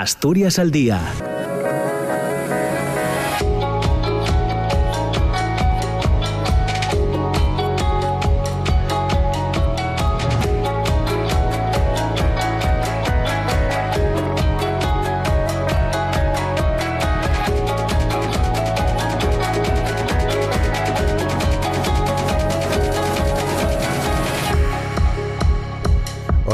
Asturias 0.00 0.58
al 0.58 0.70
Día. 0.70 0.98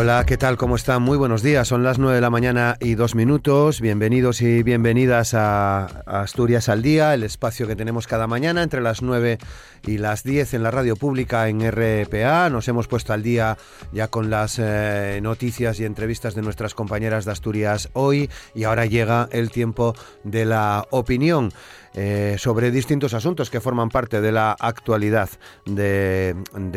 Hola, 0.07 0.25
¿qué 0.25 0.37
tal? 0.37 0.57
¿Cómo 0.57 0.77
están? 0.77 1.03
Muy 1.03 1.19
buenos 1.19 1.43
días. 1.43 1.67
Son 1.67 1.83
las 1.83 1.99
9 1.99 2.15
de 2.15 2.21
la 2.21 2.31
mañana 2.31 2.77
y 2.79 2.95
dos 2.95 3.17
minutos. 3.17 3.81
Bienvenidos 3.81 4.41
y 4.41 4.63
bienvenidas 4.63 5.35
a 5.35 5.87
Asturias 6.07 6.69
al 6.69 6.81
Día, 6.81 7.13
el 7.13 7.25
espacio 7.25 7.67
que 7.67 7.75
tenemos 7.75 8.07
cada 8.07 8.29
mañana 8.29 8.63
entre 8.63 8.81
las 8.81 9.03
9 9.03 9.39
y 9.85 9.99
las 9.99 10.23
10 10.23 10.55
en 10.55 10.63
la 10.63 10.71
radio 10.71 10.95
pública 10.95 11.49
en 11.49 11.61
RPA. 11.61 12.49
Nos 12.51 12.69
hemos 12.69 12.87
puesto 12.87 13.15
al 13.15 13.25
día 13.25 13.59
ya 13.91 14.07
con 14.07 14.31
las 14.31 14.61
eh, 14.61 15.19
noticias 15.25 15.81
y 15.81 15.85
entrevistas 15.85 16.37
de 16.37 16.43
nuestras 16.43 16.73
compañeras 16.75 17.25
de 17.25 17.33
Asturias 17.33 17.89
hoy 17.93 18.31
y 18.55 18.63
ahora 18.63 18.87
llega 18.87 19.29
el 19.33 19.51
tiempo 19.51 19.97
de 20.23 20.45
la 20.45 20.87
opinión. 20.91 21.53
Eh, 21.95 22.37
sobre 22.39 22.71
distintos 22.71 23.15
asuntos 23.15 23.49
que 23.49 23.61
forman 23.61 23.89
parte 23.89 24.21
de 24.21 24.31
la 24.31 24.53
actualidad 24.59 25.31
de, 25.65 26.35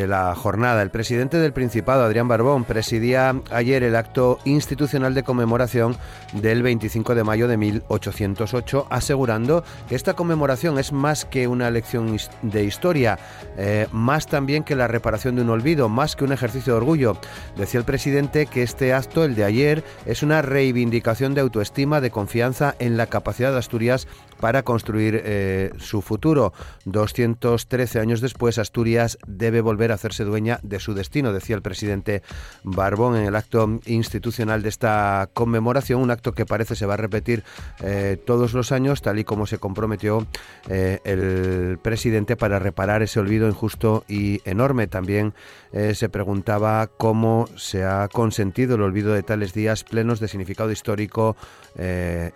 la 0.07 0.33
jornada. 0.33 0.81
El 0.81 0.91
presidente 0.91 1.37
del 1.37 1.51
Principado, 1.51 2.03
Adrián 2.03 2.27
Barbón, 2.27 2.63
presidía 2.63 3.35
ayer 3.51 3.83
el 3.83 3.95
acto 3.95 4.39
institucional 4.45 5.13
de 5.13 5.23
conmemoración 5.23 5.97
del 6.33 6.63
25 6.63 7.15
de 7.15 7.23
mayo 7.23 7.47
de 7.47 7.57
1808, 7.57 8.87
asegurando 8.89 9.63
que 9.89 9.95
esta 9.95 10.13
conmemoración 10.13 10.79
es 10.79 10.93
más 10.93 11.25
que 11.25 11.47
una 11.47 11.69
lección 11.69 12.17
de 12.41 12.63
historia, 12.63 13.19
eh, 13.57 13.87
más 13.91 14.27
también 14.27 14.63
que 14.63 14.75
la 14.75 14.87
reparación 14.87 15.35
de 15.35 15.41
un 15.41 15.49
olvido, 15.49 15.89
más 15.89 16.15
que 16.15 16.23
un 16.23 16.31
ejercicio 16.31 16.73
de 16.73 16.77
orgullo. 16.77 17.17
Decía 17.57 17.79
el 17.79 17.85
presidente 17.85 18.45
que 18.45 18.63
este 18.63 18.93
acto, 18.93 19.25
el 19.25 19.35
de 19.35 19.43
ayer, 19.43 19.83
es 20.05 20.23
una 20.23 20.41
reivindicación 20.41 21.33
de 21.33 21.41
autoestima, 21.41 21.99
de 21.99 22.11
confianza 22.11 22.75
en 22.79 22.95
la 22.95 23.07
capacidad 23.07 23.51
de 23.51 23.59
Asturias 23.59 24.07
para 24.39 24.63
construir 24.63 25.21
eh, 25.23 25.71
su 25.79 26.01
futuro. 26.01 26.53
213 26.85 27.99
años 27.99 28.21
después, 28.21 28.57
Asturias 28.57 29.17
debe 29.27 29.61
volver 29.61 29.91
a 29.91 29.95
hacerse 29.95 30.23
dueña 30.23 30.59
de 30.63 30.79
su 30.79 30.93
destino, 30.93 31.33
decía 31.33 31.55
el 31.55 31.61
presidente 31.61 32.23
Barbón 32.63 33.17
en 33.17 33.25
el 33.25 33.35
acto 33.35 33.79
institucional 33.85 34.61
de 34.61 34.69
esta 34.69 35.29
conmemoración, 35.33 36.01
un 36.01 36.11
acto 36.11 36.33
que 36.33 36.45
parece 36.45 36.75
se 36.75 36.85
va 36.85 36.93
a 36.93 36.97
repetir 36.97 37.43
eh, 37.81 38.17
todos 38.25 38.53
los 38.53 38.71
años, 38.71 39.01
tal 39.01 39.19
y 39.19 39.23
como 39.23 39.45
se 39.45 39.57
comprometió 39.57 40.25
eh, 40.69 40.99
el 41.03 41.77
presidente 41.79 42.35
para 42.37 42.59
reparar 42.59 43.01
ese 43.01 43.19
olvido 43.19 43.47
injusto 43.47 44.05
y 44.07 44.41
enorme. 44.45 44.87
También 44.87 45.33
se 45.71 46.09
preguntaba 46.09 46.87
cómo 46.87 47.47
se 47.55 47.83
ha 47.83 48.07
consentido 48.07 48.73
el 48.75 48.81
olvido 48.81 49.13
de 49.13 49.21
tales 49.21 49.53
días 49.53 49.83
plenos 49.83 50.19
de 50.19 50.27
significado 50.27 50.71
histórico 50.71 51.35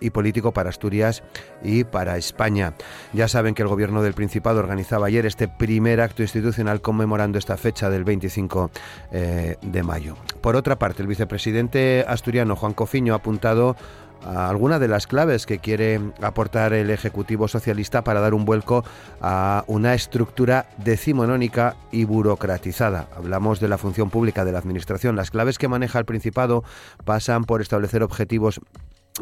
y 0.00 0.10
político 0.10 0.52
para 0.52 0.70
Asturias 0.70 1.24
y 1.64 1.82
para 1.94 2.16
España. 2.16 2.74
Ya 3.12 3.28
saben 3.28 3.54
que 3.54 3.62
el 3.62 3.68
gobierno 3.68 4.02
del 4.02 4.14
Principado 4.14 4.58
organizaba 4.58 5.06
ayer 5.06 5.26
este 5.26 5.46
primer 5.46 6.00
acto 6.00 6.22
institucional 6.22 6.80
conmemorando 6.80 7.38
esta 7.38 7.56
fecha 7.56 7.88
del 7.88 8.02
25 8.02 8.72
eh, 9.12 9.56
de 9.62 9.82
mayo. 9.84 10.16
Por 10.40 10.56
otra 10.56 10.76
parte, 10.76 11.02
el 11.02 11.08
vicepresidente 11.08 12.04
asturiano 12.08 12.56
Juan 12.56 12.72
Cofiño 12.72 13.12
ha 13.12 13.18
apuntado 13.18 13.76
a 14.24 14.48
alguna 14.48 14.80
de 14.80 14.88
las 14.88 15.06
claves 15.06 15.46
que 15.46 15.60
quiere 15.60 16.00
aportar 16.20 16.72
el 16.72 16.90
Ejecutivo 16.90 17.46
Socialista 17.46 18.02
para 18.02 18.18
dar 18.18 18.34
un 18.34 18.44
vuelco 18.44 18.84
a 19.20 19.62
una 19.68 19.94
estructura 19.94 20.66
decimonónica 20.78 21.76
y 21.92 22.06
burocratizada. 22.06 23.06
Hablamos 23.16 23.60
de 23.60 23.68
la 23.68 23.78
función 23.78 24.10
pública 24.10 24.44
de 24.44 24.50
la 24.50 24.58
Administración. 24.58 25.14
Las 25.14 25.30
claves 25.30 25.58
que 25.58 25.68
maneja 25.68 26.00
el 26.00 26.06
Principado 26.06 26.64
pasan 27.04 27.44
por 27.44 27.60
establecer 27.60 28.02
objetivos 28.02 28.60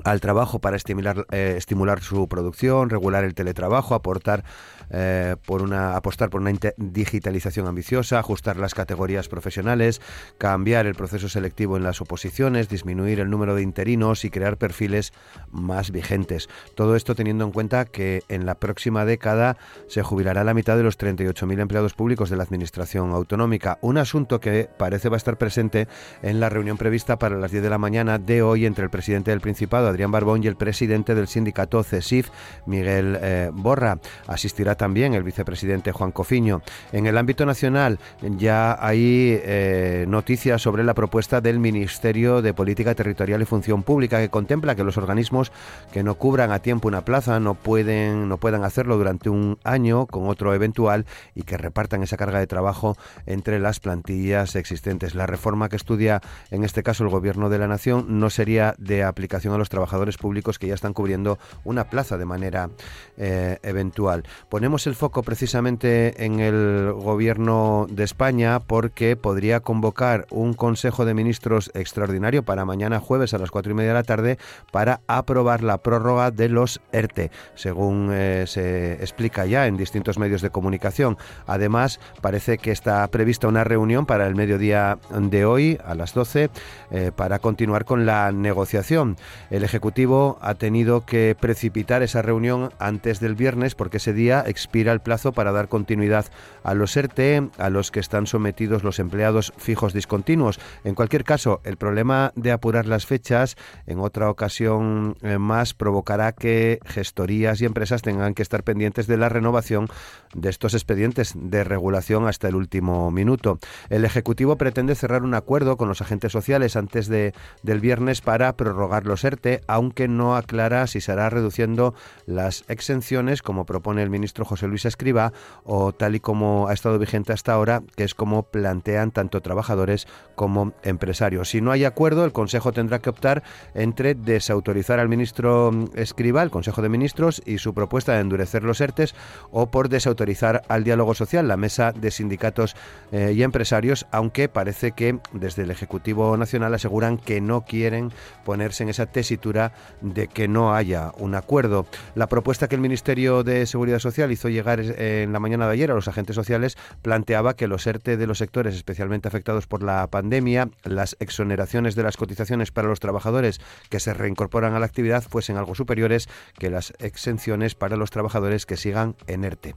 al 0.04 0.20
trabajo 0.20 0.58
para 0.58 0.76
estimular, 0.76 1.26
eh, 1.30 1.54
estimular 1.56 2.00
su 2.00 2.28
producción, 2.28 2.90
regular 2.90 3.24
el 3.24 3.34
teletrabajo, 3.34 3.94
aportar 3.94 4.44
eh, 4.90 5.36
por 5.46 5.62
una, 5.62 5.96
apostar 5.96 6.30
por 6.30 6.40
una 6.40 6.52
digitalización 6.76 7.66
ambiciosa, 7.66 8.18
ajustar 8.18 8.56
las 8.56 8.74
categorías 8.74 9.28
profesionales, 9.28 10.00
cambiar 10.38 10.86
el 10.86 10.94
proceso 10.94 11.28
selectivo 11.28 11.76
en 11.76 11.82
las 11.82 12.00
oposiciones, 12.00 12.68
disminuir 12.68 13.20
el 13.20 13.30
número 13.30 13.54
de 13.54 13.62
interinos 13.62 14.24
y 14.24 14.30
crear 14.30 14.56
perfiles 14.56 15.12
más 15.50 15.90
vigentes. 15.90 16.48
Todo 16.74 16.96
esto 16.96 17.14
teniendo 17.14 17.44
en 17.44 17.52
cuenta 17.52 17.84
que 17.84 18.22
en 18.28 18.46
la 18.46 18.54
próxima 18.54 19.04
década 19.04 19.56
se 19.88 20.02
jubilará 20.02 20.44
la 20.44 20.54
mitad 20.54 20.76
de 20.76 20.82
los 20.82 20.98
38.000 20.98 21.60
empleados 21.60 21.94
públicos 21.94 22.30
de 22.30 22.36
la 22.36 22.42
Administración 22.42 23.12
Autonómica, 23.12 23.78
un 23.80 23.98
asunto 23.98 24.40
que 24.40 24.68
parece 24.76 25.08
va 25.08 25.16
a 25.16 25.18
estar 25.18 25.38
presente 25.38 25.88
en 26.22 26.40
la 26.40 26.48
reunión 26.48 26.76
prevista 26.76 27.18
para 27.18 27.36
las 27.36 27.50
10 27.50 27.62
de 27.62 27.70
la 27.70 27.78
mañana 27.78 28.18
de 28.18 28.42
hoy 28.42 28.66
entre 28.66 28.84
el 28.84 28.90
presidente 28.90 29.30
del 29.30 29.40
Principado, 29.40 29.88
Adrián 29.88 30.10
Barbón, 30.10 30.42
y 30.42 30.46
el 30.46 30.56
presidente 30.56 31.14
del 31.14 31.28
sindicato 31.28 31.82
CESIF, 31.82 32.30
Miguel 32.66 33.18
eh, 33.20 33.50
Borra. 33.52 33.98
Asistirá 34.26 34.71
también 34.74 35.14
el 35.14 35.22
vicepresidente 35.22 35.92
Juan 35.92 36.12
Cofiño. 36.12 36.62
En 36.92 37.06
el 37.06 37.18
ámbito 37.18 37.46
nacional 37.46 37.98
ya 38.22 38.76
hay 38.80 39.40
eh, 39.42 40.04
noticias 40.08 40.62
sobre 40.62 40.84
la 40.84 40.94
propuesta 40.94 41.40
del 41.40 41.58
Ministerio 41.58 42.42
de 42.42 42.54
Política 42.54 42.94
Territorial 42.94 43.42
y 43.42 43.44
Función 43.44 43.82
Pública 43.82 44.18
que 44.20 44.28
contempla 44.28 44.74
que 44.74 44.84
los 44.84 44.96
organismos 44.96 45.52
que 45.92 46.02
no 46.02 46.14
cubran 46.14 46.52
a 46.52 46.60
tiempo 46.60 46.88
una 46.88 47.04
plaza 47.04 47.40
no 47.40 47.54
pueden 47.54 48.28
no 48.28 48.36
puedan 48.36 48.64
hacerlo 48.64 48.96
durante 48.96 49.30
un 49.30 49.58
año 49.64 50.06
con 50.06 50.28
otro 50.28 50.54
eventual 50.54 51.06
y 51.34 51.42
que 51.42 51.56
repartan 51.56 52.02
esa 52.02 52.16
carga 52.16 52.38
de 52.38 52.46
trabajo 52.46 52.96
entre 53.26 53.58
las 53.58 53.80
plantillas 53.80 54.56
existentes. 54.56 55.14
La 55.14 55.26
reforma 55.26 55.68
que 55.68 55.76
estudia 55.76 56.20
en 56.50 56.64
este 56.64 56.82
caso 56.82 57.04
el 57.04 57.10
Gobierno 57.10 57.50
de 57.50 57.58
la 57.58 57.68
Nación 57.68 58.20
no 58.20 58.30
sería 58.30 58.74
de 58.78 59.04
aplicación 59.04 59.54
a 59.54 59.58
los 59.58 59.68
trabajadores 59.68 60.16
públicos 60.16 60.58
que 60.58 60.66
ya 60.68 60.74
están 60.74 60.92
cubriendo 60.92 61.38
una 61.64 61.84
plaza 61.84 62.16
de 62.16 62.24
manera 62.24 62.70
eh, 63.16 63.58
eventual. 63.62 64.24
Ponemos 64.62 64.86
el 64.86 64.94
foco 64.94 65.24
precisamente 65.24 66.24
en 66.24 66.38
el 66.38 66.92
gobierno 66.92 67.88
de 67.90 68.04
España 68.04 68.60
porque 68.60 69.16
podría 69.16 69.58
convocar 69.58 70.28
un 70.30 70.54
Consejo 70.54 71.04
de 71.04 71.14
Ministros 71.14 71.72
extraordinario 71.74 72.44
para 72.44 72.64
mañana 72.64 73.00
jueves 73.00 73.34
a 73.34 73.38
las 73.38 73.50
cuatro 73.50 73.72
y 73.72 73.74
media 73.74 73.88
de 73.88 73.94
la 73.94 74.04
tarde 74.04 74.38
para 74.70 75.00
aprobar 75.08 75.64
la 75.64 75.78
prórroga 75.78 76.30
de 76.30 76.48
los 76.48 76.80
ERTE, 76.92 77.32
según 77.56 78.10
eh, 78.12 78.44
se 78.46 78.92
explica 78.92 79.46
ya 79.46 79.66
en 79.66 79.76
distintos 79.76 80.16
medios 80.16 80.42
de 80.42 80.50
comunicación. 80.50 81.18
Además, 81.48 81.98
parece 82.20 82.56
que 82.58 82.70
está 82.70 83.04
prevista 83.08 83.48
una 83.48 83.64
reunión 83.64 84.06
para 84.06 84.28
el 84.28 84.36
mediodía 84.36 84.96
de 85.10 85.44
hoy 85.44 85.76
a 85.84 85.96
las 85.96 86.14
12 86.14 86.50
eh, 86.92 87.10
para 87.16 87.40
continuar 87.40 87.84
con 87.84 88.06
la 88.06 88.30
negociación. 88.30 89.16
El 89.50 89.64
Ejecutivo 89.64 90.38
ha 90.40 90.54
tenido 90.54 91.04
que 91.04 91.36
precipitar 91.40 92.04
esa 92.04 92.22
reunión 92.22 92.70
antes 92.78 93.18
del 93.18 93.34
viernes 93.34 93.74
porque 93.74 93.96
ese 93.96 94.12
día 94.12 94.44
expira 94.52 94.92
el 94.92 95.00
plazo 95.00 95.32
para 95.32 95.50
dar 95.50 95.68
continuidad 95.68 96.26
a 96.62 96.74
los 96.74 96.96
ERTE, 96.96 97.50
a 97.58 97.70
los 97.70 97.90
que 97.90 98.00
están 98.00 98.26
sometidos 98.26 98.84
los 98.84 99.00
empleados 99.00 99.52
fijos 99.56 99.92
discontinuos. 99.92 100.60
En 100.84 100.94
cualquier 100.94 101.24
caso, 101.24 101.60
el 101.64 101.76
problema 101.76 102.32
de 102.36 102.52
apurar 102.52 102.86
las 102.86 103.06
fechas 103.06 103.56
en 103.86 103.98
otra 103.98 104.30
ocasión 104.30 105.16
eh, 105.22 105.38
más 105.38 105.74
provocará 105.74 106.32
que 106.32 106.78
gestorías 106.84 107.60
y 107.60 107.64
empresas 107.64 108.02
tengan 108.02 108.34
que 108.34 108.42
estar 108.42 108.62
pendientes 108.62 109.06
de 109.06 109.16
la 109.16 109.28
renovación 109.28 109.88
de 110.34 110.50
estos 110.50 110.74
expedientes 110.74 111.32
de 111.34 111.64
regulación 111.64 112.26
hasta 112.26 112.48
el 112.48 112.54
último 112.54 113.10
minuto. 113.10 113.58
El 113.90 114.04
Ejecutivo 114.04 114.56
pretende 114.56 114.94
cerrar 114.94 115.22
un 115.22 115.34
acuerdo 115.34 115.76
con 115.76 115.88
los 115.88 116.00
agentes 116.00 116.32
sociales 116.32 116.76
antes 116.76 117.08
de, 117.08 117.34
del 117.62 117.80
viernes 117.80 118.20
para 118.20 118.56
prorrogar 118.56 119.06
los 119.06 119.24
ERTE, 119.24 119.62
aunque 119.66 120.08
no 120.08 120.36
aclara 120.36 120.86
si 120.86 121.00
será 121.00 121.30
reduciendo 121.30 121.94
las 122.26 122.64
exenciones, 122.68 123.42
como 123.42 123.66
propone 123.66 124.02
el 124.02 124.10
ministro 124.10 124.41
José 124.44 124.68
Luis 124.68 124.84
Escriba 124.84 125.32
o 125.64 125.92
tal 125.92 126.14
y 126.14 126.20
como 126.20 126.68
ha 126.68 126.72
estado 126.72 126.98
vigente 126.98 127.32
hasta 127.32 127.52
ahora, 127.52 127.82
que 127.96 128.04
es 128.04 128.14
como 128.14 128.44
plantean 128.44 129.10
tanto 129.10 129.40
trabajadores 129.40 130.06
como 130.34 130.72
empresarios. 130.82 131.50
Si 131.50 131.60
no 131.60 131.72
hay 131.72 131.84
acuerdo, 131.84 132.24
el 132.24 132.32
Consejo 132.32 132.72
tendrá 132.72 133.00
que 133.00 133.10
optar 133.10 133.42
entre 133.74 134.14
desautorizar 134.14 134.98
al 134.98 135.08
ministro 135.08 135.70
Escriba, 135.94 136.42
el 136.42 136.50
Consejo 136.50 136.82
de 136.82 136.88
Ministros, 136.88 137.42
y 137.44 137.58
su 137.58 137.74
propuesta 137.74 138.12
de 138.14 138.20
endurecer 138.20 138.62
los 138.64 138.80
ERTES, 138.80 139.14
o 139.50 139.70
por 139.70 139.88
desautorizar 139.88 140.62
al 140.68 140.84
diálogo 140.84 141.14
social, 141.14 141.48
la 141.48 141.56
mesa 141.56 141.92
de 141.92 142.10
sindicatos 142.10 142.76
eh, 143.12 143.32
y 143.34 143.42
empresarios, 143.42 144.06
aunque 144.10 144.48
parece 144.48 144.92
que 144.92 145.18
desde 145.32 145.62
el 145.62 145.70
Ejecutivo 145.70 146.36
Nacional 146.36 146.74
aseguran 146.74 147.18
que 147.18 147.40
no 147.40 147.62
quieren 147.62 148.12
ponerse 148.44 148.82
en 148.82 148.90
esa 148.90 149.06
tesitura 149.06 149.22
tesitura 149.22 149.72
de 150.00 150.26
que 150.26 150.48
no 150.48 150.74
haya 150.74 151.12
un 151.16 151.36
acuerdo. 151.36 151.86
La 152.16 152.26
propuesta 152.26 152.66
que 152.66 152.74
el 152.74 152.80
Ministerio 152.80 153.44
de 153.44 153.66
Seguridad 153.66 154.00
Social 154.00 154.31
hizo 154.32 154.48
llegar 154.48 154.80
en 154.80 155.32
la 155.32 155.40
mañana 155.40 155.66
de 155.66 155.72
ayer 155.72 155.90
a 155.90 155.94
los 155.94 156.08
agentes 156.08 156.36
sociales 156.36 156.76
planteaba 157.02 157.54
que 157.54 157.68
los 157.68 157.86
ERTE 157.86 158.16
de 158.16 158.26
los 158.26 158.38
sectores 158.38 158.74
especialmente 158.74 159.28
afectados 159.28 159.66
por 159.66 159.82
la 159.82 160.06
pandemia, 160.08 160.70
las 160.84 161.16
exoneraciones 161.20 161.94
de 161.94 162.02
las 162.02 162.16
cotizaciones 162.16 162.70
para 162.70 162.88
los 162.88 163.00
trabajadores 163.00 163.60
que 163.88 164.00
se 164.00 164.14
reincorporan 164.14 164.74
a 164.74 164.80
la 164.80 164.86
actividad 164.86 165.22
fuesen 165.22 165.56
algo 165.56 165.74
superiores 165.74 166.28
que 166.58 166.70
las 166.70 166.92
exenciones 166.98 167.74
para 167.74 167.96
los 167.96 168.10
trabajadores 168.10 168.66
que 168.66 168.76
sigan 168.76 169.16
en 169.26 169.44
ERTE. 169.44 169.74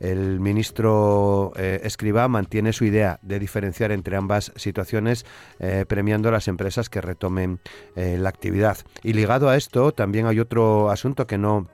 El 0.00 0.40
ministro 0.40 1.52
eh, 1.56 1.80
Escribá 1.84 2.28
mantiene 2.28 2.72
su 2.72 2.84
idea 2.84 3.18
de 3.22 3.38
diferenciar 3.38 3.92
entre 3.92 4.16
ambas 4.16 4.52
situaciones, 4.56 5.24
eh, 5.58 5.84
premiando 5.86 6.28
a 6.28 6.32
las 6.32 6.48
empresas 6.48 6.88
que 6.88 7.00
retomen 7.00 7.60
eh, 7.96 8.16
la 8.18 8.28
actividad. 8.28 8.78
Y 9.02 9.12
ligado 9.12 9.48
a 9.48 9.56
esto, 9.56 9.92
también 9.92 10.26
hay 10.26 10.40
otro 10.40 10.90
asunto 10.90 11.26
que 11.26 11.38
no 11.38 11.68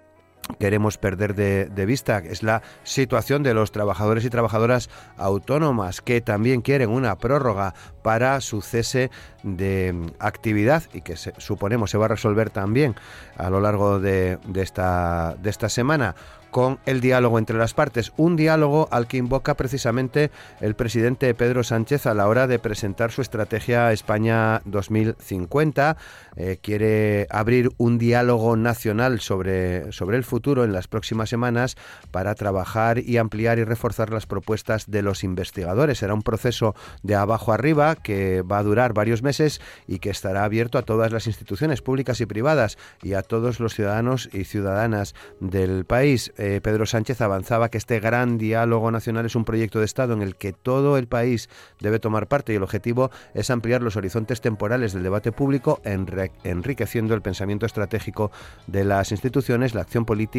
queremos 0.59 0.99
perder 0.99 1.35
de, 1.35 1.87
vista, 1.87 2.19
es 2.19 2.43
la 2.43 2.63
situación 2.85 3.43
de 3.43 3.55
los 3.55 3.73
trabajadores 3.73 4.25
y 4.25 4.31
trabajadoras 4.31 4.91
autónomas 5.17 6.01
que 6.01 6.21
también 6.21 6.61
quieren 6.61 6.91
una 6.91 7.17
prórroga 7.19 7.75
para 8.03 8.41
su 8.41 8.63
cese 8.63 9.11
de 9.43 9.95
actividad 10.19 10.85
y 10.93 11.03
que 11.03 11.17
suponemos 11.17 11.91
se 11.91 11.99
va 11.99 12.07
a 12.07 12.09
resolver 12.09 12.51
también 12.51 12.95
a 13.37 13.51
lo 13.51 13.61
largo 13.61 14.01
de, 14.01 14.39
esta, 14.55 15.37
de 15.41 15.51
esta 15.51 15.69
semana 15.69 16.15
con 16.51 16.79
el 16.87 17.01
diálogo 17.01 17.39
entre 17.39 17.57
las 17.57 17.75
partes, 17.75 18.13
un 18.17 18.37
diálogo 18.37 18.89
al 18.91 19.07
que 19.07 19.17
invoca 19.17 19.55
precisamente 19.55 20.31
el 20.61 20.75
presidente 20.75 21.33
Pedro 21.35 21.65
Sánchez 21.65 22.07
a 22.07 22.15
la 22.15 22.29
hora 22.29 22.47
de 22.47 22.59
presentar 22.59 23.13
su 23.13 23.23
estrategia 23.23 23.93
España 23.93 24.61
2050. 24.65 25.97
Eh, 26.37 26.59
quiere 26.61 27.27
abrir 27.31 27.71
un 27.79 27.99
diálogo 27.99 28.57
nacional 28.57 29.21
sobre, 29.21 29.93
sobre 29.93 30.17
el 30.17 30.25
futuro 30.25 30.40
en 30.41 30.73
las 30.73 30.89
próximas 30.89 31.29
semanas 31.29 31.77
para 32.11 32.35
trabajar 32.35 32.99
y 32.99 33.19
ampliar 33.19 33.59
y 33.59 33.65
reforzar 33.65 34.11
las 34.11 34.27
propuestas 34.27 34.91
de 34.91 35.03
los 35.03 35.23
investigadores. 35.23 35.99
Será 35.99 36.15
un 36.15 36.23
proceso 36.23 36.75
de 37.03 37.15
abajo 37.15 37.53
arriba 37.53 37.95
que 37.95 38.43
va 38.43 38.59
a 38.59 38.63
durar 38.63 38.95
varios 38.95 39.23
meses 39.23 39.61
y 39.87 39.99
que 39.99 40.11
estará 40.11 40.45
abierto 40.45 40.79
a 40.79 40.83
todas 40.83 41.13
las 41.13 41.27
instituciones 41.27 41.83
públicas 41.83 42.21
y 42.21 42.27
privadas 42.27 42.79
y 43.03 43.13
a 43.13 43.23
todos 43.23 43.61
los 43.61 43.75
ciudadanos 43.75 44.31
y 44.33 44.45
ciudadanas 44.45 45.15
del 45.41 45.85
país. 45.85 46.33
Eh, 46.39 46.61
Pedro 46.63 46.87
Sánchez 46.87 47.21
avanzaba 47.21 47.69
que 47.69 47.79
este 47.79 48.01
gran 48.01 48.39
diálogo 48.39 48.91
nacional 48.91 49.27
es 49.27 49.37
un 49.37 49.45
proyecto 49.45 49.79
de 49.79 49.85
Estado 49.85 50.15
en 50.15 50.23
el 50.23 50.37
que 50.37 50.53
todo 50.53 50.97
el 50.97 51.07
país 51.07 51.51
debe 51.81 51.99
tomar 51.99 52.29
parte 52.29 52.53
y 52.53 52.57
el 52.57 52.63
objetivo 52.63 53.11
es 53.35 53.51
ampliar 53.51 53.83
los 53.83 53.97
horizontes 53.97 54.41
temporales 54.41 54.95
del 54.95 55.03
debate 55.03 55.33
público, 55.33 55.83
enriqueciendo 55.85 57.15
el 57.15 57.23
pensamiento 57.23 57.67
estratégico 57.67 58.31
de 58.67 58.85
las 58.85 59.11
instituciones, 59.13 59.75
la 59.75 59.83
acción 59.83 60.05
política, 60.05 60.30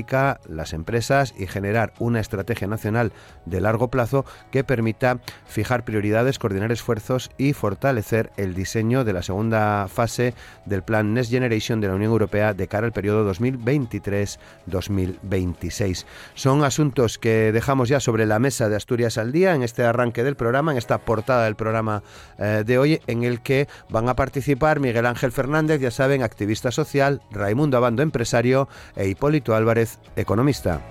las 0.47 0.73
empresas 0.73 1.33
y 1.37 1.47
generar 1.47 1.93
una 1.99 2.19
estrategia 2.19 2.67
nacional 2.67 3.11
de 3.45 3.61
largo 3.61 3.89
plazo 3.89 4.25
que 4.51 4.63
permita 4.63 5.19
fijar 5.45 5.83
prioridades, 5.83 6.39
coordinar 6.39 6.71
esfuerzos 6.71 7.31
y 7.37 7.53
fortalecer 7.53 8.31
el 8.37 8.53
diseño 8.53 9.03
de 9.03 9.13
la 9.13 9.23
segunda 9.23 9.87
fase 9.87 10.33
del 10.65 10.83
Plan 10.83 11.13
Next 11.13 11.31
Generation 11.31 11.81
de 11.81 11.87
la 11.87 11.95
Unión 11.95 12.11
Europea 12.11 12.53
de 12.53 12.67
cara 12.67 12.85
al 12.85 12.93
periodo 12.93 13.29
2023-2026. 13.33 16.05
Son 16.35 16.63
asuntos 16.63 17.17
que 17.17 17.51
dejamos 17.51 17.89
ya 17.89 17.99
sobre 17.99 18.25
la 18.25 18.39
mesa 18.39 18.69
de 18.69 18.75
Asturias 18.75 19.17
al 19.17 19.31
día 19.31 19.55
en 19.55 19.63
este 19.63 19.83
arranque 19.83 20.23
del 20.23 20.35
programa, 20.35 20.71
en 20.71 20.77
esta 20.77 20.99
portada 20.99 21.45
del 21.45 21.55
programa 21.55 22.03
eh, 22.37 22.63
de 22.65 22.77
hoy, 22.77 23.01
en 23.07 23.23
el 23.23 23.41
que 23.41 23.67
van 23.89 24.09
a 24.09 24.15
participar 24.15 24.79
Miguel 24.79 25.05
Ángel 25.05 25.31
Fernández, 25.31 25.81
ya 25.81 25.91
saben, 25.91 26.23
activista 26.23 26.71
social, 26.71 27.21
Raimundo 27.31 27.77
Abando, 27.77 28.03
empresario, 28.03 28.67
e 28.95 29.07
Hipólito 29.07 29.55
Álvarez, 29.55 29.80
economista. 30.15 30.81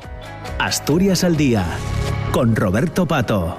Asturias 0.59 1.25
al 1.25 1.37
día, 1.37 1.67
con 2.33 2.55
Roberto 2.57 3.07
Pato. 3.07 3.59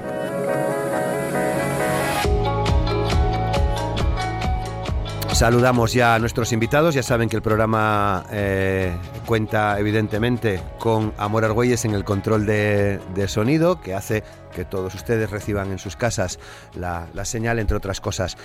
Saludamos 5.42 5.92
ya 5.94 6.14
a 6.14 6.20
nuestros 6.20 6.52
invitados. 6.52 6.94
Ya 6.94 7.02
saben 7.02 7.28
que 7.28 7.36
el 7.36 7.42
programa 7.42 8.26
eh, 8.32 8.96
cuenta 9.26 9.80
evidentemente 9.80 10.62
con 10.78 11.14
Amor 11.18 11.46
Argüelles 11.46 11.84
en 11.84 11.96
el 11.96 12.04
control 12.04 12.46
de, 12.46 13.00
sonido, 13.28 13.82
que 13.82 13.96
hace 13.96 14.24
que 14.54 14.66
todos 14.66 14.94
ustedes 14.94 15.32
reciban 15.32 15.72
en 15.72 15.80
sus 15.80 15.96
casas 15.96 16.38
la, 16.76 17.08
señal, 17.26 17.58
entre 17.58 17.76
otras 17.76 18.02
cosas. 18.02 18.38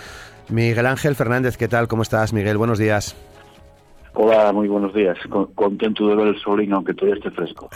Miguel 0.48 0.86
Ángel 0.86 1.16
Fernández, 1.16 1.58
¿qué 1.58 1.68
tal? 1.68 1.86
¿Cómo 1.86 2.00
estás, 2.00 2.32
Miguel? 2.32 2.56
Buenos 2.56 2.78
días. 2.78 3.14
Hola, 4.18 4.50
muy 4.50 4.66
buenos 4.66 4.94
días. 4.94 5.18
contento 5.54 6.08
de 6.08 6.16
ver 6.16 6.28
el 6.28 6.40
solino, 6.40 6.76
aunque 6.76 6.94
todavía 6.94 7.16
esté 7.16 7.30
fresco. 7.30 7.68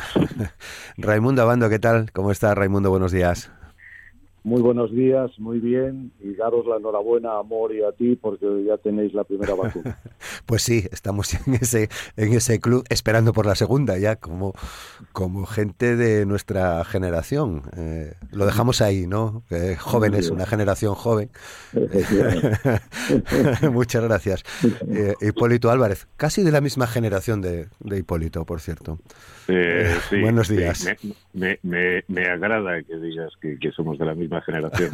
Raimundo 0.97 1.43
Abando, 1.43 1.69
¿qué 1.69 1.79
tal? 1.79 2.11
¿Cómo 2.13 2.31
está 2.31 2.55
Raimundo? 2.55 2.89
Buenos 2.89 3.13
días. 3.13 3.53
Muy 4.43 4.63
buenos 4.63 4.91
días, 4.91 5.39
muy 5.39 5.59
bien, 5.59 6.13
y 6.19 6.35
daros 6.35 6.67
la 6.67 6.77
enhorabuena, 6.77 7.39
Amor, 7.39 7.75
y 7.75 7.83
a 7.83 7.93
ti, 7.93 8.17
porque 8.17 8.47
ya 8.65 8.79
tenéis 8.79 9.13
la 9.13 9.25
primera 9.25 9.55
vacuna. 9.55 9.99
pues 10.47 10.63
sí, 10.63 10.87
estamos 10.91 11.35
en 11.35 11.55
ese, 11.55 11.91
en 12.17 12.33
ese 12.33 12.59
club 12.59 12.83
esperando 12.89 13.35
por 13.35 13.45
la 13.45 13.55
segunda, 13.55 13.99
ya 13.99 14.17
como, 14.17 14.55
como 15.13 15.45
gente 15.45 15.95
de 15.95 16.25
nuestra 16.25 16.83
generación. 16.85 17.65
Eh, 17.77 18.15
lo 18.33 18.47
dejamos 18.47 18.81
ahí, 18.81 19.07
¿no? 19.07 19.43
jóvenes, 19.79 20.31
una 20.31 20.47
generación 20.47 20.95
joven. 20.95 21.29
Muchas 23.71 24.03
gracias. 24.03 24.43
Eh, 24.89 25.15
Hipólito 25.21 25.71
Álvarez, 25.71 26.09
casi 26.17 26.43
de 26.43 26.51
la 26.51 26.63
misma 26.63 26.87
generación 26.87 27.43
de, 27.43 27.67
de 27.81 27.99
Hipólito, 27.99 28.47
por 28.47 28.61
cierto. 28.61 28.99
Eh, 29.49 29.97
buenos 30.21 30.49
días. 30.49 30.87
me, 31.33 31.59
me, 31.63 32.05
me, 32.07 32.27
agrada 32.27 32.83
que 32.83 32.97
digas 32.97 33.33
que, 33.41 33.59
que 33.59 33.73
somos 33.73 33.99
de 33.99 34.05
la 34.05 34.15
misma 34.15 34.30
generación, 34.41 34.91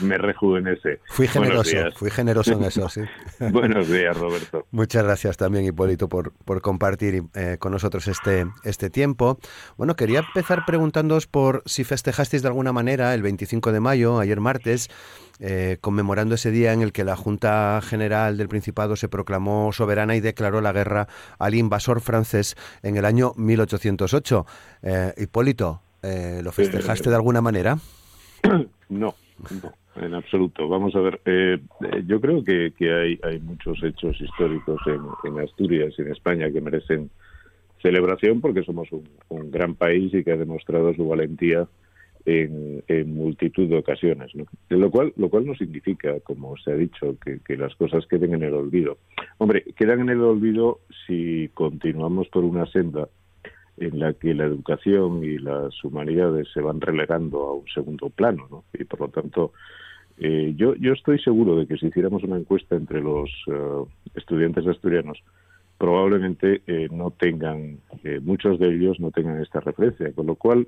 me, 0.00 0.18
rejuvenece. 0.18 1.00
Fui 1.06 1.26
generoso, 1.26 1.76
fui 1.94 2.10
generoso 2.10 2.52
en 2.52 2.64
eso, 2.64 2.88
sí. 2.88 3.00
Buenos 3.50 3.88
días, 3.88 4.16
Roberto. 4.16 4.66
Muchas 4.70 5.04
gracias 5.04 5.36
también, 5.36 5.64
Hipólito, 5.64 6.08
por, 6.08 6.32
por 6.32 6.60
compartir 6.60 7.22
eh, 7.34 7.56
con 7.58 7.72
nosotros 7.72 8.06
este, 8.08 8.46
este 8.64 8.90
tiempo. 8.90 9.38
Bueno, 9.76 9.96
quería 9.96 10.20
empezar 10.20 10.64
preguntándoos 10.66 11.26
por 11.26 11.62
si 11.66 11.84
festejasteis 11.84 12.42
de 12.42 12.48
alguna 12.48 12.72
manera 12.72 13.14
el 13.14 13.22
25 13.22 13.72
de 13.72 13.80
mayo, 13.80 14.18
ayer 14.18 14.40
martes, 14.40 14.90
eh, 15.40 15.78
conmemorando 15.80 16.34
ese 16.34 16.50
día 16.50 16.72
en 16.72 16.82
el 16.82 16.92
que 16.92 17.04
la 17.04 17.16
Junta 17.16 17.80
General 17.82 18.36
del 18.36 18.48
Principado 18.48 18.96
se 18.96 19.08
proclamó 19.08 19.72
soberana 19.72 20.16
y 20.16 20.20
declaró 20.20 20.60
la 20.60 20.72
guerra 20.72 21.08
al 21.38 21.54
invasor 21.54 22.00
francés 22.00 22.56
en 22.82 22.96
el 22.96 23.04
año 23.04 23.32
1808. 23.36 24.46
Eh, 24.82 25.14
Hipólito, 25.16 25.80
¿lo 26.42 26.52
festejaste 26.52 27.08
de 27.08 27.16
alguna 27.16 27.40
manera? 27.40 27.78
No, 28.88 29.14
en 29.96 30.14
absoluto. 30.14 30.68
Vamos 30.68 30.94
a 30.96 31.00
ver, 31.00 31.20
eh, 31.24 31.58
eh, 31.80 32.02
yo 32.06 32.20
creo 32.20 32.42
que, 32.42 32.72
hay, 33.22 33.40
muchos 33.40 33.82
hechos 33.82 34.20
históricos 34.20 34.80
en, 34.86 35.38
Asturias 35.40 35.94
y 35.98 36.02
en 36.02 36.12
España 36.12 36.50
que 36.50 36.60
merecen 36.60 37.10
celebración 37.82 38.40
porque 38.40 38.62
somos 38.62 38.88
un, 38.92 39.50
gran 39.50 39.74
país 39.74 40.12
y 40.14 40.24
que 40.24 40.32
ha 40.32 40.36
demostrado 40.36 40.94
su 40.94 41.06
valentía 41.06 41.68
en, 42.24 42.82
multitud 43.14 43.68
de 43.68 43.78
ocasiones, 43.78 44.34
¿no? 44.34 44.44
lo 44.68 44.90
cual 44.90 45.12
lo 45.16 45.30
cual 45.30 45.46
no 45.46 45.54
significa, 45.54 46.18
como 46.20 46.56
se 46.56 46.72
ha 46.72 46.74
dicho, 46.74 47.16
que, 47.44 47.56
las 47.56 47.74
cosas 47.74 48.06
queden 48.06 48.34
en 48.34 48.42
el 48.42 48.54
olvido. 48.54 48.98
Hombre, 49.38 49.64
quedan 49.76 50.00
en 50.00 50.10
el 50.10 50.20
olvido 50.20 50.80
si 51.06 51.50
continuamos 51.54 52.28
por 52.28 52.44
una 52.44 52.66
senda 52.66 53.08
en 53.80 53.98
la 53.98 54.12
que 54.12 54.34
la 54.34 54.44
educación 54.44 55.22
y 55.24 55.38
las 55.38 55.82
humanidades 55.84 56.48
se 56.52 56.60
van 56.60 56.80
relegando 56.80 57.40
a 57.42 57.54
un 57.54 57.66
segundo 57.72 58.10
plano, 58.10 58.46
¿no? 58.50 58.64
Y 58.72 58.84
por 58.84 59.00
lo 59.00 59.08
tanto, 59.08 59.52
eh, 60.18 60.52
yo, 60.56 60.74
yo 60.76 60.92
estoy 60.92 61.18
seguro 61.20 61.56
de 61.56 61.66
que 61.66 61.76
si 61.76 61.86
hiciéramos 61.86 62.24
una 62.24 62.36
encuesta 62.36 62.74
entre 62.74 63.00
los 63.00 63.30
eh, 63.46 63.84
estudiantes 64.14 64.66
asturianos, 64.66 65.22
probablemente 65.78 66.62
eh, 66.66 66.88
no 66.90 67.12
tengan, 67.12 67.78
muchos 68.22 68.58
de 68.58 68.74
ellos 68.74 68.98
no 68.98 69.12
tengan 69.12 69.40
esta 69.40 69.60
referencia, 69.60 70.12
con 70.12 70.26
lo 70.26 70.34
cual, 70.34 70.66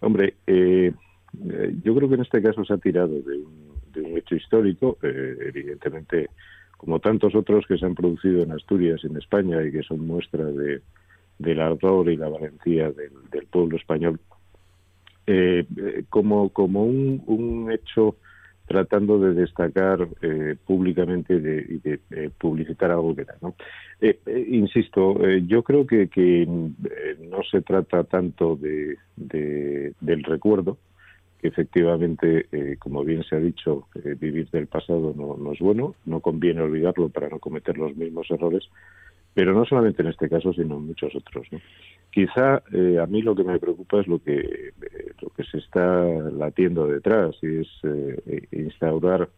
hombre, 0.00 0.34
yo 0.46 1.94
creo 1.94 2.08
que 2.08 2.14
en 2.14 2.20
este 2.20 2.40
caso 2.40 2.64
se 2.64 2.72
ha 2.72 2.78
tirado 2.78 3.08
de 3.08 3.36
un, 3.36 3.72
de 3.92 4.00
un 4.00 4.16
hecho 4.16 4.36
histórico, 4.36 4.96
evidentemente, 5.02 6.28
como 6.76 7.00
tantos 7.00 7.34
otros 7.34 7.66
que 7.66 7.78
se 7.78 7.84
han 7.84 7.96
producido 7.96 8.44
en 8.44 8.52
Asturias 8.52 9.04
en 9.04 9.16
España 9.16 9.60
y 9.66 9.72
que 9.72 9.82
son 9.82 10.06
muestra 10.06 10.44
de, 10.44 10.82
del 11.38 11.60
ardor 11.60 12.10
y 12.10 12.16
la 12.16 12.28
valentía 12.28 12.90
del, 12.90 13.46
pueblo 13.50 13.76
español 13.76 14.20
eh, 15.26 15.66
como, 16.08 16.50
como 16.50 16.84
un, 16.84 17.70
hecho 17.72 18.16
tratando 18.66 19.18
de 19.18 19.32
destacar 19.32 20.06
eh, 20.20 20.56
públicamente 20.66 21.34
y 21.34 21.78
de, 21.78 22.00
de 22.10 22.30
publicitar 22.30 22.90
algo 22.90 23.14
que 23.14 23.24
da. 23.24 23.34
¿no? 23.40 23.54
Eh, 24.00 24.18
insisto, 24.50 25.26
yo 25.46 25.62
creo 25.62 25.86
que, 25.86 26.08
que 26.08 26.46
no 26.46 27.42
se 27.50 27.62
trata 27.62 28.04
tanto 28.04 28.56
de, 28.56 28.96
del 29.16 30.24
recuerdo, 30.24 30.76
que 31.40 31.48
efectivamente, 31.48 32.76
como 32.78 33.04
bien 33.04 33.22
se 33.22 33.36
ha 33.36 33.40
dicho, 33.40 33.86
vivir 34.20 34.50
del 34.50 34.66
pasado 34.66 35.14
no, 35.16 35.36
no, 35.36 35.52
es 35.52 35.60
bueno, 35.60 35.94
no 36.04 36.20
conviene 36.20 36.62
olvidarlo 36.62 37.08
para 37.08 37.28
no 37.28 37.38
cometer 37.38 37.78
los 37.78 37.96
mismos 37.96 38.30
errores, 38.30 38.68
pero 39.38 39.54
no 39.54 39.64
solamente 39.64 40.02
en 40.02 40.08
este 40.08 40.28
caso, 40.28 40.52
sino 40.52 40.78
en 40.78 40.88
muchos 40.88 41.14
otros. 41.14 41.46
Quizá 42.10 42.56
a 42.56 43.06
mí 43.06 43.22
lo 43.22 43.36
que 43.36 43.44
me 43.44 43.60
preocupa 43.60 44.00
es 44.00 44.08
lo 44.08 44.18
que, 44.18 44.72
lo 45.22 45.28
que 45.28 45.44
se 45.44 45.58
está 45.58 46.04
latiendo 46.32 46.88
detrás, 46.88 47.36
y 47.40 47.60
es 47.60 47.68
instaurar 48.50 49.28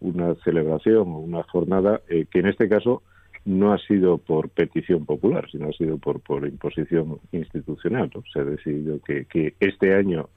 una 0.00 0.34
celebración 0.36 1.06
o 1.08 1.18
una 1.18 1.42
jornada 1.42 2.00
que 2.08 2.38
en 2.38 2.46
este 2.46 2.66
caso 2.66 3.02
no 3.44 3.74
ha 3.74 3.78
sido 3.78 4.16
por 4.16 4.48
petición 4.48 5.04
popular, 5.04 5.46
sino 5.52 5.68
ha 5.68 5.72
sido 5.72 5.98
por, 5.98 6.20
por 6.20 6.48
imposición 6.48 7.18
institucional. 7.32 8.10
Se 8.32 8.40
ha 8.40 8.44
decidido 8.44 9.00
que, 9.02 9.26
que 9.26 9.52
este 9.60 9.94
año 9.94 10.30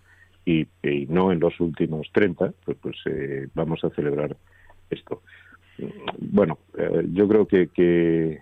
y, 0.45 0.67
no 1.07 1.31
en 1.31 1.39
los 1.39 1.57
últimos 1.61 2.09
30, 2.11 2.51
pues, 2.65 2.77
pues 2.81 2.97
eh, 3.05 3.47
vamos 3.53 3.81
a 3.85 3.91
celebrar 3.91 4.35
esto. 4.89 5.21
Bueno, 6.19 6.59
eh, 6.77 7.07
yo 7.13 7.29
creo 7.29 7.47
que, 7.47 7.69
que, 7.69 8.39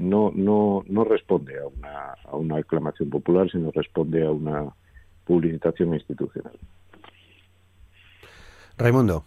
no, 0.00 0.32
no, 0.34 0.84
no 0.86 1.04
responde 1.04 1.58
a 1.58 1.66
una, 1.66 2.14
a 2.24 2.36
una 2.36 2.58
aclamación 2.58 3.10
popular, 3.10 3.50
sino 3.50 3.70
responde 3.70 4.26
a 4.26 4.30
una 4.30 4.66
publicitación 5.24 5.94
institucional. 5.94 6.52
Raimundo. 8.76 9.24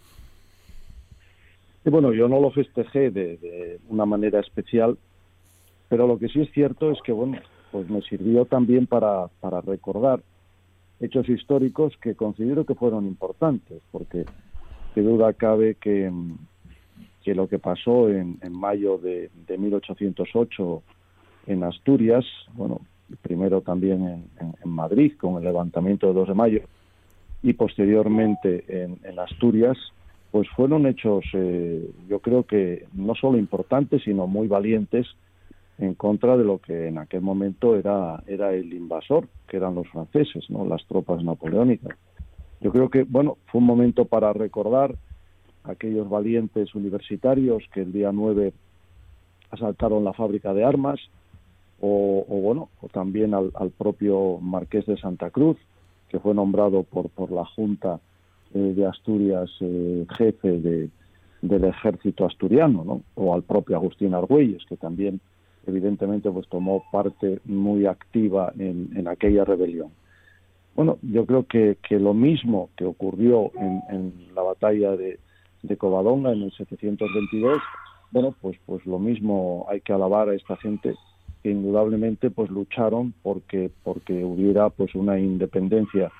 Y 1.84 1.90
bueno, 1.90 2.12
yo 2.12 2.28
no 2.28 2.40
lo 2.40 2.50
festejé 2.50 3.10
de, 3.10 3.80
una 3.88 4.06
manera 4.06 4.40
especial, 4.40 4.96
pero 5.88 6.06
lo 6.06 6.18
que 6.18 6.28
sí 6.28 6.40
es 6.40 6.52
cierto 6.52 6.90
es 6.90 6.98
que, 7.02 7.12
bueno, 7.12 7.38
pues 7.70 7.88
me 7.90 8.00
sirvió 8.02 8.44
también 8.44 8.86
para, 8.86 9.28
para 9.40 9.60
recordar 9.60 10.20
hechos 11.00 11.28
históricos 11.28 11.96
que 12.00 12.14
considero 12.14 12.64
que 12.64 12.74
fueron 12.74 13.06
importantes, 13.06 13.82
porque 13.90 14.24
de 14.94 15.02
duda 15.02 15.32
cabe 15.32 15.74
que, 15.74 16.10
que 17.22 17.34
lo 17.34 17.48
que 17.48 17.58
pasó 17.58 18.08
en, 18.08 18.38
en 18.42 18.52
mayo 18.52 18.98
de, 18.98 19.30
de, 19.46 19.58
1808 19.58 20.82
en 21.46 21.64
Asturias, 21.64 22.24
bueno, 22.54 22.80
primero 23.22 23.60
también 23.60 24.02
en, 24.02 24.54
en, 24.62 24.70
Madrid 24.70 25.12
con 25.18 25.36
el 25.36 25.44
levantamiento 25.44 26.06
de 26.08 26.14
2 26.14 26.28
de 26.28 26.34
mayo 26.34 26.60
y 27.42 27.52
posteriormente 27.54 28.64
en, 28.68 28.98
en 29.04 29.18
Asturias, 29.18 29.76
pues 30.30 30.48
fueron 30.56 30.86
hechos, 30.86 31.24
eh, 31.34 31.90
yo 32.08 32.20
creo 32.20 32.44
que 32.44 32.86
no 32.94 33.14
solo 33.14 33.38
importantes, 33.38 34.02
sino 34.04 34.26
muy 34.26 34.48
valientes 34.48 35.06
en 35.78 35.94
contra 35.94 36.36
de 36.36 36.44
lo 36.44 36.58
que 36.58 36.88
en 36.88 36.98
aquel 36.98 37.20
momento 37.20 37.76
era, 37.76 38.22
era 38.26 38.52
el 38.54 38.72
invasor, 38.72 39.28
que 39.48 39.56
eran 39.56 39.74
los 39.74 39.88
franceses, 39.88 40.48
no 40.48 40.64
las 40.64 40.86
tropas 40.86 41.22
napoleónicas. 41.22 41.98
Yo 42.60 42.70
creo 42.70 42.88
que, 42.88 43.02
bueno, 43.02 43.38
fue 43.46 43.60
un 43.60 43.66
momento 43.66 44.04
para 44.04 44.32
recordar 44.32 44.94
aquellos 45.64 46.08
valientes 46.08 46.74
universitarios 46.74 47.62
que 47.72 47.82
el 47.82 47.92
día 47.92 48.12
9 48.12 48.52
asaltaron 49.50 50.04
la 50.04 50.12
fábrica 50.12 50.52
de 50.54 50.64
armas, 50.64 51.00
o, 51.80 52.24
bueno, 52.28 52.68
o 52.80 52.88
también 52.88 53.34
al, 53.34 53.50
propio 53.76 54.38
marqués 54.40 54.86
de 54.86 54.96
Santa 54.96 55.30
Cruz, 55.30 55.56
que 56.08 56.20
fue 56.20 56.32
nombrado 56.34 56.84
por, 56.84 57.10
por 57.10 57.32
la 57.32 57.44
Junta 57.44 57.98
eh, 58.54 58.58
de 58.58 58.86
Asturias 58.86 59.50
eh, 59.60 60.06
jefe 60.16 60.60
de, 60.60 60.90
del 61.42 61.64
ejército 61.64 62.24
asturiano, 62.24 62.84
¿no? 62.84 63.02
o 63.16 63.34
al 63.34 63.42
propio 63.42 63.76
Agustín 63.76 64.14
Argüelles, 64.14 64.64
que 64.68 64.76
también 64.76 65.20
evidentemente 65.66 66.30
pues 66.30 66.48
tomó 66.48 66.84
parte 66.92 67.40
muy 67.44 67.86
activa 67.86 68.52
en, 68.58 68.90
en 68.94 69.08
aquella 69.08 69.44
rebelión. 69.44 69.90
Bueno, 70.74 70.98
yo 71.02 71.26
creo 71.26 71.46
que, 71.46 71.76
que 71.86 71.98
lo 71.98 72.14
mismo 72.14 72.70
que 72.76 72.84
ocurrió 72.84 73.50
en, 73.56 73.82
en 73.90 74.34
la 74.34 74.42
batalla 74.42 74.96
de, 74.96 75.18
de, 75.62 75.76
Covadonga 75.76 76.32
en 76.32 76.42
el 76.42 76.52
722, 76.52 77.58
bueno, 78.10 78.34
pues, 78.40 78.58
pues 78.66 78.84
lo 78.86 78.98
mismo 78.98 79.66
hay 79.70 79.80
que 79.80 79.92
alabar 79.92 80.28
a 80.28 80.34
esta 80.34 80.56
gente 80.56 80.94
que 81.42 81.50
indudablemente 81.50 82.30
pues 82.30 82.50
lucharon 82.50 83.14
porque, 83.22 83.70
porque 83.82 84.24
hubiera 84.24 84.70
pues 84.70 84.94
una 84.94 85.18
independencia 85.18 86.10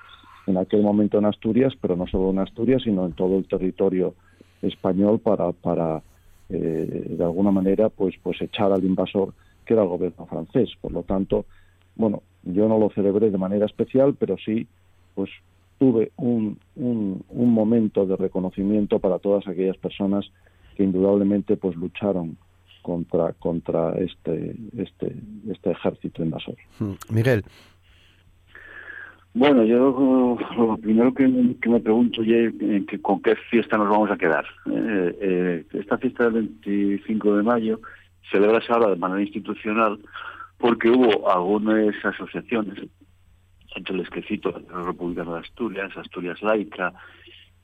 en 0.47 0.57
aquel 0.57 0.81
momento 0.81 1.17
en 1.17 1.25
Asturias, 1.25 1.73
pero 1.79 1.95
no 1.95 2.07
solo 2.07 2.31
en 2.31 2.39
Asturias, 2.39 2.81
sino 2.83 3.05
en 3.05 3.13
todo 3.13 3.37
el 3.37 3.47
territorio 3.47 4.15
español 4.61 5.19
para, 5.19 5.51
para 5.51 6.01
eh, 6.49 7.05
de 7.17 7.23
alguna 7.23 7.51
manera, 7.51 7.89
pues, 7.89 8.15
pues 8.21 8.41
echar 8.41 8.71
al 8.71 8.83
invasor 8.83 9.33
que 9.65 9.73
era 9.73 9.83
el 9.83 9.89
gobierno 9.89 10.25
francés. 10.25 10.69
Por 10.81 10.91
lo 10.91 11.03
tanto, 11.03 11.45
bueno, 11.95 12.23
yo 12.43 12.67
no 12.67 12.77
lo 12.77 12.89
celebré 12.89 13.31
de 13.31 13.37
manera 13.37 13.65
especial, 13.65 14.15
pero 14.19 14.35
sí, 14.37 14.67
pues 15.15 15.29
tuve 15.83 16.13
un, 16.15 16.57
un, 16.77 17.25
un 17.27 17.53
momento 17.53 18.05
de 18.05 18.15
reconocimiento 18.15 18.99
para 18.99 19.19
todas 19.19 19.45
aquellas 19.49 19.75
personas 19.75 20.31
que 20.77 20.83
indudablemente 20.83 21.57
pues 21.57 21.75
lucharon 21.75 22.37
contra 22.81 23.33
contra 23.33 23.91
este 23.97 24.55
este 24.77 25.13
este 25.49 25.71
ejército 25.71 26.23
invasor. 26.23 26.55
Hmm. 26.79 26.93
Miguel, 27.09 27.43
bueno, 29.33 29.65
yo 29.65 30.37
lo 30.55 30.77
primero 30.77 31.13
que, 31.13 31.27
me 31.27 31.79
pregunto 31.81 32.21
es 32.21 32.53
que, 32.87 33.01
con 33.01 33.21
qué 33.21 33.35
fiesta 33.51 33.77
nos 33.77 33.89
vamos 33.89 34.09
a 34.09 34.17
quedar. 34.17 34.45
Eh, 34.71 35.17
eh, 35.21 35.65
esta 35.73 35.97
fiesta 35.97 36.29
del 36.29 36.47
25 36.65 37.35
de 37.35 37.43
mayo 37.43 37.81
celebra 38.31 38.61
ahora 38.69 38.91
de 38.91 38.95
manera 38.95 39.21
institucional 39.21 39.99
porque 40.59 40.89
hubo 40.89 41.29
algunas 41.29 41.93
asociaciones, 42.05 42.87
entre 43.75 43.97
las 43.97 44.09
que 44.09 44.21
cito 44.23 44.51
la 44.71 44.83
República 44.83 45.23
de 45.23 45.39
Asturias, 45.39 45.95
Asturias 45.97 46.41
Laica, 46.41 46.93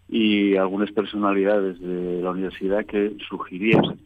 y 0.07 0.55
algunas 0.55 0.91
personalidades 0.91 1.79
de 1.79 2.21
la 2.21 2.31
universidad 2.31 2.85
que 2.85 3.15
sugirieron 3.27 3.99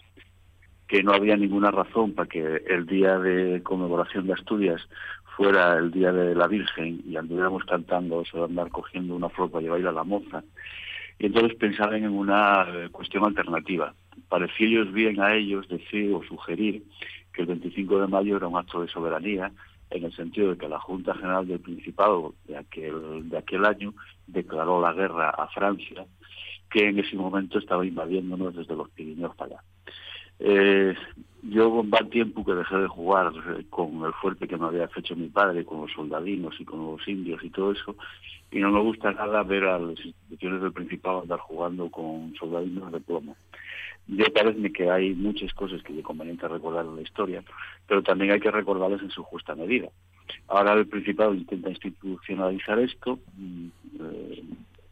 que 0.88 1.02
no 1.02 1.14
había 1.14 1.38
ninguna 1.38 1.72
razón 1.72 2.14
para 2.14 2.28
que 2.28 2.62
el 2.68 2.86
día 2.86 3.18
de 3.18 3.64
conmemoración 3.64 4.28
de 4.28 4.34
Asturias 4.34 4.82
fuera 5.36 5.78
el 5.78 5.92
día 5.92 6.12
de 6.12 6.36
la 6.36 6.48
Virgen 6.48 7.02
y 7.08 7.16
anduviéramos 7.16 7.64
cantando 7.64 8.22
eso 8.22 8.44
andar 8.44 8.70
cogiendo 8.70 9.16
una 9.16 9.30
flor 9.30 9.50
para 9.50 9.64
llevarla 9.64 9.90
a 9.90 9.94
la 9.94 10.04
moza. 10.04 10.44
Y 11.18 11.28
entonces 11.28 11.58
pensaban 11.58 12.04
en 12.04 12.12
una 12.12 12.68
eh, 12.70 12.90
cuestión 12.92 13.24
alternativa. 13.24 13.94
Parecía 14.30 14.68
ellos 14.68 14.92
bien 14.92 15.20
a 15.22 15.34
ellos 15.34 15.68
decir 15.68 16.14
o 16.14 16.24
sugerir 16.24 16.84
que 17.34 17.42
el 17.42 17.48
25 17.48 18.02
de 18.02 18.08
mayo 18.08 18.38
era 18.38 18.48
un 18.48 18.58
acto 18.58 18.82
de 18.82 18.88
soberanía 18.88 19.52
en 19.94 20.06
el 20.06 20.14
sentido 20.14 20.52
de 20.52 20.58
que 20.58 20.68
la 20.68 20.80
Junta 20.80 21.14
General 21.14 21.48
del 21.48 21.60
Principado 21.60 22.34
de 22.48 22.58
aquel, 22.58 23.30
de 23.30 23.38
aquel 23.38 23.66
año 23.66 23.94
declaró 24.28 24.82
la 24.82 24.94
guerra 24.94 25.30
a 25.30 25.48
Francia, 25.50 26.06
que 26.70 26.90
en 26.90 27.00
ese 27.00 27.16
momento 27.16 27.60
estaba 27.60 27.86
invadiéndonos 27.86 28.56
desde 28.56 28.76
los 28.76 28.90
Pirineos 28.90 29.36
para 29.36 29.56
allá. 29.56 29.64
Eh, 30.40 30.96
yo 31.44 31.84
va 31.88 32.00
tiempo 32.10 32.44
que 32.44 32.56
dejé 32.56 32.78
de 32.78 32.88
jugar 32.88 33.32
eh, 33.36 33.66
con 33.70 34.04
el 34.04 34.14
fuerte 34.14 34.48
que 34.48 34.58
me 34.58 34.66
había 34.66 34.90
hecho 34.96 35.16
mi 35.16 35.28
padre, 35.28 35.64
con 35.64 35.82
los 35.82 35.92
soldadinos 35.92 36.60
y 36.60 36.66
con 36.66 36.86
los 36.86 37.08
indios 37.08 37.44
y 37.44 37.50
todo 37.52 37.72
eso, 37.72 37.96
y 38.52 38.60
no 38.60 38.72
me 38.72 38.82
gusta 38.82 39.12
nada 39.12 39.44
ver 39.44 39.66
a 39.66 39.78
las 39.78 40.00
instituciones 40.04 40.62
del 40.62 40.74
Principado 40.74 41.22
andar 41.22 41.40
jugando 41.40 41.90
con 41.90 42.34
soldadinos 42.36 42.92
de 42.92 43.00
plomo. 43.00 43.36
Yo 44.08 44.26
parece 44.34 44.72
que 44.72 44.90
hay 44.90 45.14
muchas 45.14 45.54
cosas 45.54 45.82
que 45.84 45.98
es 45.98 46.04
conveniente 46.04 46.48
recordar 46.48 46.86
en 46.86 46.98
la 46.98 47.02
historia, 47.02 47.44
pero 47.88 48.04
también 48.04 48.32
hay 48.32 48.40
que 48.40 48.52
recordarlas 48.52 49.02
en 49.02 49.10
su 49.10 49.24
justa 49.24 49.56
medida. 49.56 49.90
Ahora 50.48 50.74
el 50.74 50.88
Principado 50.88 51.34
intenta 51.34 51.70
institucionalizar 51.70 52.80
esto, 52.80 53.20
mm, 53.38 53.68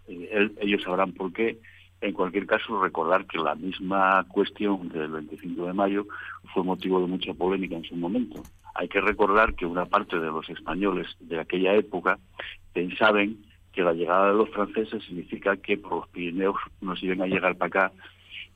eh, 0.08 0.50
ellos 0.62 0.84
sabrán 0.84 1.12
por 1.12 1.34
qué, 1.34 1.58
en 2.00 2.14
cualquier 2.14 2.48
caso, 2.48 2.82
recordar 2.82 3.26
que 3.26 3.38
la 3.38 3.56
misma 3.56 4.26
cuestión 4.30 4.90
del 4.90 5.10
25 5.10 5.68
de 5.68 5.74
mayo 5.74 6.08
fue 6.54 6.64
motivo 6.64 7.00
de 7.02 7.08
mucha 7.08 7.34
polémica 7.34 7.76
en 7.76 7.84
su 7.84 7.96
momento. 7.96 8.42
Hay 8.74 8.88
que 8.88 9.02
recordar 9.02 9.54
que 9.56 9.66
una 9.66 9.86
parte 9.86 10.18
de 10.18 10.28
los 10.28 10.50
españoles 10.50 11.08
de 11.20 11.40
aquella 11.40 11.76
época 11.76 12.18
pensaban 12.74 13.38
que 13.74 13.84
la 13.84 13.94
llegada 13.94 14.30
de 14.30 14.38
los 14.38 14.50
franceses 14.50 15.04
significa 15.04 15.58
que 15.58 15.78
por 15.78 15.94
los 15.94 16.08
Pirineos 16.10 16.56
nos 16.82 17.02
iban 17.04 17.22
a 17.22 17.28
llegar 17.28 17.56
para 17.58 17.68
acá 17.68 17.92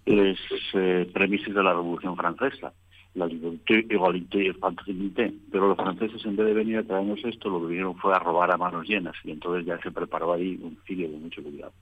las 0.06 0.38
eh, 0.74 1.10
premisas 1.14 1.54
de 1.54 1.64
la 1.64 1.74
Revolución 1.74 2.16
Francesa, 2.16 2.74
la 3.16 3.26
liberté, 3.26 3.86
igualité 3.90 4.54
fraternité. 4.54 5.34
Pero 5.52 5.70
los 5.70 5.78
franceses, 5.78 6.24
en 6.26 6.36
vez 6.36 6.46
de 6.48 6.54
venir 6.54 6.78
a 6.78 6.84
traernos 6.84 7.24
esto, 7.24 7.50
lo 7.50 7.62
que 7.62 7.68
vinieron 7.68 7.96
fue 7.98 8.14
a 8.14 8.20
robar 8.20 8.52
a 8.52 8.58
manos 8.58 8.88
llenas 8.88 9.16
y 9.24 9.32
entonces 9.32 9.66
ya 9.66 9.80
se 9.80 9.92
preparó 9.92 10.34
ahí 10.34 10.60
un 10.62 10.78
filio 10.86 11.10
de 11.10 11.18
mucho 11.18 11.42
cuidado. 11.42 11.74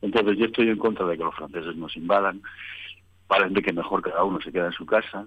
Entonces 0.00 0.36
yo 0.38 0.46
estoy 0.46 0.68
en 0.68 0.78
contra 0.78 1.06
de 1.06 1.16
que 1.16 1.24
los 1.24 1.34
franceses 1.34 1.76
nos 1.76 1.96
invadan, 1.96 2.42
parece 3.28 3.62
que 3.62 3.72
mejor 3.72 4.02
cada 4.02 4.24
uno 4.24 4.40
se 4.40 4.50
queda 4.50 4.66
en 4.66 4.72
su 4.72 4.84
casa, 4.84 5.26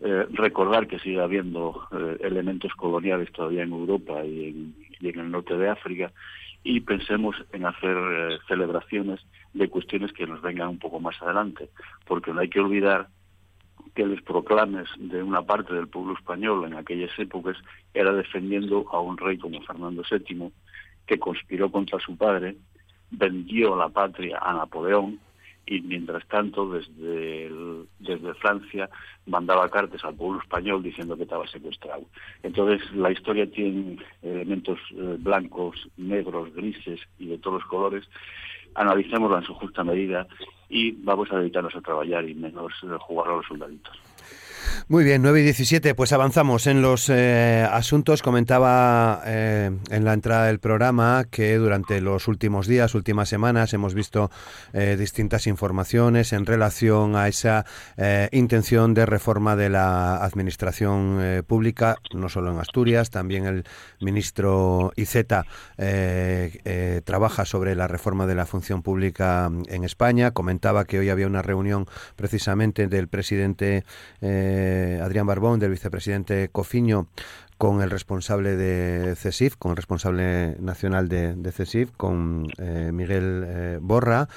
eh, 0.00 0.26
recordar 0.30 0.86
que 0.86 0.98
sigue 0.98 1.20
habiendo 1.20 1.88
eh, 1.92 2.18
elementos 2.20 2.72
coloniales 2.74 3.32
todavía 3.32 3.62
en 3.62 3.72
Europa 3.72 4.24
y 4.24 4.74
en, 5.00 5.20
el 5.20 5.30
norte 5.30 5.56
de 5.56 5.68
África 5.68 6.12
y 6.62 6.80
pensemos 6.80 7.36
en 7.52 7.66
hacer 7.66 7.96
eh, 7.96 8.38
celebraciones 8.46 9.20
de 9.54 9.68
cuestiones 9.68 10.12
que 10.12 10.26
nos 10.26 10.42
vengan 10.42 10.68
un 10.68 10.78
poco 10.78 11.00
más 11.00 11.20
adelante, 11.22 11.70
porque 12.06 12.32
no 12.32 12.40
hay 12.40 12.48
que 12.48 12.60
olvidar 12.60 13.08
que 13.94 14.06
los 14.06 14.20
proclames 14.22 14.88
de 14.98 15.22
una 15.22 15.42
parte 15.42 15.74
del 15.74 15.88
pueblo 15.88 16.14
español 16.14 16.64
en 16.66 16.74
aquellas 16.74 17.16
épocas 17.18 17.56
era 17.94 18.12
defendiendo 18.12 18.86
a 18.92 19.00
un 19.00 19.16
rey 19.16 19.38
como 19.38 19.60
Fernando 19.62 20.02
VII, 20.08 20.52
que 21.06 21.18
conspiró 21.18 21.70
contra 21.70 21.98
su 21.98 22.16
padre 22.16 22.56
vendió 23.10 23.76
la 23.76 23.88
patria 23.88 24.38
a 24.40 24.52
Napoleón 24.52 25.18
y 25.66 25.80
mientras 25.82 26.26
tanto 26.28 26.70
desde, 26.70 27.50
desde 27.98 28.34
Francia 28.34 28.88
mandaba 29.26 29.68
cartas 29.68 30.02
al 30.02 30.14
pueblo 30.14 30.40
español 30.40 30.82
diciendo 30.82 31.16
que 31.16 31.24
estaba 31.24 31.46
secuestrado. 31.46 32.04
Entonces 32.42 32.90
la 32.94 33.10
historia 33.10 33.50
tiene 33.50 33.98
elementos 34.22 34.78
eh, 34.92 35.16
blancos, 35.18 35.88
negros, 35.98 36.54
grises 36.54 37.00
y 37.18 37.26
de 37.26 37.38
todos 37.38 37.60
los 37.60 37.68
colores. 37.68 38.08
Analicémosla 38.78 39.38
en 39.38 39.44
su 39.44 39.54
justa 39.54 39.82
medida 39.82 40.26
y 40.68 40.92
vamos 40.92 41.30
a 41.32 41.38
dedicarnos 41.38 41.74
a 41.74 41.80
trabajar 41.80 42.28
y 42.28 42.34
menos 42.34 42.72
jugar 43.00 43.28
a 43.30 43.36
los 43.36 43.46
soldaditos. 43.46 43.98
Muy 44.90 45.04
bien, 45.04 45.20
9 45.20 45.40
y 45.40 45.42
17, 45.42 45.94
pues 45.94 46.14
avanzamos 46.14 46.66
en 46.66 46.80
los 46.80 47.10
eh, 47.10 47.62
asuntos. 47.70 48.22
Comentaba 48.22 49.20
eh, 49.26 49.70
en 49.90 50.04
la 50.06 50.14
entrada 50.14 50.46
del 50.46 50.60
programa 50.60 51.26
que 51.30 51.56
durante 51.56 52.00
los 52.00 52.26
últimos 52.26 52.66
días, 52.66 52.94
últimas 52.94 53.28
semanas, 53.28 53.74
hemos 53.74 53.92
visto 53.92 54.30
eh, 54.72 54.96
distintas 54.98 55.46
informaciones 55.46 56.32
en 56.32 56.46
relación 56.46 57.16
a 57.16 57.28
esa 57.28 57.66
intención 58.32 58.94
de 58.94 59.04
reforma 59.04 59.56
de 59.56 59.68
la 59.68 60.24
administración 60.24 61.44
pública, 61.46 61.96
no 62.14 62.30
solo 62.30 62.50
en 62.52 62.58
Asturias, 62.58 63.10
también 63.10 63.44
el 63.44 63.64
ministro 64.00 64.92
Iceta 64.96 65.44
trabaja 67.04 67.44
sobre 67.44 67.74
la 67.74 67.88
reforma 67.88 68.26
de 68.26 68.34
la 68.34 68.46
función 68.46 68.82
pública 68.82 69.50
en 69.66 69.84
España. 69.84 70.30
Comentaba 70.30 70.84
que 70.84 71.00
hoy 71.00 71.10
había 71.10 71.26
una 71.26 71.42
reunión 71.42 71.86
precisamente 72.16 72.86
del 72.86 73.08
presidente. 73.08 73.84
Adrián 75.02 75.26
Barbón, 75.26 75.60
del 75.60 75.70
vicepresidente 75.70 76.48
Cofiño, 76.50 77.08
con 77.58 77.82
el 77.82 77.90
responsable 77.90 78.56
de 78.56 79.16
CESIF, 79.16 79.56
con 79.56 79.72
el 79.72 79.76
responsable 79.76 80.56
nacional 80.60 81.08
de, 81.08 81.52
CESIF, 81.52 81.90
con 81.96 82.46
eh, 82.58 82.90
Miguel 82.92 83.44
eh, 83.46 83.78
Borra. 83.82 84.28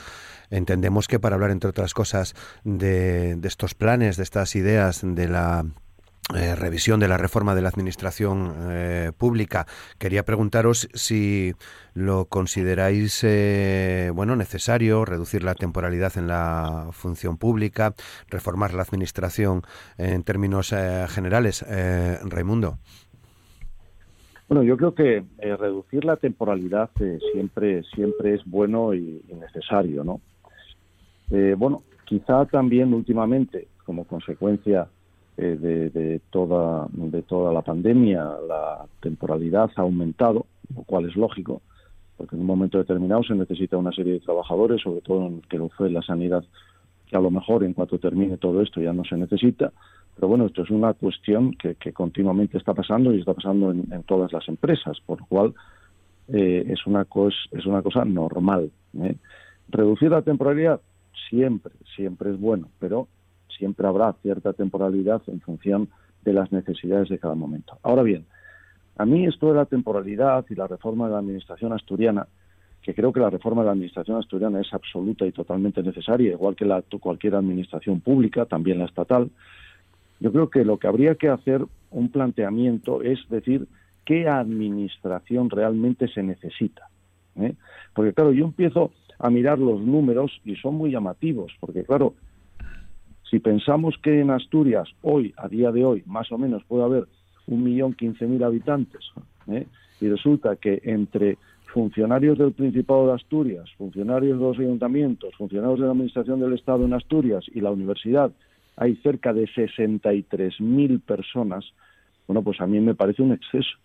Entendemos 0.49 1.07
que 1.07 1.19
para 1.19 1.35
hablar, 1.35 1.51
entre 1.51 1.69
otras 1.69 1.93
cosas, 1.93 2.35
de, 2.63 3.39
estos 3.43 3.75
planes, 3.75 4.17
de 4.17 4.23
estas 4.23 4.55
ideas, 4.55 5.01
de 5.03 5.27
la 5.27 5.65
eh, 6.35 6.55
revisión 6.55 6.99
de 7.01 7.09
la 7.09 7.17
reforma 7.17 7.55
de 7.55 7.61
la 7.61 7.69
administración 7.69 8.53
eh, 8.69 9.11
pública. 9.17 9.65
Quería 9.97 10.23
preguntaros 10.23 10.87
si 10.93 11.53
lo 11.93 12.25
consideráis 12.25 13.21
eh, 13.25 14.11
bueno 14.13 14.37
necesario 14.37 15.03
reducir 15.03 15.43
la 15.43 15.55
temporalidad 15.55 16.13
en 16.17 16.27
la 16.27 16.89
función 16.91 17.37
pública, 17.37 17.95
reformar 18.29 18.73
la 18.73 18.83
administración 18.83 19.63
en 19.97 20.23
términos 20.23 20.73
generales. 21.09 21.65
Raimundo. 22.23 22.77
Bueno, 24.47 24.63
yo 24.63 24.77
creo 24.77 24.93
que 24.93 25.23
reducir 25.39 26.05
la 26.05 26.15
temporalidad 26.15 26.91
siempre 27.33 27.83
siempre 27.93 28.35
es 28.35 28.41
bueno 28.45 28.93
y, 28.93 29.21
y 29.27 29.33
necesario, 29.33 30.03
¿no? 30.03 30.21
bueno, 31.57 31.83
quizá 32.05 32.45
también 32.45 32.93
últimamente 32.93 33.67
como 33.85 34.05
consecuencia 34.05 34.87
eh, 35.41 35.89
de, 35.91 36.21
toda, 36.29 36.87
de 36.91 37.23
toda 37.23 37.51
la 37.51 37.63
pandemia, 37.63 38.23
la 38.47 38.85
temporalidad 38.99 39.71
ha 39.75 39.81
aumentado, 39.81 40.45
lo 40.75 40.83
cual 40.83 41.09
es 41.09 41.15
lógico, 41.15 41.63
porque 42.15 42.35
en 42.35 42.41
un 42.41 42.47
momento 42.47 42.77
determinado 42.77 43.23
se 43.23 43.33
necesita 43.33 43.75
una 43.75 43.91
serie 43.91 44.13
de 44.13 44.19
trabajadores, 44.19 44.83
sobre 44.83 45.01
todo 45.01 45.25
en 45.25 45.41
que 45.41 45.57
lo 45.57 45.69
fue 45.69 45.89
la 45.89 46.03
sanidad, 46.03 46.43
que 47.07 47.17
a 47.17 47.19
lo 47.19 47.31
mejor 47.31 47.63
en 47.63 47.73
cuanto 47.73 47.97
termine 47.97 48.37
todo 48.37 48.61
esto 48.61 48.81
ya 48.81 48.93
no 48.93 49.03
se 49.03 49.17
necesita. 49.17 49.71
Pero 50.13 50.27
bueno, 50.27 50.45
esto 50.45 50.61
es 50.61 50.69
una 50.69 50.93
cuestión 50.93 51.55
que, 51.55 51.75
continuamente 51.91 52.59
está 52.59 52.75
pasando 52.75 53.11
y 53.11 53.19
está 53.19 53.33
pasando 53.33 53.71
en, 53.71 54.03
todas 54.03 54.31
las 54.31 54.47
empresas, 54.47 54.99
por 55.07 55.21
lo 55.21 55.25
cual 55.25 55.55
eh, 56.27 56.65
es, 56.67 56.85
una 56.85 57.07
es 57.51 57.65
una 57.65 57.81
cosa 57.81 58.05
normal. 58.05 58.69
¿eh? 59.01 59.15
Reducir 59.69 60.11
la 60.11 60.21
temporalidad 60.21 60.81
siempre, 61.31 61.73
siempre 61.95 62.29
es 62.29 62.39
bueno, 62.39 62.67
pero 62.77 63.07
siempre 63.57 63.87
habrá 63.87 64.13
cierta 64.21 64.53
temporalidad 64.53 65.21
en 65.27 65.41
función 65.41 65.89
de 66.23 66.33
las 66.33 66.51
necesidades 66.51 67.09
de 67.09 67.19
cada 67.19 67.35
momento. 67.35 67.77
Ahora 67.83 68.03
bien, 68.03 68.25
a 68.97 69.05
mí 69.05 69.25
esto 69.25 69.47
de 69.47 69.55
la 69.55 69.65
temporalidad 69.65 70.45
y 70.49 70.55
la 70.55 70.67
reforma 70.67 71.07
de 71.07 71.13
la 71.13 71.19
Administración 71.19 71.73
asturiana, 71.73 72.27
que 72.81 72.93
creo 72.93 73.13
que 73.13 73.19
la 73.19 73.29
reforma 73.29 73.61
de 73.61 73.67
la 73.67 73.71
Administración 73.71 74.17
asturiana 74.17 74.61
es 74.61 74.73
absoluta 74.73 75.25
y 75.25 75.31
totalmente 75.31 75.81
necesaria, 75.81 76.31
igual 76.31 76.55
que 76.55 76.65
la, 76.65 76.83
cualquier 76.99 77.35
administración 77.35 78.01
pública, 78.01 78.45
también 78.45 78.79
la 78.79 78.85
estatal, 78.85 79.29
yo 80.19 80.31
creo 80.31 80.49
que 80.49 80.63
lo 80.63 80.77
que 80.77 80.87
habría 80.87 81.15
que 81.15 81.29
hacer 81.29 81.65
un 81.89 82.09
planteamiento 82.09 83.01
es 83.01 83.19
decir 83.29 83.67
qué 84.05 84.27
administración 84.27 85.49
realmente 85.49 86.07
se 86.07 86.21
necesita. 86.21 86.89
¿eh? 87.37 87.55
Porque 87.93 88.13
claro, 88.13 88.31
yo 88.31 88.45
empiezo 88.45 88.91
a 89.17 89.29
mirar 89.29 89.59
los 89.59 89.81
números 89.81 90.41
y 90.45 90.55
son 90.55 90.75
muy 90.75 90.91
llamativos, 90.91 91.53
porque 91.59 91.83
claro, 91.83 92.13
si 93.31 93.39
pensamos 93.39 93.95
que 94.03 94.19
en 94.19 94.29
Asturias 94.29 94.89
hoy, 95.01 95.33
a 95.37 95.47
día 95.47 95.71
de 95.71 95.85
hoy, 95.85 96.03
más 96.05 96.29
o 96.33 96.37
menos 96.37 96.65
puede 96.65 96.83
haber 96.83 97.07
un 97.47 97.63
millón 97.63 97.93
quince 97.93 98.27
mil 98.27 98.43
habitantes, 98.43 99.01
¿eh? 99.47 99.65
y 100.01 100.09
resulta 100.09 100.57
que 100.57 100.81
entre 100.83 101.37
funcionarios 101.73 102.37
del 102.37 102.51
Principado 102.51 103.07
de 103.07 103.13
Asturias, 103.13 103.69
funcionarios 103.77 104.37
de 104.37 104.45
los 104.45 104.59
ayuntamientos, 104.59 105.33
funcionarios 105.37 105.79
de 105.79 105.85
la 105.85 105.91
Administración 105.91 106.41
del 106.41 106.53
Estado 106.53 106.83
en 106.83 106.93
Asturias 106.93 107.45
y 107.53 107.61
la 107.61 107.71
universidad, 107.71 108.33
hay 108.75 108.97
cerca 108.97 109.31
de 109.31 109.47
63.000 109.47 111.01
personas, 111.01 111.63
bueno, 112.27 112.41
pues 112.41 112.59
a 112.59 112.67
mí 112.67 112.81
me 112.81 112.95
parece 112.95 113.21
un 113.21 113.31
exceso. 113.31 113.77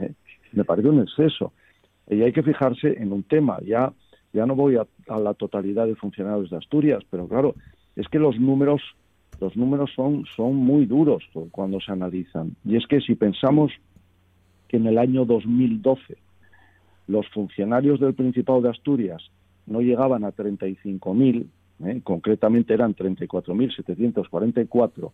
¿eh? 0.00 0.12
Me 0.52 0.64
parece 0.64 0.88
un 0.88 1.00
exceso. 1.00 1.52
Y 2.08 2.22
hay 2.22 2.32
que 2.32 2.42
fijarse 2.44 3.02
en 3.02 3.12
un 3.12 3.24
tema. 3.24 3.58
Ya, 3.64 3.92
ya 4.32 4.46
no 4.46 4.54
voy 4.54 4.76
a 4.76 5.18
la 5.18 5.34
totalidad 5.34 5.86
de 5.86 5.96
funcionarios 5.96 6.50
de 6.50 6.58
Asturias, 6.58 7.02
pero 7.10 7.26
claro, 7.26 7.54
es 7.96 8.06
que 8.08 8.18
los 8.18 8.38
números 8.38 8.82
los 9.40 9.56
números 9.56 9.90
son, 9.96 10.24
son 10.36 10.54
muy 10.54 10.84
duros 10.86 11.24
cuando 11.50 11.80
se 11.80 11.90
analizan. 11.90 12.54
Y 12.64 12.76
es 12.76 12.86
que 12.86 13.00
si 13.00 13.16
pensamos 13.16 13.72
que 14.68 14.76
en 14.76 14.86
el 14.86 14.98
año 14.98 15.24
2012 15.24 16.16
los 17.08 17.28
funcionarios 17.30 17.98
del 17.98 18.14
Principado 18.14 18.60
de 18.60 18.70
Asturias 18.70 19.20
no 19.66 19.80
llegaban 19.80 20.22
a 20.24 20.32
35.000, 20.32 21.46
¿eh? 21.84 22.00
concretamente 22.04 22.72
eran 22.72 22.94
34.744, 22.94 25.10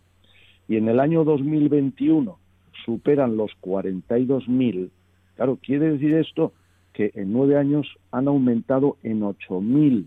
y 0.69 0.77
en 0.77 0.89
el 0.89 1.01
año 1.01 1.25
2021 1.25 2.39
superan 2.85 3.39
los 3.39 3.51
42.000, 3.63 4.91
claro, 5.37 5.57
quiere 5.57 5.93
decir 5.93 6.13
esto 6.15 6.53
que 6.93 7.13
en 7.15 7.33
nueve 7.33 7.57
años 7.57 7.87
han 8.11 8.29
aumentado 8.29 8.99
en 9.03 9.23
8.000. 9.23 10.05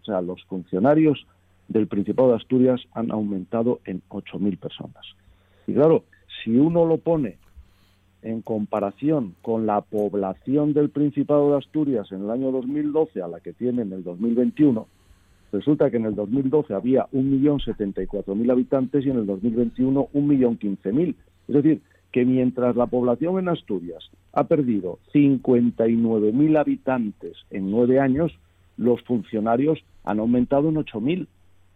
O 0.00 0.04
sea, 0.04 0.20
los 0.20 0.44
funcionarios 0.44 1.26
del 1.70 1.86
Principado 1.86 2.30
de 2.30 2.36
Asturias 2.36 2.80
han 2.92 3.10
aumentado 3.10 3.80
en 3.86 4.02
8.000 4.10 4.58
personas. 4.58 5.06
Y 5.66 5.72
claro, 5.72 6.04
si 6.42 6.56
uno 6.56 6.84
lo 6.84 6.98
pone 6.98 7.38
en 8.22 8.42
comparación 8.42 9.34
con 9.40 9.66
la 9.66 9.80
población 9.80 10.74
del 10.74 10.90
Principado 10.90 11.52
de 11.52 11.58
Asturias 11.58 12.10
en 12.12 12.24
el 12.24 12.30
año 12.30 12.50
2012 12.50 13.22
a 13.22 13.28
la 13.28 13.40
que 13.40 13.52
tiene 13.52 13.82
en 13.82 13.92
el 13.92 14.02
2021, 14.02 14.86
resulta 15.52 15.90
que 15.90 15.96
en 15.96 16.06
el 16.06 16.16
2012 16.16 16.74
había 16.74 17.06
1.074.000 17.12 18.50
habitantes 18.50 19.06
y 19.06 19.10
en 19.10 19.18
el 19.18 19.26
2021 19.26 20.08
1.015.000. 20.12 21.14
Es 21.48 21.54
decir, 21.54 21.80
que 22.10 22.24
mientras 22.24 22.74
la 22.74 22.86
población 22.86 23.38
en 23.38 23.48
Asturias 23.48 24.10
ha 24.32 24.44
perdido 24.44 24.98
59.000 25.14 26.58
habitantes 26.58 27.36
en 27.50 27.70
nueve 27.70 28.00
años, 28.00 28.32
los 28.76 29.00
funcionarios 29.02 29.78
han 30.04 30.18
aumentado 30.18 30.68
en 30.68 30.74
8.000. 30.76 31.28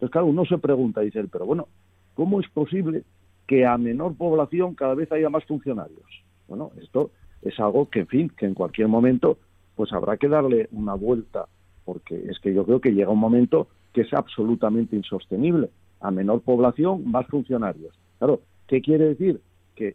Entonces, 0.05 0.13
claro, 0.13 0.27
uno 0.27 0.45
se 0.45 0.59
pregunta, 0.59 1.01
dice, 1.01 1.25
pero 1.33 1.47
bueno, 1.47 1.67
¿cómo 2.13 2.39
es 2.39 2.47
posible 2.51 3.05
que 3.47 3.65
a 3.65 3.79
menor 3.79 4.15
población 4.15 4.75
cada 4.75 4.95
vez 4.95 5.11
haya 5.11 5.31
más 5.31 5.47
funcionarios? 5.47 6.05
Bueno, 6.47 6.73
esto 6.79 7.11
es 7.41 7.59
algo 7.59 7.89
que, 7.89 8.01
en 8.01 8.07
fin, 8.09 8.33
que 8.37 8.45
en 8.45 8.53
cualquier 8.53 8.89
momento 8.89 9.39
pues 9.75 9.95
habrá 9.95 10.19
que 10.19 10.29
darle 10.29 10.69
una 10.73 10.93
vuelta, 10.93 11.47
porque 11.87 12.23
es 12.29 12.39
que 12.41 12.53
yo 12.53 12.67
creo 12.67 12.83
que 12.83 12.93
llega 12.93 13.11
un 13.11 13.19
momento 13.19 13.69
que 13.95 14.03
es 14.03 14.13
absolutamente 14.13 14.95
insostenible. 14.95 15.71
A 16.01 16.11
menor 16.11 16.43
población, 16.43 17.11
más 17.11 17.27
funcionarios. 17.29 17.99
Claro, 18.19 18.43
¿qué 18.69 18.83
quiere 18.83 19.07
decir? 19.07 19.41
Que 19.75 19.95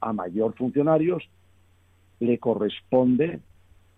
a 0.00 0.14
mayor 0.14 0.54
funcionarios 0.54 1.22
le 2.18 2.38
corresponde 2.38 3.40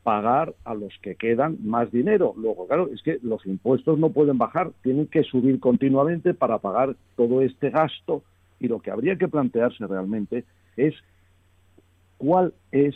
pagar 0.07 0.55
a 0.65 0.73
los 0.73 0.97
que 1.03 1.17
quedan 1.17 1.59
más 1.65 1.91
dinero. 1.91 2.33
Luego, 2.37 2.69
claro, 2.69 2.89
es 2.95 3.03
que 3.03 3.19
los 3.25 3.45
impuestos 3.45 3.99
no 3.99 4.11
pueden 4.11 4.39
bajar, 4.39 4.71
tienen 4.85 5.09
que 5.09 5.25
subir 5.25 5.59
continuamente 5.59 6.33
para 6.33 6.59
pagar 6.59 6.95
todo 7.17 7.43
este 7.43 7.71
gasto 7.71 8.23
y 8.61 8.69
lo 8.69 8.79
que 8.79 8.93
habría 8.93 9.17
que 9.17 9.27
plantearse 9.27 9.85
realmente 9.85 10.45
es 10.77 10.95
cuál 12.19 12.55
es 12.71 12.95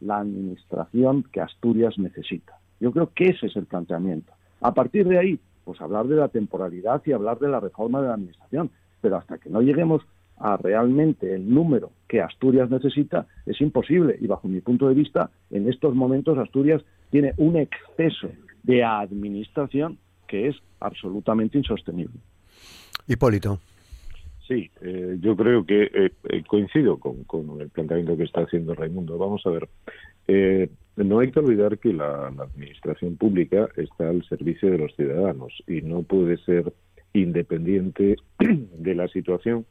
la 0.00 0.20
administración 0.20 1.24
que 1.30 1.42
Asturias 1.42 1.98
necesita. 1.98 2.58
Yo 2.80 2.90
creo 2.90 3.12
que 3.14 3.26
ese 3.28 3.48
es 3.48 3.56
el 3.56 3.66
planteamiento. 3.66 4.32
A 4.62 4.72
partir 4.72 5.06
de 5.06 5.18
ahí, 5.18 5.38
pues 5.62 5.78
hablar 5.82 6.06
de 6.06 6.16
la 6.16 6.28
temporalidad 6.28 7.02
y 7.04 7.12
hablar 7.12 7.38
de 7.38 7.48
la 7.48 7.60
reforma 7.60 8.00
de 8.00 8.08
la 8.08 8.14
administración, 8.14 8.70
pero 9.02 9.18
hasta 9.18 9.36
que 9.36 9.50
no 9.50 9.60
lleguemos 9.60 10.06
a 10.38 10.56
realmente 10.56 11.34
el 11.34 11.52
número 11.52 11.92
que 12.08 12.20
Asturias 12.20 12.70
necesita 12.70 13.26
es 13.46 13.60
imposible 13.60 14.16
y 14.20 14.26
bajo 14.26 14.48
mi 14.48 14.60
punto 14.60 14.88
de 14.88 14.94
vista 14.94 15.30
en 15.50 15.68
estos 15.68 15.94
momentos 15.94 16.38
Asturias 16.38 16.82
tiene 17.10 17.32
un 17.36 17.56
exceso 17.56 18.28
de 18.62 18.84
administración 18.84 19.98
que 20.26 20.48
es 20.48 20.56
absolutamente 20.80 21.56
insostenible. 21.56 22.20
Hipólito. 23.06 23.60
Sí, 24.46 24.70
eh, 24.80 25.16
yo 25.20 25.36
creo 25.36 25.64
que 25.64 25.84
eh, 25.84 26.12
eh, 26.28 26.42
coincido 26.46 26.98
con, 26.98 27.60
el 27.60 27.68
planteamiento 27.70 28.16
que 28.16 28.24
está 28.24 28.42
haciendo 28.42 28.74
Raimundo. 28.74 29.18
Vamos 29.18 29.44
a 29.46 29.50
ver, 29.50 29.68
no 30.96 31.18
hay 31.18 31.30
que 31.30 31.40
olvidar 31.40 31.78
que 31.78 31.92
la, 31.92 32.28
administración 32.28 33.16
pública 33.16 33.68
está 33.76 34.08
al 34.08 34.24
servicio 34.24 34.70
de 34.70 34.78
los 34.78 34.94
ciudadanos 34.94 35.52
y 35.66 35.82
no 35.82 36.02
puede 36.02 36.36
ser 36.38 36.72
independiente 37.12 38.16
de 38.38 38.94
la 38.94 39.08
situación 39.08 39.66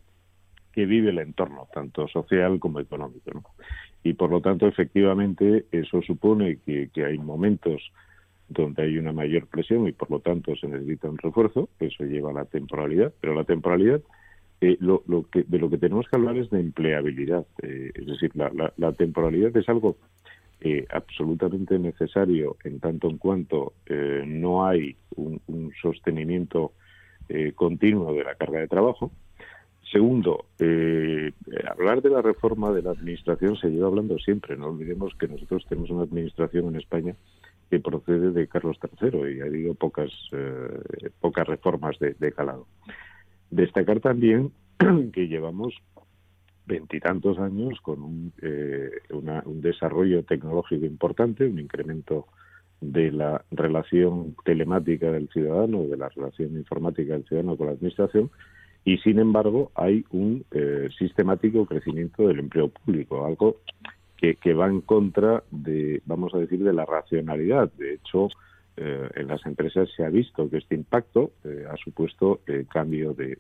que 0.76 0.86
vive 0.86 1.12
el 1.12 1.20
entorno, 1.20 1.70
tanto 1.74 2.06
social 2.10 2.60
como 2.60 2.82
económico. 2.82 3.56
Y 4.04 4.14
por 4.14 4.30
lo 4.30 4.42
tanto, 4.42 4.68
efectivamente, 4.68 5.66
eso 5.72 6.02
supone 6.02 6.58
que, 6.66 6.90
hay 7.04 7.18
momentos 7.18 7.82
donde 8.50 8.84
hay 8.84 8.98
una 8.98 9.14
mayor 9.14 9.48
presión 9.48 9.88
y 9.88 9.94
por 9.94 10.12
lo 10.12 10.20
tanto 10.20 10.56
se 10.58 10.68
necesita 10.68 11.10
un 11.10 11.18
refuerzo, 11.18 11.70
eso 11.80 12.04
lleva 12.04 12.30
a 12.32 12.34
la 12.34 12.46
temporalidad, 12.46 13.12
pero 13.22 13.34
la 13.34 13.46
temporalidad 13.46 14.02
eh, 14.62 14.78
lo, 14.80 15.02
que, 15.32 15.44
de 15.44 15.58
lo 15.58 15.70
que 15.70 15.78
tenemos 15.78 16.08
que 16.08 16.18
hablar 16.18 16.38
es 16.38 16.50
de 16.50 16.60
empleabilidad. 16.60 17.46
Eh, 17.64 17.92
es 17.96 18.06
decir, 18.06 18.32
la, 18.36 18.92
temporalidad 18.92 19.56
es 19.56 19.68
algo 19.70 19.98
eh, 20.60 20.86
absolutamente 20.92 21.80
necesario 21.80 22.58
en 22.66 22.80
tanto 22.80 23.10
en 23.10 23.18
cuanto 23.18 23.74
no 24.26 24.68
hay 24.68 24.98
un, 25.16 25.72
sostenimiento 25.82 26.74
continuo 27.56 28.14
de 28.14 28.24
la 28.24 28.36
carga 28.36 28.60
de 28.60 28.68
trabajo. 28.68 29.12
Segundo, 29.91 30.45
hablar 31.69 32.02
de 32.02 32.10
la 32.10 32.21
reforma 32.21 32.71
de 32.71 32.82
la 32.82 32.91
administración 32.91 33.56
se 33.56 33.69
lleva 33.69 33.88
hablando 33.88 34.17
siempre. 34.19 34.58
No 34.58 34.67
olvidemos 34.67 35.13
que 35.15 35.28
nosotros 35.28 35.65
tenemos 35.69 35.89
una 35.89 36.04
administración 36.04 36.67
en 36.67 36.76
España 36.78 37.15
que 37.69 37.80
procede 37.80 38.32
de 38.32 38.48
Carlos 38.48 38.78
III 38.82 39.38
y 39.38 39.41
ha 39.41 39.45
habido 39.45 39.74
pocas, 39.76 40.12
pocas 41.21 41.48
reformas 41.48 41.98
de, 42.00 42.15
de 42.15 42.32
calado. 42.32 42.67
Destacar 43.52 44.00
también 44.00 44.52
que 45.13 45.28
llevamos 45.28 45.74
veintitantos 46.65 47.38
años 47.39 47.80
con 47.82 48.02
un, 48.02 48.34
eh, 48.41 48.89
un 49.10 49.62
desarrollo 49.62 50.24
tecnológico 50.24 50.86
importante, 50.86 51.45
un 51.45 51.60
incremento 51.60 52.28
de 52.82 53.12
la 53.12 53.43
relación 53.52 54.36
telemática 54.43 55.12
del 55.12 55.30
ciudadano, 55.30 55.84
de 55.84 55.98
la 55.98 56.10
relación 56.10 56.56
informática 56.56 57.13
del 57.13 57.26
ciudadano 57.26 57.56
con 57.56 57.67
la 57.67 57.74
administración, 57.74 58.30
y 58.86 59.00
sin 59.00 59.19
embargo 59.19 59.71
hay 59.76 60.06
un 60.12 60.45
eh, 60.52 60.89
sistemático 60.98 61.65
crecimiento 61.65 62.28
del 62.28 62.39
empleo 62.39 62.69
público, 62.69 63.26
algo 63.26 63.58
que, 64.34 64.54
va 64.54 64.67
en 64.67 64.82
contra 64.82 65.43
de, 65.52 66.02
vamos 66.06 66.34
a 66.34 66.39
decir, 66.39 66.63
de 66.63 66.74
la 66.74 66.86
racionalidad. 66.86 67.71
De 67.74 67.95
hecho, 67.95 68.30
eh, 68.78 69.10
en 69.15 69.28
las 69.28 69.45
empresas 69.45 69.89
se 69.95 70.04
ha 70.04 70.10
visto 70.10 70.50
que 70.50 70.58
este 70.58 70.76
impacto 70.76 71.32
eh, 71.43 71.65
ha 71.69 71.78
supuesto 71.78 72.41
eh, 72.48 72.65
cambio 72.69 73.13
de, 73.13 73.38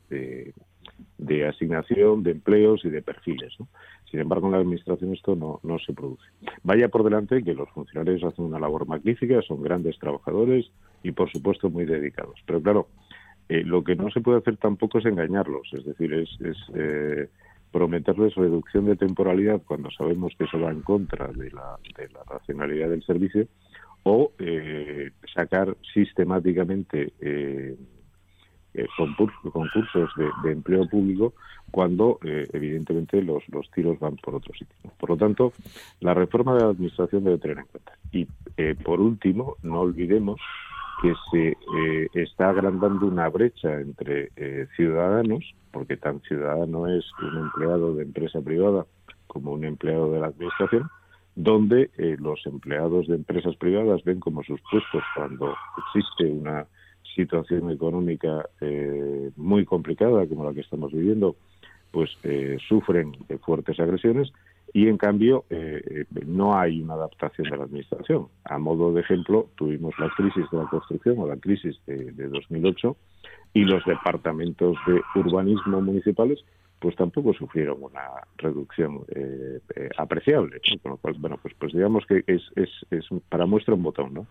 de, 1.17 1.47
asignación 1.47 2.23
de 2.23 2.31
empleos 2.31 2.85
y 2.85 2.89
de 2.89 3.01
perfiles. 3.01 3.53
Sin 4.09 4.19
embargo, 4.19 4.47
en 4.47 4.53
la 4.53 4.59
Administración 4.59 5.13
esto 5.13 5.35
no, 5.35 5.59
no 5.63 5.79
se 5.79 5.93
produce. 5.93 6.25
Vaya 6.63 6.89
por 6.89 7.03
delante 7.03 7.43
que 7.43 7.53
los 7.53 7.69
funcionarios 7.71 8.23
hacen 8.23 8.45
una 8.45 8.59
labor 8.59 8.87
magnífica, 8.87 9.41
son 9.41 9.61
grandes 9.61 9.97
trabajadores 9.99 10.69
y, 11.03 11.11
por 11.11 11.31
supuesto, 11.31 11.69
muy 11.69 11.85
dedicados. 11.85 12.39
Pero 12.45 12.61
claro, 12.61 12.87
lo 13.47 13.83
que 13.83 13.95
no 13.95 14.09
se 14.11 14.21
puede 14.21 14.39
hacer 14.39 14.57
tampoco 14.57 14.99
es 14.99 15.05
engañarlos, 15.05 15.69
es 15.73 15.85
decir, 15.85 16.13
es, 16.13 16.29
es 16.41 16.57
prometerles 17.75 18.33
reducción 18.35 18.85
de 18.85 18.95
temporalidad 18.95 19.61
cuando 19.67 19.91
sabemos 19.91 20.33
que 20.37 20.45
eso 20.45 20.57
va 20.57 20.71
en 20.71 20.81
contra 20.81 21.27
de 21.27 21.51
la, 21.51 21.77
de 21.97 22.07
la 22.07 22.23
racionalidad 22.23 22.89
del 22.89 23.03
servicio 23.03 23.47
o 24.03 24.31
eh, 24.39 25.11
sacar 25.33 25.75
sistemáticamente 25.93 27.11
eh, 27.19 27.75
eh 28.75 28.87
concursos 29.51 30.09
de, 30.43 30.51
empleo 30.53 30.87
público 30.87 31.33
cuando 31.69 32.17
eh, 32.23 32.47
evidentemente 32.53 33.21
los, 33.21 33.43
los 33.49 33.69
tiros 33.71 33.99
van 33.99 34.15
por 34.17 34.35
otro 34.35 34.53
sitio. 34.53 34.75
Por 34.97 35.09
lo 35.09 35.17
tanto, 35.17 35.51
la 35.99 36.13
reforma 36.13 36.53
de 36.53 36.61
la 36.61 36.69
Administración 36.69 37.25
debe 37.25 37.39
tener 37.39 37.57
en 37.57 37.65
cuenta. 37.65 37.91
Y 38.13 38.25
por 38.75 39.01
último, 39.01 39.57
no 39.63 39.81
olvidemos 39.81 40.39
que 41.01 41.13
se 41.29 41.57
está 42.25 42.49
agrandando 42.49 43.07
una 43.07 43.29
brecha 43.29 43.79
entre 43.79 44.31
ciudadanos, 44.75 45.55
porque 45.71 45.97
tan 45.97 46.21
ciudadano 46.21 46.87
es 46.87 47.05
un 47.21 47.37
empleado 47.37 47.95
de 47.95 48.03
empresa 48.03 48.41
privada 48.41 48.85
como 49.27 49.51
un 49.51 49.65
empleado 49.65 50.11
de 50.11 50.19
la 50.19 50.27
Administración, 50.27 50.89
donde 51.35 51.91
eh, 51.97 52.15
los 52.19 52.45
empleados 52.45 53.07
de 53.07 53.15
empresas 53.15 53.55
privadas 53.57 54.03
ven 54.03 54.19
como 54.19 54.43
sus 54.43 54.59
puestos 54.71 55.03
cuando 55.15 55.53
existe 55.77 56.25
una 56.25 56.65
situación 57.15 57.69
económica 57.71 58.47
eh, 58.61 59.31
muy 59.35 59.65
complicada 59.65 60.25
como 60.27 60.45
la 60.45 60.53
que 60.53 60.61
estamos 60.61 60.93
viviendo, 60.93 61.35
pues 61.91 62.09
eh, 62.23 62.57
sufren 62.67 63.13
fuertes 63.41 63.79
agresiones 63.79 64.31
y 64.75 64.89
en 64.89 64.97
cambio 64.97 65.45
no 66.25 66.59
hay 66.59 66.81
una 66.81 66.95
adaptación 66.95 67.49
de 67.49 67.57
la 67.57 67.63
administración. 67.63 68.27
A 68.43 68.59
modo 68.59 68.91
de 68.91 68.99
ejemplo, 68.99 69.47
tuvimos 69.55 69.97
la 69.97 70.09
crisis 70.17 70.43
de 70.51 70.57
la 70.57 70.65
construcción 70.65 71.17
o 71.19 71.27
la 71.27 71.37
crisis 71.37 71.79
de, 71.85 72.11
de 72.11 72.27
2008 72.27 72.97
y 73.53 73.63
los 73.63 73.85
departamentos 73.85 74.75
de 74.85 75.01
urbanismo 75.17 75.79
municipales 75.79 76.43
pues 76.79 76.95
tampoco 76.95 77.33
sufrieron 77.33 77.81
una 77.81 78.01
reducción 78.37 79.01
eh, 79.15 79.59
eh, 79.75 79.89
apreciable. 79.97 80.61
Con 80.83 80.91
lo 80.91 80.97
cual, 80.97 81.15
bueno, 81.17 81.39
pues, 81.41 81.55
pues 81.57 81.73
digamos 81.73 82.05
que 82.05 82.23
es, 82.27 82.43
es, 82.55 82.69
es 82.91 83.05
para 83.29 83.45
muestra 83.45 83.73
un 83.73 83.83
botón. 83.83 84.13
¿no? 84.13 84.27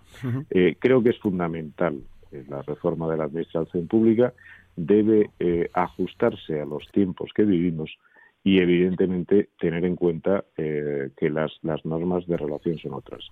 Eh, 0.50 0.76
creo 0.78 1.02
que 1.02 1.10
es 1.10 1.18
fundamental 1.18 2.00
la 2.48 2.62
reforma 2.62 3.10
de 3.10 3.16
la 3.16 3.24
administración 3.24 3.86
pública, 3.86 4.32
debe 4.76 5.30
ajustarse 5.72 6.60
a 6.60 6.64
los 6.64 6.84
tiempos 6.92 7.30
que 7.32 7.44
vivimos 7.44 7.96
y 8.44 8.60
evidentemente 8.60 9.48
tener 9.58 9.84
en 9.84 9.96
cuenta 9.96 10.44
que 10.54 11.30
las, 11.30 11.50
las 11.62 11.84
normas 11.84 12.26
de 12.26 12.36
relación 12.36 12.78
son 12.78 12.92
otras. 12.92 13.24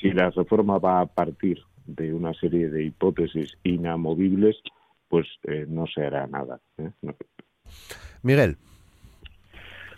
Si 0.00 0.10
la 0.10 0.30
reforma 0.30 0.78
va 0.78 1.00
a 1.02 1.06
partir 1.06 1.60
de 1.86 2.12
una 2.14 2.32
serie 2.34 2.70
de 2.70 2.84
hipótesis 2.84 3.56
inamovibles, 3.62 4.56
pues 5.08 5.28
no 5.68 5.86
se 5.86 6.06
hará 6.06 6.26
nada. 6.26 6.60
Miguel. 8.22 8.56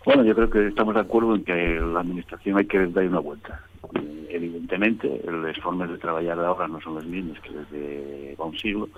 Bueno, 0.07 0.23
yo 0.23 0.33
creo 0.35 0.49
que 0.49 0.67
estamos 0.67 0.95
de 0.95 1.01
acuerdo 1.01 1.35
en 1.35 1.43
que 1.43 1.53
la 1.81 1.99
administración 1.99 2.57
hay 2.57 2.65
que 2.65 2.87
dar 2.87 3.05
una 3.07 3.19
vuelta. 3.19 3.61
Eh, 3.93 4.27
evidentemente, 4.29 5.21
las 5.25 5.57
formas 5.57 5.89
de 5.89 5.97
trabajar 5.97 6.39
ahora 6.39 6.65
no 6.69 6.79
son 6.79 6.95
las 6.95 7.05
mismas 7.05 7.37
que 7.41 7.49
desde 7.51 8.35
un 8.37 8.57
siglo 8.57 8.89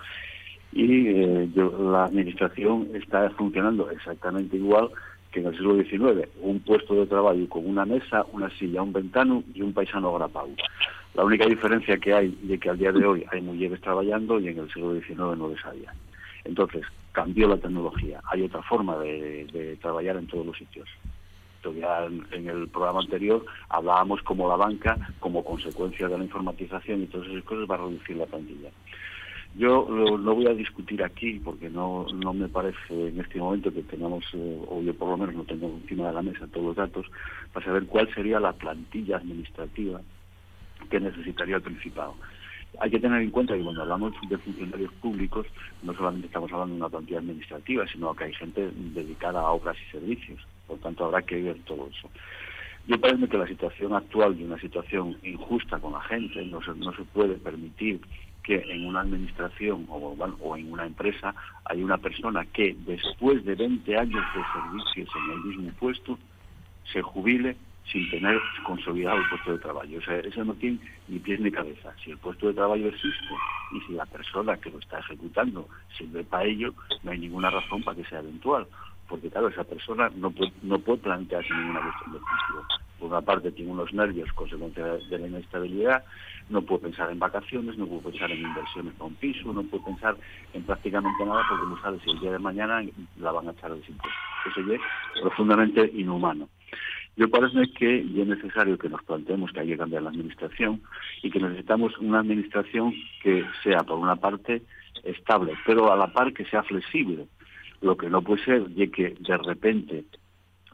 y 0.72 1.08
eh, 1.08 1.50
la 1.56 2.04
administración 2.04 2.90
está 2.94 3.28
funcionando 3.32 3.90
exactamente 3.90 4.58
igual 4.58 4.92
que 5.32 5.40
en 5.40 5.48
el 5.48 5.54
siglo 5.54 5.76
XIX. 5.76 6.28
Un 6.42 6.60
puesto 6.60 6.96
de 6.96 7.06
trabajo 7.06 7.38
con 7.50 7.66
una 7.66 7.86
mesa, 7.86 8.26
una 8.32 8.50
silla, 8.58 8.82
un 8.82 8.94
ventano 8.94 9.44
y 9.54 9.62
un 9.62 9.74
paisano 9.74 10.10
agrapado. 10.10 10.50
La 11.14 11.24
única 11.24 11.46
diferencia 11.46 11.98
que 11.98 12.14
hay 12.14 12.38
de 12.44 12.60
que 12.60 12.70
al 12.70 12.78
día 12.78 12.92
de 12.92 13.06
hoy 13.06 13.26
hay 13.32 13.42
mujeres 13.42 13.82
trabajando 13.82 14.40
y 14.40 14.48
en 14.48 14.60
el 14.60 14.72
siglo 14.72 15.00
XIX 15.00 15.18
no 15.38 15.50
les 15.50 15.66
había. 15.66 15.94
Entonces, 16.46 16.84
cambió 17.12 17.48
la 17.48 17.58
tecnología, 17.58 18.22
hay 18.32 18.44
otra 18.44 18.62
forma 18.64 18.98
de, 18.98 19.78
trabajar 19.82 20.18
en 20.18 20.28
todos 20.28 20.46
los 20.46 20.58
sitios. 20.58 20.88
Todavía 21.62 22.06
en, 22.32 22.48
el 22.48 22.70
programa 22.70 23.02
anterior 23.02 23.46
hablábamos 23.68 24.22
como 24.24 24.48
la 24.48 24.56
banca, 24.56 24.98
como 25.20 25.44
consecuencia 25.44 26.08
de 26.08 26.18
la 26.18 26.24
informatización 26.24 27.04
y 27.04 27.08
todas 27.08 27.28
esas 27.28 27.44
cosas, 27.44 27.70
va 27.70 27.76
a 27.76 27.80
reducir 27.80 28.16
la 28.16 28.26
plantilla. 28.26 28.70
Yo 29.56 29.88
no 29.90 30.36
voy 30.36 30.48
a 30.48 30.54
discutir 30.54 31.04
aquí 31.04 31.40
porque 31.44 31.70
no, 31.70 32.06
no 32.14 32.34
me 32.34 32.48
parece 32.48 33.10
en 33.10 33.20
este 33.20 33.40
momento 33.40 33.74
que 33.74 33.82
tengamos, 33.84 34.24
eh, 34.34 34.62
o 34.68 34.82
yo 34.82 34.94
por 34.94 35.10
lo 35.10 35.18
menos 35.18 35.36
no 35.36 35.44
tengo 35.44 35.68
encima 35.68 36.08
de 36.08 36.14
la 36.14 36.22
mesa 36.22 36.48
todos 36.48 36.68
los 36.68 36.76
datos, 36.76 37.06
para 37.52 37.66
saber 37.66 37.86
cuál 37.88 38.14
sería 38.14 38.40
la 38.40 38.54
plantilla 38.54 39.18
administrativa 39.18 40.02
que 40.90 41.00
necesitaría 41.00 41.58
el 41.58 41.62
Principado. 41.62 42.16
Hay 42.80 42.92
que 42.92 43.00
tener 43.00 43.22
en 43.22 43.32
cuenta 43.32 43.56
que 43.56 43.64
cuando 43.64 43.82
hablamos 43.82 44.14
de 44.30 44.38
funcionarios 44.38 44.94
públicos, 45.02 45.48
no 45.82 45.94
solamente 45.94 46.28
estamos 46.28 46.52
hablando 46.54 46.76
de 46.76 46.82
una 46.82 46.90
plantilla 46.90 47.20
administrativa, 47.20 47.86
sino 47.88 48.14
que 48.14 48.26
hay 48.26 48.34
gente 48.34 48.70
dedicada 48.76 49.42
a 49.42 49.52
obras 49.52 49.76
y 49.88 49.92
servicios. 49.92 50.40
Por 50.68 50.78
tanto, 50.78 51.06
habrá 51.06 51.24
que 51.24 51.42
ver 51.42 51.58
todo 51.66 51.90
eso. 51.90 52.10
Yo 52.88 53.00
parece 53.00 53.28
que 53.28 53.38
la 53.38 53.48
situación 53.48 53.94
actual 53.94 54.38
de 54.38 54.46
una 54.46 54.60
situación 54.60 55.18
injusta 55.24 55.80
con 55.80 55.94
la 55.94 56.02
gente 56.02 56.46
no 56.46 56.62
se, 56.62 56.74
no 56.76 56.94
se 56.94 57.04
puede 57.04 57.36
permitir 57.36 58.00
que 58.50 58.66
en 58.68 58.88
una 58.88 59.02
administración 59.02 59.86
o, 59.90 60.58
en 60.58 60.74
una 60.74 60.84
empresa 60.84 61.36
hay 61.66 61.84
una 61.84 62.00
persona 62.00 62.44
que 62.46 62.76
después 62.80 63.46
de 63.46 63.54
20 63.54 63.96
años 63.96 64.26
de 64.34 64.42
servicios 64.52 65.10
en 65.16 65.32
el 65.34 65.40
mismo 65.44 65.72
puesto 65.80 66.18
se 66.92 67.00
jubile 67.04 67.56
sin 67.92 68.10
tener 68.10 68.40
consolidado 68.64 69.18
el 69.18 69.30
puesto 69.30 69.52
de 69.52 69.60
trabajo. 69.60 69.86
O 69.96 70.02
sea, 70.02 70.18
eso 70.18 70.44
no 70.44 70.56
tiene 70.56 70.80
ni 71.08 71.20
pies 71.20 71.40
ni 71.40 71.52
cabeza. 71.52 71.94
Si 72.04 72.10
el 72.10 72.18
puesto 72.18 72.48
de 72.48 72.56
trabajo 72.56 72.84
existe 72.84 73.36
y 73.72 73.82
si 73.82 73.94
la 73.94 74.08
persona 74.08 74.58
que 74.58 74.72
lo 74.72 74.80
está 74.80 74.98
ejecutando 74.98 75.68
sirve 75.96 76.24
para 76.24 76.46
ello, 76.46 76.74
no 77.04 77.12
hay 77.12 77.20
ninguna 77.20 77.52
razón 77.52 77.84
para 77.84 77.98
que 77.98 78.10
sea 78.10 78.18
eventual. 78.18 78.66
Porque, 79.08 79.30
claro, 79.30 79.50
esa 79.50 79.64
persona 79.64 80.10
no 80.16 80.32
puede, 80.32 80.54
no 80.64 80.80
puede 80.80 81.02
plantearse 81.02 81.54
ninguna 81.54 81.82
cuestión 81.82 82.14
de 82.14 82.20
función. 82.20 82.82
por 82.98 83.10
una 83.10 83.22
parte 83.22 83.52
tiene 83.52 83.72
unos 83.72 83.94
nervios 83.94 84.34
consecuencia 84.34 84.86
de 84.86 85.20
la 85.20 85.28
inestabilidad, 85.28 86.04
no 86.50 86.62
puede 86.62 86.84
pensar 86.84 87.12
en 87.12 87.20
vacaciones, 87.20 87.78
no 87.78 87.86
puede 87.86 88.12
pensar 88.12 88.32
en 88.32 88.42
inversiones 88.42 88.94
para 88.94 89.06
un 89.06 89.16
piso, 89.16 89.54
no 89.54 89.64
puede 89.64 89.84
pensar 89.84 90.18
en 90.54 90.64
prácticamente 90.64 91.26
nada 91.26 91.44
porque 91.48 91.66
no 91.68 91.82
sabe 91.82 92.00
si 92.04 92.10
el 92.10 92.20
día 92.20 92.32
de 92.32 92.40
mañana 92.40 92.84
la 93.18 93.32
van 93.32 93.48
a 93.48 93.52
echar 93.52 93.70
los 93.70 93.88
impuestos. 93.88 94.22
Eso 94.48 94.74
es 94.74 94.82
profundamente 95.22 95.92
inhumano. 95.94 96.50
Yo 97.16 97.30
parece 97.30 97.72
que 97.74 98.00
es 98.00 98.28
necesario 98.28 98.78
que 98.78 98.90
nos 98.90 99.04
planteemos 99.04 99.52
que 99.52 99.60
hay 99.60 99.68
que 99.68 99.78
cambiar 99.78 100.04
la 100.04 100.10
administración 100.10 100.82
y 101.22 101.30
que 101.30 101.40
necesitamos 101.40 101.98
una 101.98 102.20
administración 102.20 102.94
que 103.22 103.46
sea, 103.64 103.80
por 103.80 104.00
una 104.00 104.16
parte, 104.16 104.62
estable, 105.04 105.54
pero 105.66 105.92
a 105.92 105.98
la 105.98 106.08
par 106.14 106.34
que 106.34 106.46
sea 106.46 106.64
flexible. 106.64 107.28
Lo 107.82 107.98
que 107.98 108.10
no 108.10 108.22
puede 108.22 108.44
ser 108.44 108.68
es 108.78 108.92
que 108.92 109.16
de 109.20 109.38
repente 109.38 110.06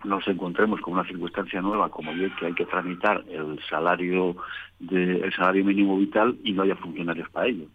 nos 0.06 0.28
encontremos 0.28 0.80
con 0.82 0.94
una 0.94 1.06
circunstancia 1.06 1.62
nueva 1.62 1.89
como 1.89 2.12
es 2.12 2.32
que 2.39 2.48
hay 2.48 2.54
que 2.54 2.65
tramitar 2.65 3.24
el 3.30 3.60
salario 3.70 4.36
de, 4.80 5.20
el 5.20 5.34
salario 5.34 5.65
mínimo 5.65 5.98
vital 5.98 6.38
y 6.44 6.54
no 6.54 6.63
haya 6.63 6.76
funcionarios 6.76 7.30
para 7.30 7.48
ello 7.48 7.65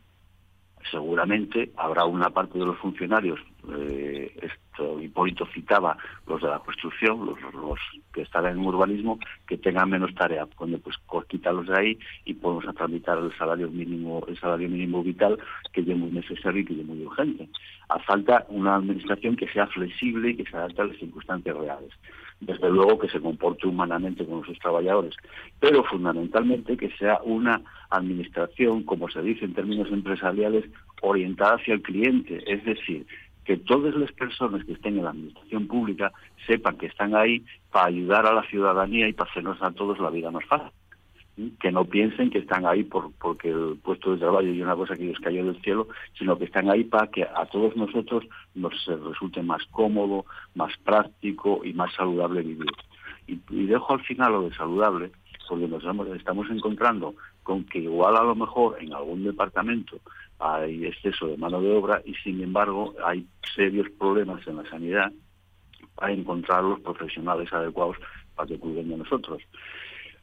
seguramente 0.91 1.71
habrá 1.77 2.05
una 2.05 2.31
parte 2.31 2.59
de 2.59 2.67
los 2.67 2.79
funcionarios, 2.79 3.41
eh, 3.79 4.33
esto 4.43 5.01
Hipólito 5.01 5.47
citaba, 5.47 5.97
los 6.27 6.41
de 6.41 6.49
la 6.49 6.59
construcción, 6.61 7.27
los, 7.27 7.79
que 8.13 8.23
están 8.23 8.47
en 8.47 8.59
urbanismo, 8.59 9.19
que 9.47 9.59
tengan 9.59 9.91
menos 9.91 10.15
tarea, 10.15 10.47
cuando 10.57 10.79
pues 10.79 10.97
quítalos 11.29 11.67
de 11.67 11.79
ahí 11.79 11.99
y 12.25 12.35
podemos 12.35 12.75
tramitar 12.75 13.19
el 13.19 13.37
salario 13.37 13.69
mínimo, 13.71 14.25
el 14.27 14.39
salario 14.39 14.69
mínimo 14.69 15.03
vital, 15.03 15.39
que 15.73 15.81
es 15.81 15.87
muy 15.87 16.11
necesario 16.11 16.63
y 16.63 16.65
que 16.65 16.81
es 16.81 16.87
muy 16.87 17.05
urgente. 17.05 17.49
A 17.89 17.99
falta 17.99 18.47
una 18.49 18.77
administración 18.77 19.37
que 19.37 19.49
sea 19.49 19.67
flexible 19.67 20.31
y 20.31 20.37
que 20.37 20.51
se 20.51 20.57
adapte 20.57 20.83
a 20.83 20.87
las 20.87 20.97
circunstancias 20.97 21.57
reales 21.57 21.93
desde 22.41 22.71
luego 22.71 22.99
que 22.99 23.09
se 23.09 23.21
comporte 23.21 23.67
humanamente 23.67 24.25
con 24.25 24.45
sus 24.45 24.59
trabajadores, 24.59 25.15
pero 25.59 25.85
fundamentalmente 25.85 26.77
que 26.77 26.91
sea 26.97 27.21
una 27.25 27.61
administración, 27.91 28.83
como 28.85 29.09
se 29.11 29.23
dice 29.23 29.45
en 29.45 29.55
términos 29.55 29.89
empresariales, 29.91 30.65
orientada 31.03 31.57
hacia 31.57 31.75
el 31.75 31.83
cliente, 31.83 32.43
es 32.47 32.65
decir, 32.65 33.07
que 33.45 33.57
todas 33.57 33.95
las 33.95 34.13
personas 34.13 34.65
que 34.65 34.73
estén 34.73 34.99
en 34.99 35.05
la 35.05 35.11
administración 35.11 35.67
pública 35.67 36.13
sepan 36.47 36.77
que 36.77 36.87
están 36.87 37.15
ahí 37.15 37.45
para 37.71 37.87
ayudar 37.87 38.27
a 38.27 38.35
la 38.35 38.43
ciudadanía 38.45 39.09
y 39.09 39.13
para 39.13 39.31
hacernos 39.31 39.61
a 39.63 39.73
todos 39.73 39.99
la 39.99 40.11
vida 40.11 40.31
más 40.31 40.45
fácil 40.45 40.71
que 41.61 41.73
no 41.73 41.85
piensen 41.85 42.31
que 42.31 42.39
están 42.39 42.67
ahí 42.67 42.85
por, 42.85 43.13
porque 43.15 43.51
el 43.51 43.79
puesto 43.83 44.13
de 44.13 44.19
trabajo 44.19 44.41
es 44.41 44.61
una 44.61 44.75
cosa 44.77 44.97
que 44.97 45.05
les 45.05 45.19
cayó 45.21 45.45
del 45.45 45.61
cielo, 45.63 45.89
sino 46.19 46.39
que 46.39 46.45
están 46.45 46.69
ahí 46.71 46.85
para 46.85 47.07
que 47.09 47.23
a 47.23 47.47
todos 47.47 47.77
nosotros 47.77 48.25
nos 48.55 48.73
resulte 48.87 49.43
más 49.43 49.65
cómodo, 49.71 50.25
más 50.55 50.77
práctico 50.79 51.61
y 51.65 51.73
más 51.73 51.93
saludable 51.95 52.43
vivir. 52.43 52.71
Y, 53.27 53.67
dejo 53.67 53.95
al 53.95 54.03
final 54.03 54.33
lo 54.33 54.43
de 54.43 54.55
saludable, 54.55 55.13
porque 55.49 55.67
nos 55.67 55.85
estamos 56.17 56.49
encontrando 56.49 57.15
con 57.43 57.65
que 57.65 57.81
igual 57.81 58.17
a 58.17 58.23
lo 58.23 58.37
mejor 58.37 58.77
en 58.81 58.93
algún 58.93 59.25
departamento 59.25 59.99
hay 60.39 60.87
exceso 60.87 61.27
de 61.27 61.37
mano 61.37 61.61
de 61.61 61.77
obra 61.77 62.01
y 62.05 62.15
sin 62.15 62.41
embargo 62.41 62.95
hay 63.05 63.27
serios 63.55 63.89
problemas 63.99 64.47
en 64.47 64.57
la 64.57 64.71
sanidad 64.71 65.13
para 65.97 66.13
encontrar 66.13 66.63
los 66.63 66.81
profesionales 66.81 67.53
adecuados 67.53 67.97
para 68.37 68.47
que 68.47 68.59
cuiden 68.59 68.91
de 68.91 68.99
nosotros. 68.99 69.43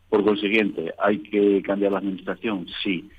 Por 0.09 0.23
consiguiente, 0.23 0.93
¿hay 0.99 1.19
que 1.19 1.61
cambiar 1.63 1.91
la 1.91 1.99
administración? 1.99 2.65
Sí. 2.83 3.09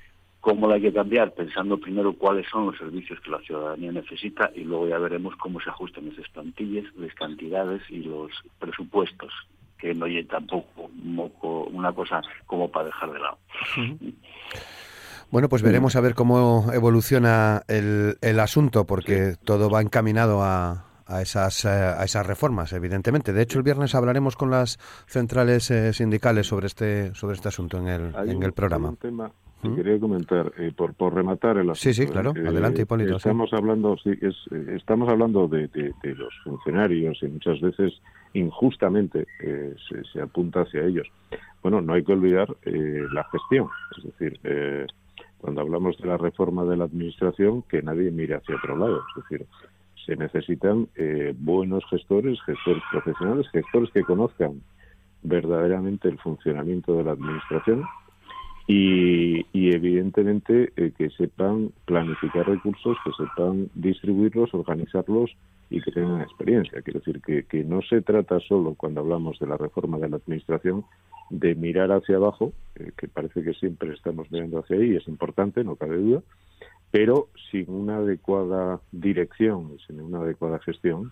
¿Cómo 0.41 0.67
la 0.67 0.75
hay 0.75 0.81
que 0.81 0.93
cambiar? 0.93 1.33
Pensando 1.33 1.77
primero 1.77 2.13
cuáles 2.13 2.47
son 2.49 2.67
los 2.67 2.77
servicios 2.77 3.19
que 3.19 3.29
la 3.29 3.39
ciudadanía 3.41 3.91
necesita 3.91 4.51
y 4.55 4.61
luego 4.61 4.87
ya 4.87 4.97
veremos 4.97 5.35
cómo 5.35 5.59
se 5.59 5.69
ajustan 5.69 6.07
esas 6.07 6.29
plantillas, 6.29 6.85
las 6.95 7.13
cantidades 7.13 7.81
y 7.89 8.03
los 8.03 8.31
presupuestos, 8.57 9.31
que 9.77 9.93
no 9.93 10.05
hay 10.05 10.23
tampoco 10.23 10.89
una 11.71 11.91
cosa 11.91 12.21
como 12.45 12.71
para 12.71 12.85
dejar 12.85 13.11
de 13.11 13.19
lado. 13.19 13.37
Bueno, 15.29 15.49
pues 15.49 15.61
veremos 15.61 15.95
a 15.95 16.01
ver 16.01 16.15
cómo 16.15 16.67
evoluciona 16.73 17.61
el, 17.67 18.17
el 18.21 18.39
asunto, 18.39 18.85
porque 18.85 19.35
todo 19.43 19.69
va 19.69 19.81
encaminado 19.81 20.41
a, 20.41 20.88
a 21.09 21.21
esas, 21.21 21.65
eh, 21.65 21.69
a 21.69 22.03
esas 22.03 22.25
reformas, 22.25 22.71
evidentemente. 22.73 23.33
De 23.33 23.41
hecho, 23.41 23.57
el 23.57 23.63
viernes 23.63 23.95
hablaremos 23.95 24.35
con 24.35 24.51
las 24.51 24.77
centrales 25.07 25.69
eh, 25.71 25.91
sindicales 25.91 26.47
sobre 26.47 26.67
este, 26.67 27.13
sobre 27.15 27.35
este 27.35 27.47
asunto 27.47 27.77
en 27.79 27.87
el, 27.87 28.15
en 28.29 28.43
el 28.43 28.53
programa. 28.53 28.89
un 28.89 28.97
tema 28.97 29.31
que 29.61 29.67
¿Mm? 29.67 29.75
quería 29.75 29.99
comentar, 29.99 30.53
eh, 30.57 30.71
por, 30.75 30.93
por 30.93 31.13
rematar 31.13 31.57
el 31.57 31.71
asunto. 31.71 31.75
Sí, 31.75 31.93
sí, 31.93 32.05
claro. 32.07 32.31
Adelante, 32.31 32.83
Hipólito. 32.83 33.17
Estamos 33.17 33.51
hablando, 33.51 33.97
sí, 33.97 34.11
es, 34.21 34.35
estamos 34.69 35.09
hablando 35.09 35.47
de, 35.47 35.67
de, 35.67 36.15
los 36.15 36.33
funcionarios 36.43 37.17
y 37.23 37.27
muchas 37.27 37.59
veces 37.59 37.93
injustamente 38.33 39.25
se, 39.39 40.03
se, 40.13 40.21
apunta 40.21 40.61
hacia 40.61 40.83
ellos. 40.83 41.07
Bueno, 41.61 41.81
no 41.81 41.93
hay 41.93 42.03
que 42.03 42.13
olvidar 42.13 42.47
la 42.63 43.23
gestión. 43.25 43.67
Es 43.97 44.03
decir, 44.03 44.39
cuando 45.39 45.61
hablamos 45.61 45.97
de 45.97 46.07
la 46.07 46.17
reforma 46.17 46.63
de 46.63 46.77
la 46.77 46.85
administración, 46.85 47.63
que 47.63 47.81
nadie 47.81 48.11
mire 48.11 48.35
hacia 48.35 48.55
otro 48.55 48.77
lado. 48.77 49.01
Es 49.09 49.23
decir, 49.23 49.47
se 50.09 50.15
necesitan 50.15 50.87
eh, 50.95 51.35
buenos 51.37 51.83
gestores, 51.87 52.41
gestores 52.41 52.81
profesionales, 52.91 53.47
gestores 53.51 53.91
que 53.91 54.01
conozcan 54.01 54.61
verdaderamente 55.21 56.07
el 56.07 56.17
funcionamiento 56.17 56.97
de 56.97 57.03
la 57.03 57.11
administración 57.11 57.83
y, 58.65 59.45
evidentemente 59.53 60.71
eh, 60.75 60.91
que 60.97 61.11
sepan 61.11 61.71
planificar 61.85 62.47
recursos, 62.47 62.97
que 63.03 63.11
sepan 63.23 63.69
distribuirlos, 63.75 64.53
organizarlos 64.53 65.31
y 65.69 65.79
que 65.81 65.91
tengan 65.91 66.21
experiencia. 66.21 66.81
Quiero 66.81 67.01
decir 67.01 67.21
que, 67.21 67.63
no 67.63 67.81
se 67.83 68.01
trata 68.01 68.39
solo, 68.39 68.73
cuando 68.73 69.01
hablamos 69.01 69.37
de 69.37 69.45
la 69.45 69.57
reforma 69.57 69.99
de 69.99 70.09
la 70.09 70.17
administración, 70.17 70.85
de 71.29 71.53
mirar 71.53 71.91
hacia 71.91 72.15
abajo, 72.15 72.51
eh, 72.75 72.91
que 72.97 73.07
parece 73.07 73.43
que 73.43 73.53
siempre 73.53 73.93
estamos 73.93 74.31
mirando 74.31 74.59
hacia 74.59 74.77
ahí, 74.77 74.95
es 74.95 75.07
importante, 75.07 75.63
no 75.63 75.75
cabe 75.75 75.97
duda, 75.97 76.23
pero 76.91 77.29
sin 77.51 77.69
una 77.69 77.97
adecuada 77.97 78.79
dirección, 78.91 79.77
sin 79.85 80.01
una 80.01 80.19
adecuada 80.19 80.59
gestión, 80.59 81.11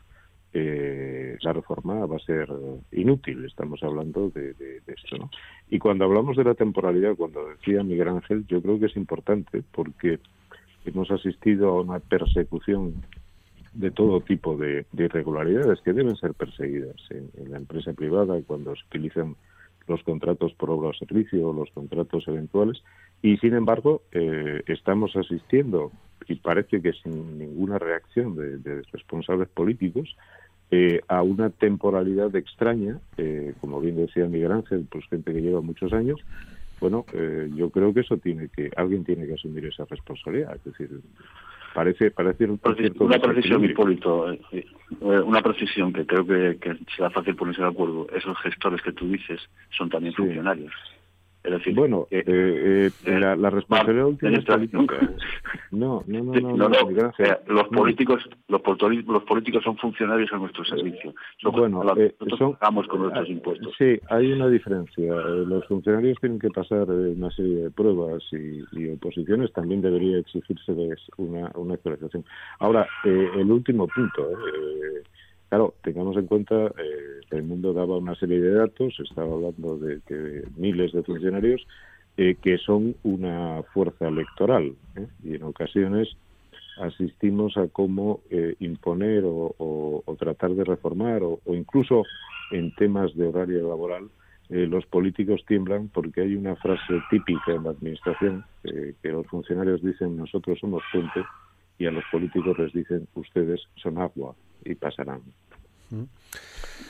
eh, 0.54 1.38
la 1.42 1.54
reforma 1.54 2.06
va 2.06 2.16
a 2.16 2.26
ser 2.26 2.50
inútil. 2.92 3.46
Estamos 3.46 3.84
hablando 3.84 4.30
de, 4.30 4.82
esto. 4.88 5.18
¿no? 5.18 5.30
Y 5.70 5.78
cuando 5.78 6.06
hablamos 6.06 6.36
de 6.38 6.44
la 6.44 6.56
temporalidad, 6.56 7.16
cuando 7.16 7.48
decía 7.50 7.84
Miguel 7.84 8.10
Ángel, 8.10 8.46
yo 8.48 8.62
creo 8.62 8.80
que 8.80 8.88
es 8.88 8.96
importante 8.96 9.62
porque 9.72 10.20
hemos 10.86 11.12
asistido 11.12 11.70
a 11.70 11.82
una 11.82 12.00
persecución 12.00 12.96
de 13.74 13.92
todo 13.92 14.22
tipo 14.22 14.58
de, 14.58 14.86
irregularidades 14.94 15.82
que 15.82 15.94
deben 15.94 16.16
ser 16.16 16.34
perseguidas 16.34 16.96
en, 17.12 17.30
en, 17.38 17.52
la 17.52 17.58
empresa 17.58 17.94
privada 17.94 18.42
cuando 18.48 18.76
se 18.76 18.84
utilizan 18.86 19.36
los 19.88 20.04
contratos 20.04 20.54
por 20.54 20.70
obra 20.70 20.90
o 20.90 20.94
servicio 20.94 21.50
o 21.50 21.54
los 21.54 21.70
contratos 21.72 22.28
eventuales 22.28 22.82
y 23.22 23.38
sin 23.38 23.54
embargo, 23.54 24.04
eh, 24.12 24.62
estamos 24.68 25.16
asistiendo, 25.16 25.92
y 26.28 26.36
parece 26.36 26.82
que 26.82 26.94
sin 26.94 27.40
ninguna 27.40 27.80
reacción 27.80 28.36
de, 28.36 28.82
responsables 28.92 29.50
políticos, 29.50 30.16
eh, 30.70 31.02
a 31.08 31.24
una 31.24 31.50
temporalidad 31.50 32.36
extraña, 32.36 33.00
eh, 33.18 33.54
como 33.62 33.80
bien 33.80 33.96
decía 33.96 34.28
Miguel 34.28 34.52
Ángel, 34.52 34.86
pues 34.92 35.06
gente 35.10 35.34
que 35.34 35.42
lleva 35.42 35.62
muchos 35.62 35.94
años. 35.94 36.20
Bueno, 36.80 37.08
yo 37.56 37.72
creo 37.72 37.92
que 37.92 38.02
eso 38.02 38.18
tiene 38.18 38.50
que, 38.50 38.70
alguien 38.76 39.04
tiene 39.04 39.26
que 39.26 39.34
asumir 39.34 39.66
esa 39.66 39.86
responsabilidad. 39.86 40.58
Es 40.58 40.64
decir, 40.64 41.02
parece, 41.78 42.10
parece 42.10 42.46
un 42.46 42.60
una 43.02 43.20
precisión, 43.20 43.64
Hipólito, 43.64 44.36
una 45.00 45.44
precisión 45.44 45.94
que 45.94 46.08
creo 46.08 46.26
que, 46.26 46.58
que 46.60 46.76
será 46.96 47.12
fácil 47.12 47.36
ponerse 47.36 47.62
de 47.62 47.68
acuerdo. 47.68 48.08
Esos 48.16 48.36
gestores 48.40 48.82
que 48.82 48.94
tú 48.94 49.08
dices 49.08 49.40
son 49.78 49.88
también 49.88 50.16
funcionarios 50.16 50.74
bueno, 51.74 52.08
eh, 52.12 52.24
eh, 52.26 52.92
eh, 53.06 53.20
la, 53.20 53.50
responsabilidad 53.50 54.08
última 54.08 54.32
es 54.32 54.46
política. 54.46 55.10
No, 55.72 56.04
no, 56.08 56.24
no, 56.24 56.56
no. 56.56 56.70
los 57.48 57.68
políticos, 57.68 58.30
los, 58.48 58.62
los 59.08 59.24
políticos 59.24 59.64
son 59.64 59.78
funcionarios 59.78 60.32
a 60.32 60.38
nuestro 60.38 60.64
servicio. 60.66 61.14
bueno, 61.44 61.84
son, 62.38 62.56
pagamos 62.56 62.88
con 62.88 63.02
nuestros 63.02 63.30
impuestos. 63.30 63.74
Sí, 63.78 64.00
hay 64.10 64.32
una 64.32 64.48
diferencia. 64.48 65.14
Los 65.14 65.66
funcionarios 65.68 66.18
tienen 66.20 66.40
que 66.40 66.50
pasar 66.50 66.90
una 66.90 67.30
serie 67.32 67.64
de 67.64 67.72
pruebas 67.72 68.24
y, 68.32 68.64
y 68.80 68.90
oposiciones. 68.90 69.52
También 69.54 69.82
debería 69.82 70.18
exigirse 70.18 70.72
una, 71.18 71.52
una 71.56 71.74
actualización. 71.74 72.24
Ahora, 72.60 72.88
el 73.04 73.52
último 73.52 73.88
punto. 73.88 74.30
Eh, 74.32 75.04
Claro, 75.50 75.76
tengamos 75.82 76.18
en 76.18 76.28
cuenta 76.28 76.56
eh, 76.56 77.22
el 77.32 77.44
mundo 77.44 77.72
daba 77.72 77.98
una 77.98 78.16
serie 78.16 78.42
de 78.42 78.52
datos, 78.52 79.00
estaba 79.00 79.34
hablando 79.34 79.78
de 79.78 80.02
que 80.06 80.44
miles 80.58 80.92
de 80.92 81.04
funcionarios 81.04 81.66
eh, 82.18 82.36
que 82.42 82.58
son 82.58 82.96
una 83.04 83.64
fuerza 83.74 84.10
electoral 84.10 84.74
¿eh? 84.98 85.08
y 85.24 85.36
en 85.36 85.44
ocasiones 85.44 86.10
asistimos 86.82 87.56
a 87.58 87.68
cómo 87.70 88.22
imponer 88.60 89.24
o, 89.26 90.04
tratar 90.20 90.52
de 90.52 90.64
reformar 90.64 91.24
o, 91.24 91.40
incluso 91.48 92.04
en 92.52 92.74
temas 92.76 93.16
de 93.16 93.26
horario 93.26 93.68
laboral 93.68 94.10
los 94.50 94.86
políticos 94.86 95.44
tiemblan 95.48 95.88
porque 95.88 96.22
hay 96.22 96.36
una 96.36 96.56
frase 96.56 97.02
típica 97.10 97.54
en 97.54 97.64
la 97.64 97.72
administración 97.72 98.46
que 98.64 99.10
los 99.10 99.26
funcionarios 99.26 99.82
dicen 99.82 100.18
nosotros 100.18 100.60
somos 100.60 100.84
fuente 100.92 101.24
y 101.80 101.88
a 101.88 101.92
los 101.92 102.04
políticos 102.12 102.60
les 102.60 102.72
dicen 102.74 103.08
ustedes 103.16 103.60
son 103.82 103.98
agua 103.98 104.36
y 104.72 104.76
pasarán. 104.76 105.22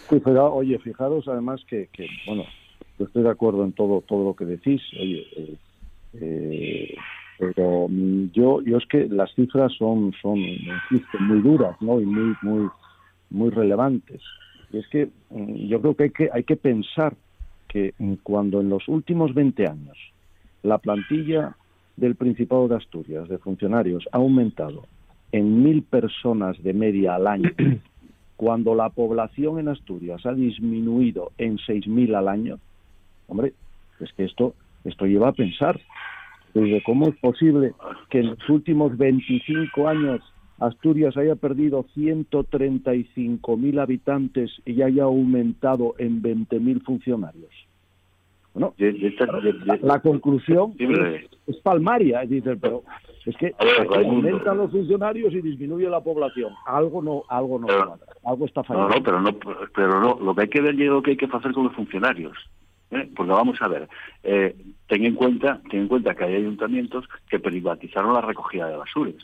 oye, 0.10 0.80
fijaros 0.80 1.28
además 1.28 1.62
que, 1.68 1.90
bueno, 2.26 2.46
yo 2.98 3.06
estoy 3.06 3.24
de 3.24 3.30
acuerdo 3.30 3.64
en 3.64 3.74
todo 3.74 4.02
todo 4.02 4.24
lo 4.24 4.36
que 4.36 4.46
decís. 4.46 4.82
Oye, 5.00 5.28
eh, 5.36 5.58
eh, 6.14 6.96
pero 7.38 7.88
yo 8.34 8.62
yo 8.62 8.78
es 8.78 8.86
que 8.88 9.08
las 9.08 9.34
cifras 9.36 9.72
son 9.74 10.14
son 10.22 10.40
muy 11.20 11.42
duras, 11.42 11.76
¿no? 11.82 12.00
Y 12.00 12.06
muy 12.06 12.36
muy 12.42 12.70
muy 13.30 13.50
relevantes. 13.50 14.22
Y 14.72 14.78
es 14.78 14.88
que 14.88 15.10
mm, 15.30 15.68
yo 15.68 15.82
creo 15.82 15.96
que 15.96 16.04
hay 16.04 16.12
que 16.12 16.30
hay 16.34 16.44
que 16.44 16.56
pensar 16.56 17.16
que 17.68 17.94
cuando 18.24 18.62
en 18.62 18.70
los 18.70 18.88
últimos 18.88 19.34
20 19.34 19.68
años 19.68 19.98
la 20.64 20.78
plantilla 20.78 21.56
del 21.96 22.16
Principado 22.16 22.68
de 22.68 22.76
Asturias 22.76 23.28
de 23.28 23.38
funcionarios 23.38 24.08
ha 24.12 24.18
aumentado 24.18 24.86
en 25.32 25.64
mil 25.64 25.84
personas 25.84 26.62
de 26.64 26.74
media 26.74 27.16
al 27.16 27.28
año, 27.28 27.52
cuando 28.36 28.76
la 28.76 28.90
población 28.90 29.60
en 29.60 29.68
Asturias 29.70 30.26
ha 30.26 30.34
disminuido 30.34 31.32
en 31.38 31.58
seis 31.60 31.88
mil 31.88 32.16
al 32.16 32.28
año, 32.28 32.60
hombre, 33.28 33.54
es 34.00 34.12
que 34.14 34.26
esto, 34.26 34.54
esto 34.84 35.06
lleva 35.06 35.30
a 35.30 35.34
pensar. 35.34 35.80
¿Cómo 36.86 37.08
es 37.10 37.16
posible 37.18 37.74
que 38.10 38.20
en 38.20 38.28
los 38.32 38.50
últimos 38.50 38.98
25 38.98 39.88
años 39.88 40.22
Asturias 40.60 41.16
haya 41.16 41.36
perdido 41.36 41.86
135.000 41.96 43.80
habitantes 43.80 44.52
y 44.66 44.82
haya 44.82 45.04
aumentado 45.04 45.94
en 46.00 46.24
20.000 46.24 46.84
funcionarios? 46.84 47.67
Bueno, 48.58 48.74
la, 49.84 50.00
conclusión 50.00 50.74
es, 50.80 51.58
palmaria, 51.58 52.24
es 52.24 52.30
decir, 52.30 52.58
pero 52.60 52.84
es 53.24 53.38
que 53.38 53.54
aumentan 53.60 54.58
los 54.58 54.72
funcionarios 54.72 55.32
y 55.34 55.42
disminuye 55.42 55.88
la 55.88 56.02
población. 56.02 56.54
Algo 56.66 57.04
no, 57.04 57.24
algo 57.30 57.60
no, 57.60 57.68
algo 58.26 58.46
está 58.46 58.64
fallando. 58.64 58.90
No, 58.90 58.96
no, 58.96 59.04
pero 59.04 59.22
no, 59.22 59.40
pero 59.76 60.00
no, 60.00 60.20
lo 60.20 60.34
que 60.34 60.42
hay 60.42 60.48
que 60.48 60.62
ver 60.62 60.74
es 60.74 60.88
lo 60.88 61.04
que 61.04 61.12
hay 61.12 61.18
que 61.18 61.28
hacer 61.32 61.52
con 61.52 61.66
los 61.66 61.76
funcionarios. 61.76 62.36
¿eh? 62.90 63.08
Porque 63.16 63.32
vamos 63.32 63.62
a 63.62 63.68
ver, 63.68 63.88
eh, 64.24 64.56
ten 64.88 65.06
en 65.06 65.14
cuenta, 65.14 65.62
ten 65.70 65.82
en 65.82 65.88
cuenta 65.88 66.16
que 66.16 66.24
hay 66.24 66.36
ayuntamientos 66.36 67.06
que 67.30 67.40
privatizaron 67.40 68.14
la 68.14 68.22
recogida 68.22 68.68
de 68.68 68.78
basuras. 68.78 69.16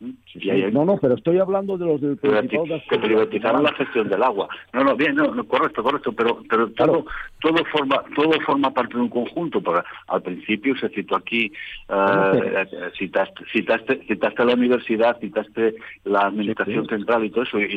No, 0.00 0.84
no, 0.84 0.96
pero 0.98 1.14
estoy 1.14 1.38
hablando 1.38 1.76
de 1.76 1.86
los 1.86 2.00
del 2.00 2.18
que 2.20 2.98
privatizaron 2.98 3.64
la 3.64 3.72
gestión 3.72 4.08
del 4.08 4.22
agua. 4.22 4.48
No, 4.72 4.84
no, 4.84 4.94
bien, 4.94 5.16
no, 5.16 5.44
correcto, 5.44 5.82
correcto, 5.82 6.12
pero 6.12 6.40
pero 6.48 6.70
todo 6.70 7.04
todo 7.40 7.64
forma 7.72 8.04
todo 8.14 8.30
forma 8.46 8.72
parte 8.72 8.94
de 8.94 9.02
un 9.02 9.08
conjunto. 9.08 9.60
Porque 9.60 9.82
al 10.06 10.22
principio 10.22 10.76
se 10.78 10.88
citó 10.90 11.16
aquí, 11.16 11.50
uh, 11.88 12.92
citaste, 12.96 13.44
citaste, 13.52 14.04
citaste 14.06 14.44
la 14.44 14.54
universidad, 14.54 15.18
citaste 15.18 15.74
la 16.04 16.20
administración 16.20 16.86
central 16.86 17.24
y 17.24 17.30
todo 17.30 17.42
eso, 17.42 17.58
y, 17.58 17.76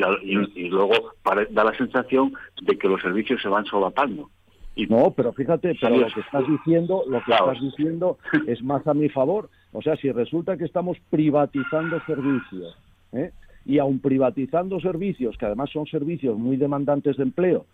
y, 0.54 0.68
luego 0.68 1.14
da 1.50 1.64
la 1.64 1.74
sensación 1.74 2.34
de 2.62 2.78
que 2.78 2.88
los 2.88 3.02
servicios 3.02 3.42
se 3.42 3.48
van 3.48 3.64
solapando. 3.64 4.30
No, 4.88 5.12
pero 5.14 5.32
fíjate, 5.32 5.76
pero 5.80 5.96
lo 5.96 6.06
que 6.06 6.20
estás 6.20 6.46
diciendo, 6.46 7.02
lo 7.06 7.22
que 7.24 7.32
estás 7.32 7.60
diciendo 7.60 8.18
es 8.46 8.62
más 8.62 8.86
a 8.86 8.94
mi 8.94 9.08
favor. 9.08 9.50
O 9.72 9.82
sea, 9.82 9.96
si 9.96 10.10
resulta 10.10 10.56
que 10.56 10.64
estamos 10.64 10.98
privatizando 11.10 12.00
servicios, 12.04 12.76
¿eh? 13.12 13.32
y 13.64 13.78
aun 13.78 14.00
privatizando 14.00 14.80
servicios, 14.80 15.36
que 15.38 15.46
además 15.46 15.70
son 15.70 15.86
servicios 15.86 16.38
muy 16.38 16.56
demandantes 16.56 17.16
de 17.16 17.22
empleo, 17.22 17.64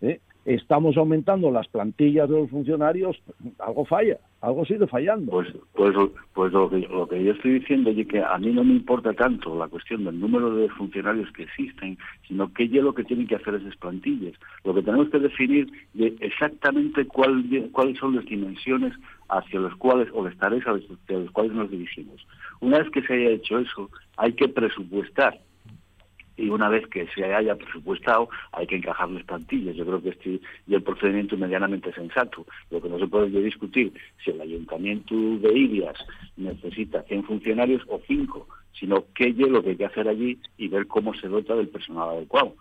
¿eh? 0.00 0.20
Estamos 0.54 0.96
aumentando 0.96 1.50
las 1.50 1.68
plantillas 1.68 2.28
de 2.28 2.40
los 2.40 2.50
funcionarios, 2.50 3.20
algo 3.58 3.84
falla, 3.84 4.16
algo 4.40 4.64
sigue 4.64 4.86
fallando. 4.86 5.30
Pues, 5.30 5.48
pues, 5.74 5.94
pues 6.32 6.52
lo, 6.52 6.70
que, 6.70 6.78
lo 6.78 7.06
que 7.06 7.22
yo 7.22 7.32
estoy 7.32 7.60
diciendo 7.60 7.90
es 7.90 8.06
que 8.06 8.22
a 8.22 8.38
mí 8.38 8.50
no 8.52 8.64
me 8.64 8.72
importa 8.72 9.12
tanto 9.12 9.58
la 9.58 9.68
cuestión 9.68 10.04
del 10.04 10.18
número 10.18 10.54
de 10.54 10.70
funcionarios 10.70 11.30
que 11.32 11.42
existen, 11.42 11.98
sino 12.26 12.50
que 12.54 12.68
ya 12.68 12.80
lo 12.80 12.94
que 12.94 13.04
tienen 13.04 13.26
que 13.26 13.34
hacer 13.34 13.56
esas 13.56 13.76
plantillas. 13.76 14.34
Lo 14.64 14.74
que 14.74 14.82
tenemos 14.82 15.10
que 15.10 15.18
definir 15.18 15.70
es 15.98 16.14
exactamente 16.20 17.06
cuál, 17.06 17.44
cuáles 17.72 17.98
son 17.98 18.16
las 18.16 18.24
dimensiones 18.24 18.94
hacia 19.28 19.60
los 19.60 19.76
cuales, 19.76 20.08
o 20.14 20.24
las 20.24 20.36
tareas 20.38 20.64
hacia 20.64 21.18
los 21.18 21.30
cuales 21.32 21.52
nos 21.52 21.70
dirigimos. 21.70 22.26
Una 22.60 22.78
vez 22.78 22.90
que 22.90 23.02
se 23.02 23.12
haya 23.12 23.30
hecho 23.30 23.58
eso, 23.58 23.90
hay 24.16 24.32
que 24.32 24.48
presupuestar 24.48 25.38
y 26.38 26.48
una 26.48 26.68
vez 26.68 26.86
que 26.86 27.06
se 27.08 27.24
haya 27.24 27.56
presupuestado 27.56 28.30
hay 28.52 28.66
que 28.66 28.76
encajar 28.76 29.10
las 29.10 29.24
plantillas. 29.24 29.76
Yo 29.76 29.84
creo 29.84 30.02
que 30.02 30.10
este 30.10 30.40
y 30.66 30.74
el 30.74 30.82
procedimiento 30.82 31.34
es 31.34 31.40
medianamente 31.40 31.92
sensato. 31.92 32.46
Lo 32.70 32.80
que 32.80 32.88
no 32.88 32.98
se 32.98 33.08
puede 33.08 33.28
discutir 33.42 33.92
si 34.24 34.30
el 34.30 34.40
ayuntamiento 34.40 35.14
de 35.14 35.52
Irias 35.52 35.96
necesita 36.36 37.02
100 37.02 37.24
funcionarios 37.24 37.82
o 37.88 38.00
5, 38.06 38.46
sino 38.78 39.04
qué 39.14 39.28
es 39.28 39.36
lo 39.36 39.62
que 39.62 39.70
hay 39.70 39.76
que 39.76 39.86
hacer 39.86 40.08
allí 40.08 40.38
y 40.56 40.68
ver 40.68 40.86
cómo 40.86 41.12
se 41.14 41.28
dota 41.28 41.54
del 41.56 41.68
personal 41.68 42.10
adecuado. 42.10 42.54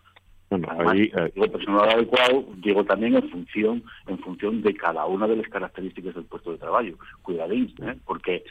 Bueno, 0.50 0.68
ahí, 0.88 1.12
digo 1.36 1.48
personal 1.52 1.90
adecuado, 1.90 2.46
digo 2.58 2.84
también 2.86 3.16
en 3.16 3.30
función 3.30 3.84
en 4.08 4.18
función 4.20 4.62
de 4.62 4.74
cada 4.74 5.06
una 5.06 5.28
de 5.28 5.36
las 5.36 5.48
características 5.50 6.16
del 6.16 6.24
puesto 6.24 6.52
de 6.52 6.58
trabajo. 6.58 6.88
Cuidadín, 7.22 7.74
¿eh? 7.82 7.96
porque 8.06 8.44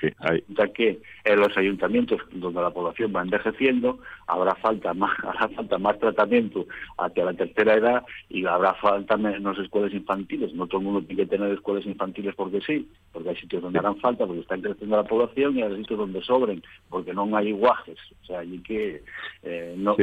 ya 0.49 0.69
que 0.69 1.01
en 1.25 1.41
los 1.41 1.57
ayuntamientos 1.57 2.21
donde 2.33 2.61
la 2.61 2.71
población 2.71 3.13
va 3.15 3.23
envejeciendo, 3.23 3.99
habrá 4.27 4.55
falta 4.57 4.93
más 4.95 5.17
habrá 5.25 5.49
falta 5.49 5.79
más 5.79 5.99
tratamiento 5.99 6.67
hacia 6.99 7.25
la 7.25 7.35
tercera 7.35 7.75
edad 7.75 8.03
y 8.29 8.45
habrá 8.45 8.75
falta 8.75 9.17
menos 9.17 9.59
escuelas 9.59 9.93
infantiles. 9.93 10.53
No 10.55 10.67
todo 10.67 10.81
el 10.81 10.87
mundo 10.87 11.03
tiene 11.03 11.23
que 11.23 11.31
tener 11.31 11.53
escuelas 11.53 11.87
infantiles 11.87 12.35
porque 12.35 12.61
sí, 12.61 12.89
porque 13.13 13.31
hay 13.31 13.37
sitios 13.37 13.63
donde 13.63 13.79
harán 13.79 13.97
falta 13.99 14.27
porque 14.27 14.41
está 14.41 14.59
creciendo 14.59 14.97
la 14.97 15.05
población 15.05 15.57
y 15.57 15.63
hay 15.63 15.77
sitios 15.77 15.99
donde 15.99 16.23
sobren 16.23 16.63
porque 16.91 17.15
no 17.15 17.35
hay 17.37 17.53
guajes. 17.53 17.99
O 18.23 18.27
sea, 18.27 18.41
allí 18.41 18.59
que 18.59 19.03
eh, 19.43 19.75
no 19.79 19.97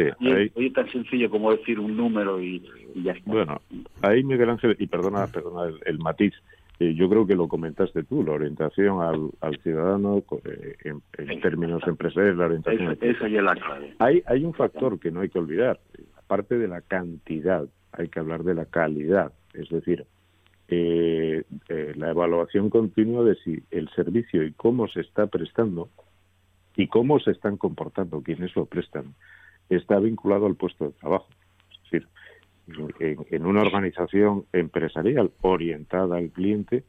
y, 0.56 0.70
tan 0.72 0.92
sencillo 0.92 1.30
como 1.30 1.52
decir 1.52 1.80
un 1.84 1.98
número 1.98 2.42
y, 2.42 2.64
ya 2.96 3.14
está. 3.14 3.32
Bueno, 3.32 3.62
ahí 4.02 4.24
Miguel 4.24 4.50
Ángel, 4.50 4.76
y 4.80 4.88
perdona, 4.88 5.28
perdona 5.28 5.72
el, 5.86 6.00
matiz, 6.00 6.34
eh, 6.80 6.94
yo 6.96 7.10
creo 7.10 7.26
que 7.26 7.36
lo 7.36 7.48
comentaste 7.48 8.04
tú, 8.04 8.24
la 8.24 8.34
orientación 8.34 9.02
al, 9.02 9.58
ciudadano 9.62 10.24
eh, 10.46 10.76
en, 11.18 11.42
términos 11.42 11.82
empresariales, 11.86 12.38
la 12.38 12.46
orientación. 12.46 12.98
Esa, 13.02 13.28
es 13.28 13.32
la 13.34 13.56
clave. 13.56 13.94
Hay, 14.00 14.24
hay 14.26 14.44
un 14.44 14.54
factor 14.54 15.00
que 15.00 15.12
no 15.12 15.22
hay 15.22 15.30
que 15.30 15.40
olvidar, 15.40 15.80
aparte 16.18 16.58
de 16.58 16.68
la 16.68 16.82
cantidad, 16.82 17.66
hay 17.92 18.08
que 18.10 18.20
hablar 18.20 18.44
de 18.44 18.56
la 18.56 18.66
calidad, 18.66 19.32
es 19.54 19.70
decir, 19.70 20.06
eh, 20.70 21.44
la 21.96 22.10
evaluación 22.10 22.70
continua 22.70 23.24
de 23.24 23.36
si 23.36 23.62
el 23.70 23.90
servicio 23.90 24.44
y 24.44 24.54
cómo 24.54 24.88
se 24.88 25.02
está 25.02 25.28
prestando 25.28 25.90
y 26.76 26.88
cómo 26.88 27.20
se 27.20 27.32
están 27.32 27.58
comportando 27.58 28.24
quienes 28.24 28.56
lo 28.56 28.66
prestan 28.66 29.14
está 29.70 30.00
vinculado 30.00 30.46
al 30.46 30.56
puesto 30.56 30.86
de 30.86 30.92
trabajo 30.92 31.28
en, 33.00 33.46
una 33.46 33.62
organización 33.62 34.46
empresarial 34.54 35.32
orientada 35.42 36.18
al 36.18 36.30
cliente, 36.30 36.84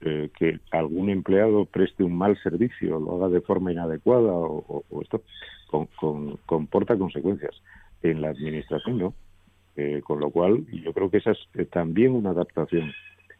eh, 0.00 0.30
que 0.38 0.60
algún 0.70 1.08
empleado 1.08 1.64
preste 1.64 2.04
un 2.04 2.16
mal 2.16 2.36
servicio, 2.42 3.00
lo 3.00 3.16
haga 3.16 3.28
de 3.28 3.40
forma 3.40 3.72
inadecuada 3.72 4.32
o, 4.32 4.84
esto 5.02 5.22
comporta 6.46 6.96
consecuencias. 6.96 7.54
En 8.02 8.20
la 8.20 8.28
administración 8.28 8.98
no. 8.98 9.14
Eh, 9.76 10.02
con 10.04 10.20
lo 10.20 10.30
cual, 10.30 10.64
yo 10.70 10.92
creo 10.92 11.10
que 11.10 11.16
esa 11.16 11.32
es 11.32 11.38
eh, 11.54 11.64
también 11.64 12.12
una 12.12 12.30
adaptación 12.30 12.92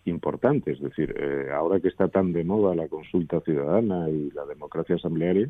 importante. 0.05 0.73
Es 0.73 0.81
decir, 0.81 1.15
ahora 1.55 1.81
que 1.81 1.89
está 1.89 2.09
tan 2.09 2.33
de 2.33 2.45
moda 2.45 2.75
la 2.75 2.89
consulta 2.89 3.41
ciudadana 3.41 4.11
y 4.11 4.31
la 4.33 4.45
democracia 4.45 4.97
asamblearia, 4.97 5.49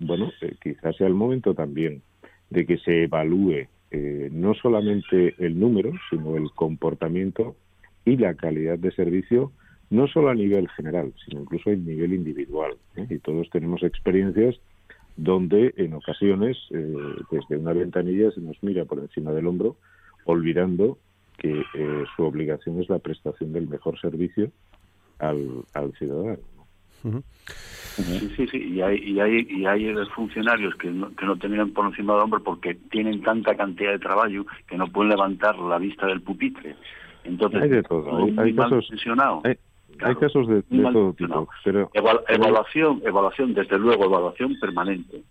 bueno, 0.00 0.30
quizás 0.62 0.96
sea 0.96 1.06
el 1.06 1.14
momento 1.14 1.54
también 1.54 2.02
de 2.50 2.66
que 2.66 2.78
se 2.78 3.04
evalúe 3.04 3.66
eh, 3.90 4.28
no 4.32 4.54
solamente 4.54 5.34
el 5.38 5.58
número, 5.58 5.92
sino 6.10 6.36
el 6.36 6.50
comportamiento 6.52 7.56
y 8.04 8.16
la 8.16 8.34
calidad 8.34 8.78
de 8.78 8.92
servicio, 8.92 9.52
no 9.90 10.08
solo 10.08 10.28
a 10.28 10.34
nivel 10.34 10.68
general, 10.70 11.12
sino 11.24 11.42
incluso 11.42 11.70
a 11.70 11.74
nivel 11.74 12.12
individual. 12.12 12.74
¿eh? 12.96 13.06
Y 13.08 13.18
todos 13.18 13.48
tenemos 13.50 13.82
experiencias 13.82 14.56
donde 15.16 15.72
en 15.76 15.94
ocasiones 15.94 16.56
eh, 16.70 16.94
desde 17.30 17.56
una 17.56 17.72
ventanilla 17.72 18.30
se 18.32 18.40
nos 18.40 18.62
mira 18.62 18.84
por 18.84 18.98
encima 18.98 19.32
del 19.32 19.46
hombro, 19.46 19.76
olvidando 20.24 20.98
que 21.38 21.62
su 22.16 22.24
obligación 22.24 22.80
es 22.80 22.88
la 22.88 22.98
prestación 22.98 23.52
del 23.52 23.68
mejor 23.68 24.00
servicio 24.00 24.50
al 25.18 25.92
ciudadano. 25.98 26.38
Sí, 27.96 28.30
sí, 28.36 28.46
sí, 28.48 28.58
y 28.74 28.82
hay, 28.82 28.98
y 28.98 29.20
hay, 29.20 29.46
y 29.48 29.64
hay 29.64 29.94
funcionarios 30.14 30.74
que 30.74 30.90
no, 30.90 31.14
que 31.16 31.24
no 31.24 31.36
tenían 31.38 31.70
por 31.70 31.86
encima 31.86 32.12
del 32.12 32.24
hombro 32.24 32.42
porque 32.42 32.74
tienen 32.90 33.22
tanta 33.22 33.54
cantidad 33.54 33.92
de 33.92 33.98
trabajo 33.98 34.44
que 34.68 34.76
no 34.76 34.86
pueden 34.88 35.10
levantar 35.10 35.58
la 35.58 35.78
vista 35.78 36.06
del 36.06 36.20
pupitre. 36.20 36.76
Entonces, 37.24 37.62
hay 37.62 37.68
de 37.70 37.82
todo, 37.82 38.16
hay, 38.38 38.54
casos, 38.54 38.90
hay, 38.92 40.14
casos 40.16 40.46
de, 40.46 40.62
todo 40.62 41.14
tipo. 41.14 41.48
Pero... 41.64 41.90
evaluación, 42.28 43.00
evaluación, 43.02 43.54
desde 43.54 43.78
luego, 43.78 44.04
evaluación 44.04 44.58
permanente. 44.60 45.22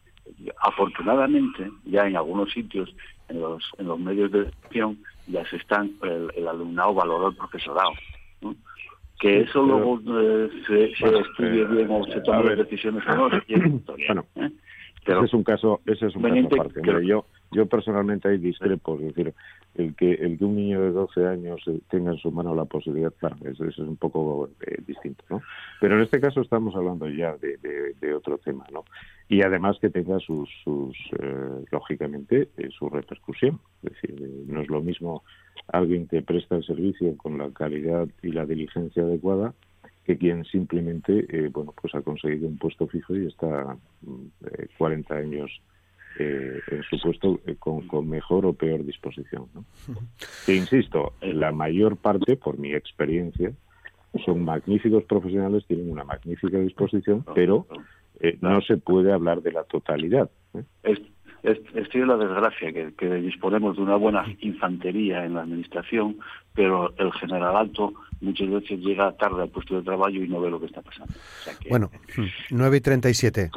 Afortunadamente, 0.61 1.69
ya 1.85 2.07
en 2.07 2.17
algunos 2.17 2.51
sitios, 2.51 2.93
en 3.29 3.41
los, 3.41 3.63
en 3.77 3.87
los 3.87 3.99
medios 3.99 4.31
de 4.31 4.39
educación, 4.39 4.97
ya 5.27 5.45
se 5.45 5.57
están, 5.57 5.91
el, 6.01 6.31
el 6.35 6.47
alumnado 6.47 6.95
valoró 6.95 7.27
el 7.29 7.35
profesorado. 7.35 7.91
Que 9.19 9.41
eso 9.41 9.63
luego 9.63 9.99
eh, 10.19 10.49
se, 10.67 10.95
se 10.95 11.17
estudie 11.17 11.61
eh, 11.61 11.65
bien 11.65 11.87
o 11.89 12.05
se 12.05 12.19
tome 12.21 12.55
decisiones 12.55 13.03
o 13.07 13.15
no, 13.15 13.29
bueno, 14.07 14.25
¿eh? 14.35 14.51
ese 15.05 15.25
es 15.25 15.33
un 15.33 15.43
caso, 15.43 15.81
ese 15.85 16.07
es 16.07 16.15
un 16.15 16.23
caso 16.23 16.47
aparte. 16.61 16.81
yo, 17.05 17.25
Yo 17.51 17.65
personalmente 17.67 18.27
hay 18.27 18.39
discrepo, 18.39 18.95
es 18.99 19.07
decir, 19.07 19.33
el 19.75 19.95
que 19.95 20.13
el 20.13 20.37
que 20.37 20.45
un 20.45 20.55
niño 20.55 20.81
de 20.81 20.91
12 20.91 21.27
años 21.27 21.61
tenga 21.89 22.11
en 22.11 22.17
su 22.17 22.31
mano 22.31 22.55
la 22.55 22.65
posibilidad, 22.65 23.13
claro, 23.13 23.37
eso, 23.45 23.65
es 23.65 23.77
un 23.77 23.97
poco 23.97 24.49
eh, 24.65 24.81
distinto, 24.85 25.23
¿no? 25.29 25.41
Pero 25.79 25.95
en 25.95 26.01
este 26.01 26.19
caso 26.19 26.41
estamos 26.41 26.75
hablando 26.75 27.07
ya 27.07 27.35
de, 27.37 27.57
de, 28.01 28.13
otro 28.15 28.37
tema, 28.39 28.65
¿no? 28.71 28.85
Y 29.29 29.43
además 29.43 29.77
que 29.79 29.89
tenga 29.89 30.19
sus, 30.19 30.49
sus 30.63 30.95
lógicamente, 31.71 32.49
su 32.77 32.89
repercusión. 32.89 33.59
Es 33.83 33.93
decir, 33.93 34.45
no 34.47 34.61
es 34.61 34.69
lo 34.69 34.81
mismo 34.81 35.23
alguien 35.67 36.07
que 36.07 36.21
presta 36.21 36.55
el 36.55 36.63
servicio 36.63 37.15
con 37.17 37.37
la 37.37 37.49
calidad 37.51 38.07
y 38.21 38.31
la 38.31 38.45
diligencia 38.45 39.03
adecuada 39.03 39.53
que 40.05 40.17
quien 40.17 40.45
simplemente, 40.45 41.49
bueno, 41.49 41.73
pues 41.81 41.95
ha 41.95 42.01
conseguido 42.01 42.47
un 42.47 42.59
puesto 42.59 42.85
fijo 42.85 43.15
y 43.15 43.25
está 43.25 43.75
40 44.77 45.13
mm, 45.13 45.17
años 45.17 45.61
eh, 46.17 46.61
en 46.71 46.83
su 46.83 46.97
puesto 47.01 47.41
eh, 47.45 47.55
con, 47.59 48.07
mejor 48.07 48.45
o 48.45 48.53
peor 48.53 48.85
disposición. 48.85 49.47
¿no? 49.53 49.65
E 50.47 50.53
insisto, 50.53 51.13
la 51.21 51.51
mayor 51.51 51.97
parte, 51.97 52.37
por 52.37 52.57
mi 52.57 52.73
experiencia, 52.73 53.51
son 54.23 54.45
magníficos 54.45 55.03
profesionales, 55.03 55.65
tienen 55.67 55.91
una 55.91 56.05
magnífica 56.05 56.57
disposición, 56.59 57.25
pero 57.35 57.67
eh, 58.21 58.37
no 58.39 58.61
se 58.61 58.77
puede 58.77 59.11
hablar 59.11 59.41
de 59.41 59.51
la 59.51 59.63
totalidad. 59.63 60.29
¿eh? 60.53 60.95
Estoy 61.45 62.01
en 62.01 62.07
la 62.07 62.17
desgracia 62.17 62.73
que, 62.73 63.07
disponemos 63.21 63.75
de 63.75 63.83
una 63.83 63.95
buena 63.95 64.25
infantería 64.39 65.25
en 65.25 65.35
la 65.35 65.41
administración, 65.41 66.17
pero 66.55 66.93
el 66.97 67.11
general 67.13 67.55
alto 67.55 67.93
muchas 68.21 68.49
veces 68.49 68.79
llega 68.79 69.11
tarde 69.13 69.43
al 69.43 69.49
puesto 69.49 69.75
de 69.75 69.83
trabajo 69.83 70.09
y 70.09 70.27
no 70.27 70.41
ve 70.41 70.49
lo 70.49 70.59
que 70.59 70.65
está 70.65 70.81
pasando. 70.81 71.13
bueno, 71.69 71.91
9 72.49 72.77
y 72.77 72.81
37. 72.81 73.49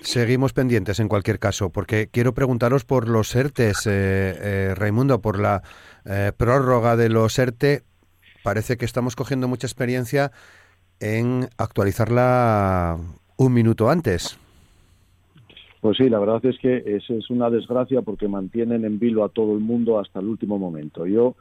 Seguimos 0.00 0.52
pendientes 0.52 1.00
en 1.00 1.08
cualquier 1.08 1.38
caso, 1.38 1.70
porque 1.70 2.08
quiero 2.10 2.34
preguntaros 2.34 2.84
por 2.84 3.08
los 3.08 3.34
ERTES, 3.34 3.86
eh, 3.86 3.90
eh, 3.90 4.74
Raimundo, 4.76 5.22
por 5.22 5.40
la 5.40 5.62
eh, 6.04 6.32
prórroga 6.36 6.96
de 6.96 7.08
los 7.08 7.38
ERTE. 7.38 7.84
Parece 8.42 8.76
que 8.76 8.84
estamos 8.84 9.16
cogiendo 9.16 9.48
mucha 9.48 9.66
experiencia 9.66 10.30
en 11.00 11.48
actualizarla 11.56 12.98
un 13.36 13.54
minuto 13.54 13.88
antes. 13.88 14.38
Pues 15.82 15.96
sí, 15.96 16.08
la 16.08 16.20
verdad 16.20 16.46
es 16.46 16.56
que 16.60 16.76
es, 16.76 17.10
es 17.10 17.28
una 17.28 17.50
desgracia 17.50 18.02
porque 18.02 18.28
mantienen 18.28 18.84
en 18.84 19.00
vilo 19.00 19.24
a 19.24 19.30
todo 19.30 19.52
el 19.54 19.58
mundo 19.58 19.98
hasta 19.98 20.20
el 20.20 20.28
último 20.28 20.56
momento. 20.56 21.06
Yo 21.06 21.34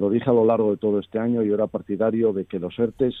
lo 0.00 0.10
dije 0.10 0.28
a 0.28 0.32
lo 0.32 0.44
largo 0.44 0.72
de 0.72 0.76
todo 0.76 0.98
este 0.98 1.20
año, 1.20 1.44
yo 1.44 1.54
era 1.54 1.68
partidario 1.68 2.32
de 2.32 2.46
que 2.46 2.58
los 2.58 2.76
ERTES 2.76 3.14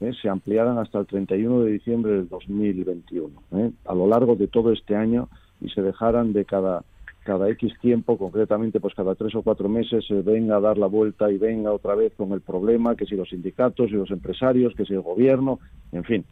eh, 0.00 0.12
se 0.22 0.30
ampliaran 0.30 0.78
hasta 0.78 0.98
el 0.98 1.06
31 1.06 1.64
de 1.64 1.72
diciembre 1.72 2.12
del 2.12 2.28
2021, 2.30 3.42
eh, 3.52 3.70
a 3.84 3.94
lo 3.94 4.06
largo 4.06 4.34
de 4.34 4.48
todo 4.48 4.72
este 4.72 4.96
año 4.96 5.28
y 5.60 5.68
se 5.68 5.82
dejaran 5.82 6.32
de 6.32 6.46
cada 6.46 6.84
cada 7.22 7.48
X 7.50 7.74
tiempo, 7.80 8.16
concretamente 8.16 8.80
pues 8.80 8.94
cada 8.94 9.14
tres 9.14 9.34
o 9.34 9.42
cuatro 9.42 9.68
meses, 9.68 10.06
se 10.08 10.22
venga 10.22 10.56
a 10.56 10.60
dar 10.60 10.78
la 10.78 10.86
vuelta 10.86 11.30
y 11.30 11.36
venga 11.36 11.70
otra 11.70 11.94
vez 11.94 12.14
con 12.16 12.32
el 12.32 12.40
problema, 12.40 12.96
que 12.96 13.04
si 13.04 13.14
los 13.14 13.28
sindicatos 13.28 13.90
y 13.90 13.94
los 13.94 14.10
empresarios, 14.10 14.74
que 14.74 14.86
si 14.86 14.94
el 14.94 15.02
gobierno, 15.02 15.60
en 15.92 16.02
fin. 16.02 16.24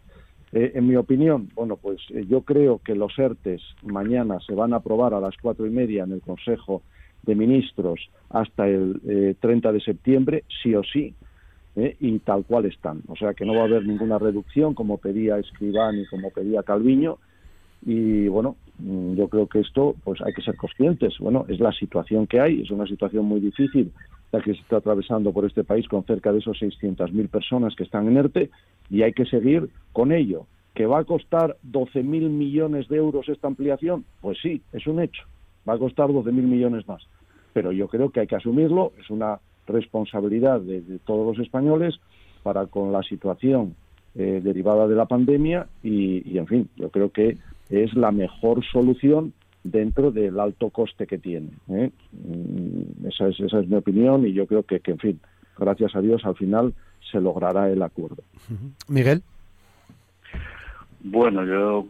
Eh, 0.52 0.72
en 0.74 0.86
mi 0.86 0.96
opinión, 0.96 1.48
bueno, 1.54 1.76
pues 1.76 2.00
eh, 2.10 2.24
yo 2.28 2.42
creo 2.42 2.80
que 2.84 2.94
los 2.94 3.16
ERTES 3.16 3.62
mañana 3.82 4.40
se 4.40 4.54
van 4.54 4.72
a 4.72 4.76
aprobar 4.76 5.14
a 5.14 5.20
las 5.20 5.36
cuatro 5.40 5.66
y 5.66 5.70
media 5.70 6.02
en 6.04 6.12
el 6.12 6.20
Consejo 6.20 6.82
de 7.22 7.36
Ministros 7.36 8.10
hasta 8.30 8.66
el 8.66 9.36
30 9.40 9.68
eh, 9.68 9.72
de 9.72 9.80
septiembre, 9.80 10.44
sí 10.62 10.74
o 10.74 10.82
sí, 10.82 11.14
y 11.76 12.18
tal 12.18 12.44
cual 12.44 12.64
están. 12.66 13.02
O 13.06 13.14
sea 13.14 13.32
que 13.32 13.44
no 13.44 13.54
va 13.54 13.60
a 13.60 13.64
haber 13.64 13.86
ninguna 13.86 14.18
reducción 14.18 14.74
como 14.74 14.98
pedía 14.98 15.38
Escribán 15.38 16.00
y 16.00 16.06
como 16.06 16.30
pedía 16.30 16.64
Calviño. 16.64 17.18
Y 17.86 18.26
bueno, 18.26 18.56
mm, 18.78 19.14
yo 19.14 19.28
creo 19.28 19.46
que 19.46 19.60
esto, 19.60 19.94
pues 20.02 20.20
hay 20.20 20.32
que 20.32 20.42
ser 20.42 20.56
conscientes. 20.56 21.16
Bueno, 21.20 21.46
es 21.48 21.60
la 21.60 21.72
situación 21.72 22.26
que 22.26 22.40
hay, 22.40 22.62
es 22.62 22.70
una 22.70 22.86
situación 22.86 23.24
muy 23.24 23.40
difícil 23.40 23.92
la 24.32 24.40
que 24.40 24.54
se 24.54 24.60
está 24.60 24.76
atravesando 24.76 25.32
por 25.32 25.44
este 25.44 25.64
país 25.64 25.88
con 25.88 26.04
cerca 26.04 26.32
de 26.32 26.38
esos 26.38 26.60
600.000 26.60 27.28
personas 27.28 27.74
que 27.74 27.84
están 27.84 28.06
en 28.08 28.16
ERTE 28.16 28.50
y 28.88 29.02
hay 29.02 29.12
que 29.12 29.26
seguir 29.26 29.68
con 29.92 30.12
ello. 30.12 30.46
¿Que 30.74 30.86
va 30.86 31.00
a 31.00 31.04
costar 31.04 31.56
12.000 31.68 32.04
millones 32.30 32.88
de 32.88 32.96
euros 32.96 33.28
esta 33.28 33.48
ampliación? 33.48 34.04
Pues 34.20 34.38
sí, 34.40 34.62
es 34.72 34.86
un 34.86 35.00
hecho. 35.00 35.24
Va 35.68 35.74
a 35.74 35.78
costar 35.78 36.08
12.000 36.08 36.30
millones 36.32 36.86
más. 36.86 37.02
Pero 37.52 37.72
yo 37.72 37.88
creo 37.88 38.10
que 38.10 38.20
hay 38.20 38.26
que 38.28 38.36
asumirlo, 38.36 38.92
es 38.98 39.10
una 39.10 39.40
responsabilidad 39.66 40.60
de, 40.60 40.98
todos 41.04 41.26
los 41.36 41.44
españoles 41.44 41.98
para 42.42 42.66
con 42.66 42.92
la 42.92 43.02
situación 43.02 43.74
eh, 44.14 44.40
derivada 44.42 44.86
de 44.86 44.94
la 44.94 45.06
pandemia 45.06 45.66
y, 45.82 46.38
en 46.38 46.46
fin, 46.46 46.68
yo 46.76 46.90
creo 46.90 47.10
que 47.10 47.36
es 47.68 47.94
la 47.94 48.12
mejor 48.12 48.64
solución 48.64 49.32
dentro 49.62 50.10
del 50.10 50.38
alto 50.40 50.70
coste 50.70 51.06
que 51.06 51.18
tiene. 51.18 51.50
¿eh? 51.68 51.90
Mm, 52.12 53.06
esa, 53.06 53.28
es, 53.28 53.40
esa 53.40 53.60
es 53.60 53.68
mi 53.68 53.76
opinión 53.76 54.26
y 54.26 54.32
yo 54.32 54.46
creo 54.46 54.62
que, 54.62 54.80
que, 54.80 54.92
en 54.92 54.98
fin, 54.98 55.20
gracias 55.58 55.94
a 55.94 56.00
Dios 56.00 56.24
al 56.24 56.36
final 56.36 56.74
se 57.10 57.20
logrará 57.20 57.70
el 57.70 57.82
acuerdo. 57.82 58.22
Miguel. 58.88 59.22
Bueno, 61.02 61.44
yo 61.46 61.86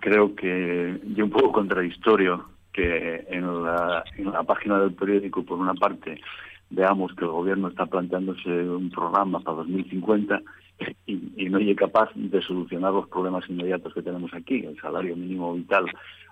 creo 0.00 0.34
que 0.34 1.00
yo 1.14 1.24
un 1.24 1.30
poco 1.30 1.52
contradictorio 1.52 2.44
que 2.72 3.24
en 3.28 3.64
la, 3.64 4.04
en 4.16 4.32
la 4.32 4.42
página 4.42 4.80
del 4.80 4.92
periódico, 4.94 5.44
por 5.44 5.58
una 5.58 5.74
parte, 5.74 6.20
veamos 6.70 7.12
que 7.14 7.24
el 7.24 7.30
gobierno 7.30 7.68
está 7.68 7.86
planteándose 7.86 8.48
un 8.48 8.90
programa 8.90 9.40
para 9.40 9.58
2050 9.58 10.42
y, 11.06 11.32
y 11.36 11.48
no 11.48 11.58
es 11.58 11.76
capaz 11.76 12.10
de 12.14 12.40
solucionar 12.42 12.92
los 12.92 13.08
problemas 13.08 13.48
inmediatos 13.48 13.94
que 13.94 14.02
tenemos 14.02 14.32
aquí, 14.34 14.64
el 14.64 14.78
salario 14.80 15.16
mínimo 15.16 15.54
vital 15.54 15.86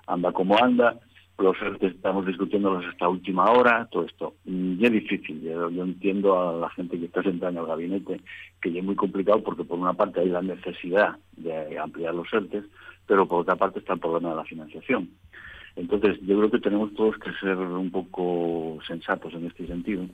anda 0.07 0.33
como 0.33 0.57
anda, 0.63 0.99
los 1.39 1.57
que 1.79 1.89
estamos 1.89 2.27
discutiéndolos 2.27 2.85
hasta 2.87 3.09
última 3.09 3.51
hora, 3.51 3.87
todo 3.91 4.05
esto. 4.05 4.35
Y 4.45 4.83
es 4.85 4.93
difícil, 4.93 5.43
yo, 5.43 5.69
entiendo 5.69 6.39
a 6.39 6.55
la 6.55 6.71
gente 6.71 6.99
que 6.99 7.07
está 7.07 7.23
sentada 7.23 7.53
en 7.53 7.59
el 7.59 7.67
gabinete 7.67 8.21
que 8.61 8.73
ya 8.73 8.81
es 8.81 8.85
muy 8.85 8.95
complicado 8.95 9.43
porque 9.43 9.65
por 9.65 9.79
una 9.79 9.93
parte 9.93 10.21
hay 10.21 10.29
la 10.29 10.43
necesidad 10.43 11.17
de 11.37 11.79
ampliar 11.79 12.15
los 12.15 12.33
ERTES, 12.33 12.65
pero 13.07 13.29
por 13.29 13.43
otra 13.43 13.57
parte 13.57 13.81
está 13.81 13.93
el 13.95 14.01
problema 14.01 14.31
de 14.31 14.37
la 14.37 14.45
financiación. 14.45 15.11
Entonces, 15.77 16.19
yo 16.23 16.39
creo 16.39 16.51
que 16.51 16.59
tenemos 16.59 16.95
todos 16.95 17.19
que 17.19 17.31
ser 17.35 17.57
un 17.59 17.91
poco 17.91 18.79
sensatos 18.87 19.35
en 19.35 19.47
este 19.47 19.67
sentido 19.67 20.07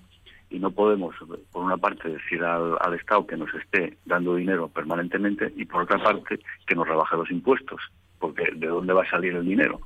y 0.51 0.59
no 0.59 0.73
podemos, 0.73 1.15
por 1.53 1.65
una 1.65 1.77
parte, 1.77 2.11
decir 2.11 2.43
al, 2.43 2.77
al, 2.81 2.95
Estado 2.95 3.27
que 3.27 3.37
nos 3.37 3.49
esté 3.55 3.97
dando 4.05 4.35
dinero 4.35 4.69
permanentemente 4.69 5.53
y 5.57 5.65
por 5.65 5.83
otra 5.83 6.03
parte 6.03 6.41
que 6.67 6.75
nos 6.75 6.87
rebaje 6.87 7.17
los 7.17 7.31
impuestos, 7.31 7.81
porque 8.23 8.45
¿de 8.55 8.69
dónde 8.69 8.93
va 8.93 9.03
a 9.03 9.11
salir 9.11 9.35
el 9.35 9.45
dinero? 9.45 9.81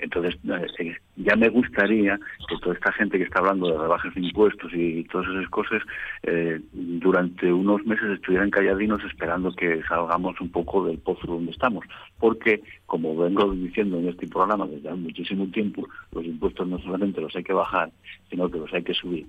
Entonces, 0.00 0.34
eh, 0.78 0.96
ya 1.16 1.36
me 1.36 1.48
gustaría 1.50 2.18
que 2.48 2.56
toda 2.62 2.74
esta 2.74 2.90
gente 2.92 3.18
que 3.18 3.24
está 3.24 3.38
hablando 3.38 3.70
de 3.70 3.78
rebajas 3.78 4.14
de 4.14 4.22
impuestos 4.22 4.72
y 4.74 5.04
todas 5.04 5.28
esas 5.28 5.48
cosas, 5.50 5.82
eh, 6.22 6.58
durante 6.72 7.52
unos 7.52 7.84
meses 7.84 8.10
estuvieran 8.10 8.50
calladinos 8.50 9.04
esperando 9.04 9.52
que 9.52 9.82
salgamos 9.84 10.40
un 10.40 10.50
poco 10.50 10.86
del 10.86 10.98
pozo 10.98 11.26
donde 11.26 11.52
estamos. 11.52 11.84
Porque, 12.18 12.62
como 12.86 13.14
vengo 13.16 13.52
diciendo 13.52 13.98
en 13.98 14.08
este 14.08 14.26
programa 14.26 14.66
desde 14.66 14.88
hace 14.88 14.98
muchísimo 14.98 15.46
tiempo, 15.48 15.86
los 16.12 16.24
impuestos 16.24 16.66
no 16.66 16.78
solamente 16.78 17.20
los 17.20 17.36
hay 17.36 17.44
que 17.44 17.52
bajar, 17.52 17.90
sino 18.30 18.50
que 18.50 18.58
los 18.58 18.72
hay 18.72 18.82
que 18.82 18.94
subir. 18.94 19.26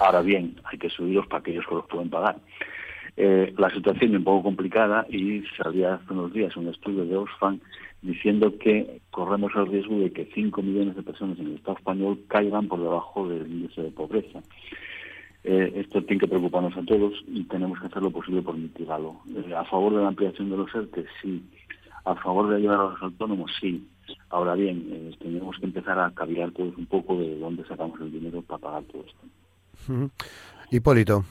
Ahora 0.00 0.22
bien, 0.22 0.56
hay 0.64 0.78
que 0.78 0.88
subirlos 0.88 1.26
para 1.26 1.40
aquellos 1.40 1.66
que 1.66 1.74
los 1.74 1.86
pueden 1.86 2.08
pagar. 2.08 2.36
Eh, 3.16 3.54
la 3.56 3.70
situación 3.70 4.10
es 4.10 4.18
un 4.18 4.24
poco 4.24 4.42
complicada 4.42 5.06
y 5.08 5.42
salía 5.56 5.94
hace 5.94 6.12
unos 6.12 6.32
días 6.32 6.56
un 6.56 6.68
estudio 6.68 7.04
de 7.04 7.16
Oxfam 7.16 7.60
diciendo 8.02 8.58
que 8.58 9.00
corremos 9.10 9.52
el 9.54 9.66
riesgo 9.68 9.98
de 9.98 10.12
que 10.12 10.30
5 10.34 10.62
millones 10.62 10.96
de 10.96 11.02
personas 11.02 11.38
en 11.38 11.46
el 11.46 11.54
Estado 11.54 11.78
español 11.78 12.20
caigan 12.28 12.68
por 12.68 12.80
debajo 12.80 13.28
del 13.28 13.46
índice 13.50 13.82
de 13.82 13.90
pobreza. 13.90 14.42
Eh, 15.44 15.72
esto 15.76 16.02
tiene 16.02 16.20
que 16.20 16.28
preocuparnos 16.28 16.76
a 16.76 16.82
todos 16.84 17.12
y 17.26 17.44
tenemos 17.44 17.78
que 17.78 17.86
hacer 17.86 18.02
lo 18.02 18.10
posible 18.10 18.42
por 18.42 18.56
mitigarlo. 18.56 19.16
Eh, 19.36 19.54
a 19.54 19.64
favor 19.64 19.94
de 19.94 20.02
la 20.02 20.08
ampliación 20.08 20.50
de 20.50 20.56
los 20.56 20.74
ERTE, 20.74 21.04
sí. 21.22 21.42
A 22.04 22.14
favor 22.16 22.48
de 22.48 22.56
ayudar 22.56 22.80
a 22.80 22.90
los 22.90 23.02
autónomos, 23.02 23.50
sí. 23.60 23.86
Ahora 24.30 24.54
bien, 24.54 24.88
eh, 24.90 25.16
tenemos 25.18 25.58
que 25.58 25.66
empezar 25.66 25.98
a 25.98 26.10
cavilar 26.10 26.50
todos 26.52 26.76
un 26.76 26.86
poco 26.86 27.18
de 27.18 27.38
dónde 27.38 27.64
sacamos 27.66 28.00
el 28.00 28.10
dinero 28.10 28.42
para 28.42 28.58
pagar 28.58 28.82
todo 28.84 29.04
esto. 29.04 30.10
Hipólito. 30.70 31.24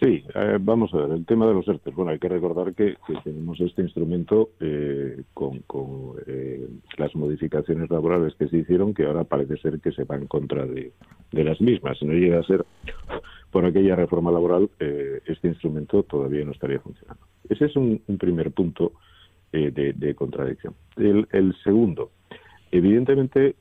Sí, 0.00 0.22
eh, 0.34 0.58
vamos 0.60 0.92
a 0.92 0.98
ver, 0.98 1.12
el 1.12 1.24
tema 1.24 1.46
de 1.46 1.54
los 1.54 1.66
ERTE. 1.66 1.90
Bueno, 1.90 2.10
hay 2.10 2.18
que 2.18 2.28
recordar 2.28 2.74
que, 2.74 2.96
tenemos 3.24 3.58
este 3.60 3.80
instrumento 3.80 4.50
eh, 4.60 5.22
con, 5.32 5.62
eh, 6.26 6.68
las 6.98 7.14
modificaciones 7.16 7.88
laborales 7.88 8.34
que 8.34 8.46
se 8.48 8.58
hicieron, 8.58 8.92
que 8.92 9.06
ahora 9.06 9.24
parece 9.24 9.56
ser 9.56 9.80
que 9.80 9.92
se 9.92 10.04
va 10.04 10.16
en 10.16 10.26
contra 10.26 10.66
de, 10.66 10.92
las 11.32 11.60
mismas. 11.62 11.98
Si 11.98 12.04
no 12.04 12.12
llega 12.12 12.40
a 12.40 12.42
ser 12.42 12.66
por 13.50 13.64
aquella 13.64 13.96
reforma 13.96 14.30
laboral, 14.30 14.68
este 14.78 15.48
instrumento 15.48 16.02
todavía 16.02 16.44
no 16.44 16.52
estaría 16.52 16.80
funcionando. 16.80 17.22
Ese 17.48 17.64
es 17.64 17.76
un, 17.76 18.02
primer 18.18 18.52
punto 18.52 18.92
de, 19.50 20.14
contradicción. 20.14 20.74
El, 20.96 21.26
el 21.32 21.54
segundo, 21.64 22.10
evidentemente, 22.70 23.56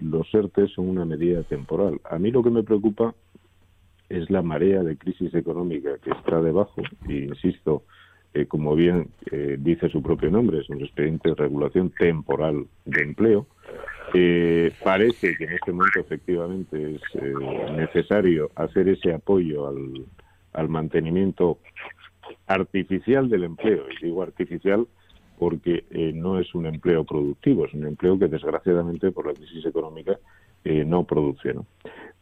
los 0.00 0.32
ERTE 0.34 0.66
son 0.68 0.88
una 0.88 1.04
medida 1.04 1.44
temporal. 1.44 2.00
A 2.10 2.18
mí 2.18 2.32
lo 2.32 2.42
que 2.42 2.50
me 2.50 2.64
preocupa 2.64 3.14
es 4.12 4.28
la 4.30 4.42
marea 4.42 4.82
de 4.82 4.96
crisis 4.96 5.34
económica 5.34 5.96
que 5.98 6.10
está 6.10 6.40
debajo, 6.42 6.82
e 7.08 7.14
insisto, 7.14 7.84
eh, 8.34 8.44
como 8.44 8.76
bien 8.76 9.08
eh, 9.30 9.56
dice 9.58 9.88
su 9.88 10.02
propio 10.02 10.30
nombre, 10.30 10.58
es 10.58 10.68
un 10.68 10.82
expediente 10.82 11.30
de 11.30 11.34
regulación 11.34 11.90
temporal 11.98 12.66
de 12.84 13.02
empleo. 13.02 13.46
Eh, 14.12 14.70
parece 14.84 15.34
que 15.36 15.44
en 15.44 15.52
este 15.52 15.72
momento 15.72 16.00
efectivamente 16.00 16.96
es 16.96 17.00
necesario 17.74 18.50
hacer 18.54 18.88
ese 18.88 19.14
apoyo 19.14 19.68
al, 19.68 20.04
al 20.52 20.68
mantenimiento 20.68 21.58
artificial 22.46 23.30
del 23.30 23.44
empleo. 23.44 23.84
Y 23.90 24.04
digo 24.04 24.22
artificial 24.22 24.86
porque 25.38 25.84
no 26.14 26.38
es 26.38 26.54
un 26.54 26.66
empleo 26.66 27.04
productivo, 27.04 27.64
es 27.64 27.74
un 27.74 27.86
empleo 27.86 28.18
que 28.18 28.28
desgraciadamente 28.28 29.10
por 29.10 29.26
la 29.26 29.32
crisis 29.32 29.64
económica 29.66 30.18
no 30.64 31.04
produce. 31.04 31.54
¿no? 31.54 31.66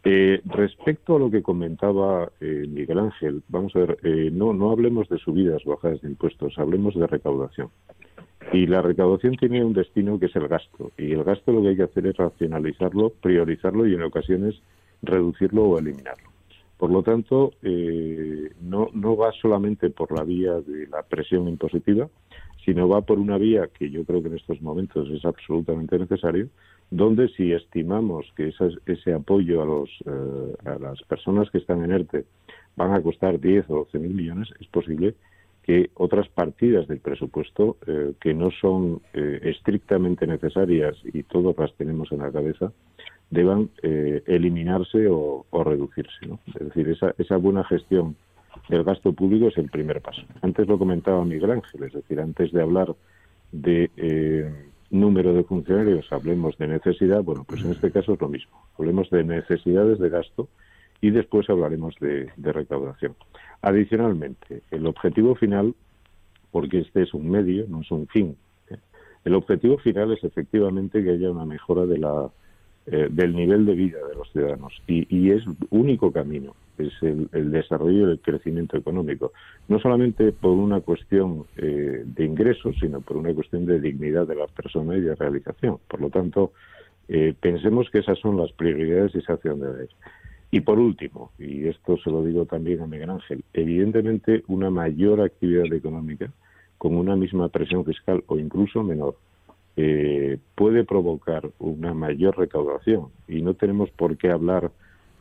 Eh, 0.03 0.41
respecto 0.47 1.17
a 1.17 1.19
lo 1.19 1.31
que 1.31 1.43
comentaba 1.43 2.33
eh, 2.41 2.65
Miguel 2.67 2.99
Ángel, 2.99 3.43
vamos 3.49 3.77
a 3.77 3.81
ver, 3.81 3.99
eh, 4.03 4.31
no, 4.33 4.55
no 4.55 4.71
hablemos 4.71 5.09
de 5.11 5.19
subidas, 5.19 5.63
bajadas 5.65 6.01
de 6.01 6.09
impuestos, 6.09 6.59
hablemos 6.59 6.95
de 6.95 7.07
recaudación. 7.07 7.69
Y 8.53 8.67
la 8.67 8.81
recaudación 8.81 9.37
tiene 9.37 9.63
un 9.63 9.75
destino 9.75 10.19
que 10.19 10.27
es 10.27 10.37
el 10.37 10.49
gasto. 10.49 10.91
Y 10.97 11.13
el 11.13 11.23
gasto 11.23 11.53
lo 11.53 11.61
que 11.61 11.69
hay 11.69 11.77
que 11.77 11.83
hacer 11.83 12.07
es 12.07 12.17
racionalizarlo, 12.17 13.11
priorizarlo 13.21 13.87
y 13.87 13.95
en 13.95 14.03
ocasiones 14.03 14.61
reducirlo 15.03 15.65
o 15.65 15.79
eliminarlo. 15.79 16.31
Por 16.79 16.91
lo 16.91 17.03
tanto, 17.03 17.53
no, 17.63 18.89
no 18.95 19.17
va 19.17 19.33
solamente 19.33 19.91
por 19.91 20.17
la 20.17 20.25
vía 20.25 20.53
de 20.55 20.87
la 20.87 21.03
presión 21.03 21.47
impositiva, 21.47 22.09
sino 22.71 22.89
va 22.89 23.01
por 23.01 23.19
una 23.19 23.37
vía 23.37 23.69
que 23.77 23.91
yo 23.91 24.05
creo 24.05 24.23
que 24.23 24.29
en 24.29 24.37
estos 24.37 24.63
momentos 24.63 25.11
es 25.11 25.25
absolutamente 25.25 25.99
necesario, 25.99 26.47
donde 26.89 27.27
si 27.31 27.51
estimamos 27.51 28.33
que 28.37 28.55
ese 28.87 29.13
apoyo 29.13 29.61
a, 29.61 29.65
los, 29.65 29.91
eh, 30.07 30.79
las 30.81 31.03
personas 31.03 31.51
que 31.51 31.59
están 31.59 31.83
en 31.83 31.91
ERTE 31.91 32.27
van 32.77 32.93
a 32.93 33.03
costar 33.03 33.41
10 33.41 33.69
o 33.71 33.75
12 33.79 33.99
mil 33.99 34.15
millones, 34.15 34.51
es 34.61 34.69
posible 34.69 35.17
que 35.65 35.91
otras 35.95 36.29
partidas 36.29 36.87
del 36.87 37.01
presupuesto 37.01 37.77
eh, 37.89 38.13
que 38.21 38.35
no 38.35 38.53
son 38.53 39.01
eh, 39.15 39.41
estrictamente 39.43 40.29
necesarias 40.29 40.97
y 41.13 41.25
todos 41.25 41.59
las 41.59 41.75
tenemos 41.75 42.13
en 42.13 42.19
la 42.19 42.31
cabeza 42.31 42.71
deban 43.31 43.71
eliminarse 43.83 45.07
o, 45.09 45.47
reducirse. 45.65 46.27
¿no? 46.27 46.41
Es 46.47 46.67
decir, 46.67 46.89
esa, 46.89 47.15
esa 47.17 47.37
buena 47.37 47.63
gestión 47.63 48.17
del 48.69 48.85
gasto 48.85 49.13
público 49.13 49.49
es 49.49 49.59
el 49.59 49.71
primer 49.71 50.01
paso. 50.01 50.23
Antes 50.43 50.67
lo 50.67 50.79
comentaba 50.79 51.25
Miguel 51.25 51.51
Ángel, 51.51 51.85
es 51.85 51.93
decir, 51.93 52.21
antes 52.21 52.53
de 52.53 52.63
hablar 52.63 52.95
de 53.53 53.91
número 54.91 55.33
de 55.33 55.45
funcionarios, 55.45 56.13
hablemos 56.13 56.59
de 56.59 56.67
necesidad, 56.67 57.23
bueno, 57.23 57.45
pues 57.45 57.65
en 57.65 57.71
este 57.71 57.91
caso 57.91 58.15
es 58.15 58.21
lo 58.21 58.29
mismo. 58.29 58.53
Hablemos 58.79 59.09
de 59.11 59.25
necesidades 59.25 59.99
de 59.99 60.09
gasto 60.09 60.49
y 61.01 61.11
después 61.11 61.49
hablaremos 61.49 61.95
de, 62.01 62.31
recaudación. 62.37 63.15
Adicionalmente, 63.63 64.63
el 64.71 64.87
objetivo 64.87 65.35
final, 65.35 65.75
porque 66.51 66.81
este 66.81 67.03
es 67.03 67.15
un 67.15 67.31
medio, 67.31 67.67
no 67.69 67.83
es 67.83 67.91
un 67.91 68.07
fin, 68.09 68.37
¿eh? 68.69 68.77
el 69.25 69.35
objetivo 69.35 69.79
final 69.79 70.13
es 70.13 70.25
efectivamente 70.25 71.03
que 71.03 71.11
haya 71.11 71.31
una 71.31 71.45
mejora 71.45 71.87
de 71.87 71.99
la 71.99 72.29
eh, 72.93 73.07
del 73.09 73.37
nivel 73.37 73.67
de 73.67 73.75
vida 73.75 73.99
de 74.09 74.17
los 74.17 74.31
ciudadanos. 74.33 74.73
Y, 74.89 75.07
y 75.17 75.31
es 75.31 75.45
único 75.71 76.11
camino, 76.11 76.57
es 76.77 76.93
el, 77.03 77.29
desarrollo 77.53 78.09
y 78.09 78.13
el 78.13 78.19
crecimiento 78.19 78.77
económico. 78.77 79.33
No 79.69 79.79
solamente 79.79 80.33
por 80.33 80.51
una 80.53 80.81
cuestión 80.81 81.45
eh, 81.57 82.03
de 82.05 82.25
ingresos, 82.25 82.75
sino 82.81 83.01
por 83.01 83.17
una 83.17 83.33
cuestión 83.33 83.65
de 83.65 83.81
dignidad 83.81 84.27
de 84.27 84.35
la 84.35 84.49
persona 84.49 84.97
y 84.97 85.03
de 85.03 85.15
realización. 85.15 85.79
Por 85.87 86.01
lo 86.01 86.11
tanto, 86.11 86.53
eh, 87.09 87.33
pensemos 87.41 87.89
que 87.91 87.99
esas 87.99 88.19
son 88.19 88.37
las 88.37 88.51
prioridades 88.53 89.15
y 89.15 89.19
esa 89.19 89.35
acción 89.35 89.61
de 89.61 89.85
ir. 89.85 89.91
Y 90.51 90.61
por 90.63 90.81
último, 90.81 91.31
y 91.39 91.69
esto 91.69 91.97
se 91.99 92.11
lo 92.11 92.25
digo 92.25 92.45
también 92.45 92.81
a 92.81 92.89
Miguel 92.89 93.11
Ángel, 93.11 93.45
evidentemente 93.53 94.43
una 94.49 94.69
mayor 94.69 95.21
actividad 95.21 95.73
económica 95.73 96.33
con 96.77 96.97
una 96.97 97.15
misma 97.15 97.49
presión 97.51 97.85
fiscal 97.85 98.25
o 98.27 98.37
incluso 98.37 98.83
menor 98.83 99.15
eh, 99.77 100.39
puede 100.55 100.85
provocar 100.85 101.51
una 101.59 101.95
mayor 101.95 102.37
recaudación 102.39 103.09
y 103.29 103.43
no 103.43 103.55
tenemos 103.55 103.91
por 103.91 104.17
qué 104.17 104.31
hablar 104.31 104.71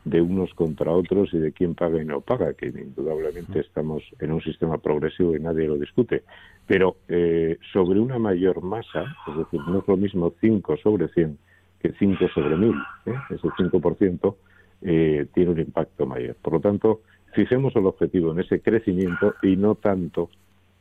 de 0.04 0.20
unos 0.20 0.52
contra 0.54 0.92
otros 0.92 1.32
y 1.34 1.38
de 1.38 1.52
quién 1.52 1.74
paga 1.74 2.00
y 2.00 2.04
no 2.04 2.20
paga, 2.20 2.54
que 2.54 2.66
indudablemente 2.66 3.60
estamos 3.60 4.02
en 4.18 4.32
un 4.32 4.40
sistema 4.40 4.78
progresivo 4.78 5.36
y 5.36 5.40
nadie 5.40 5.66
lo 5.66 5.76
discute. 5.76 6.22
Pero 6.66 6.96
eh, 7.08 7.58
sobre 7.72 8.00
una 8.00 8.18
mayor 8.18 8.62
masa, 8.62 9.16
es 9.28 9.36
decir, 9.36 9.60
no 9.66 9.80
es 9.80 9.88
lo 9.88 9.96
mismo 9.96 10.32
5 10.40 10.76
sobre 10.82 11.08
100 11.08 11.38
que 11.80 11.92
5 11.98 12.28
sobre 12.34 12.56
1000, 12.56 12.74
¿eh? 13.06 13.14
ese 13.30 13.48
5% 13.48 14.34
eh, 14.82 15.26
tiene 15.34 15.50
un 15.50 15.60
impacto 15.60 16.06
mayor. 16.06 16.36
Por 16.36 16.54
lo 16.54 16.60
tanto, 16.60 17.00
fijemos 17.34 17.74
el 17.76 17.86
objetivo 17.86 18.32
en 18.32 18.40
ese 18.40 18.60
crecimiento 18.60 19.34
y 19.42 19.56
no 19.56 19.74
tanto 19.74 20.30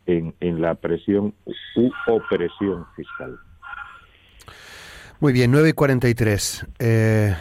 en, 0.05 0.33
en 0.39 0.61
la 0.61 0.75
presión 0.75 1.33
u 1.75 1.89
opresión 2.07 2.85
fiscal. 2.95 3.39
Muy 5.21 5.33
bien, 5.33 5.51
9 5.51 5.69
y 5.69 5.73
43. 5.73 6.65
Eh, 6.79 7.35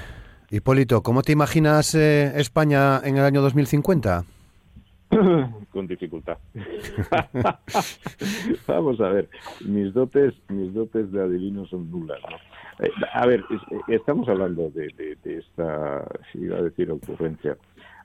Hipólito, 0.50 1.00
¿cómo 1.00 1.22
te 1.22 1.30
imaginas 1.30 1.94
eh, 1.94 2.32
España 2.34 3.00
en 3.04 3.18
el 3.18 3.24
año 3.24 3.40
2050? 3.40 4.24
Con 5.70 5.86
dificultad. 5.86 6.38
Vamos 8.66 9.00
a 9.00 9.10
ver, 9.10 9.28
mis 9.64 9.94
dotes, 9.94 10.34
mis 10.48 10.74
dotes 10.74 11.12
de 11.12 11.22
adivino 11.22 11.66
son 11.66 11.88
nulas. 11.88 12.18
Eh, 12.80 12.90
a 13.12 13.26
ver, 13.26 13.44
eh, 13.48 13.94
estamos 13.94 14.28
hablando 14.28 14.70
de, 14.70 15.16
de, 15.22 15.38
esta, 15.38 16.04
iba 16.34 16.58
a 16.58 16.62
decir, 16.62 16.90
ocurrencia. 16.90 17.56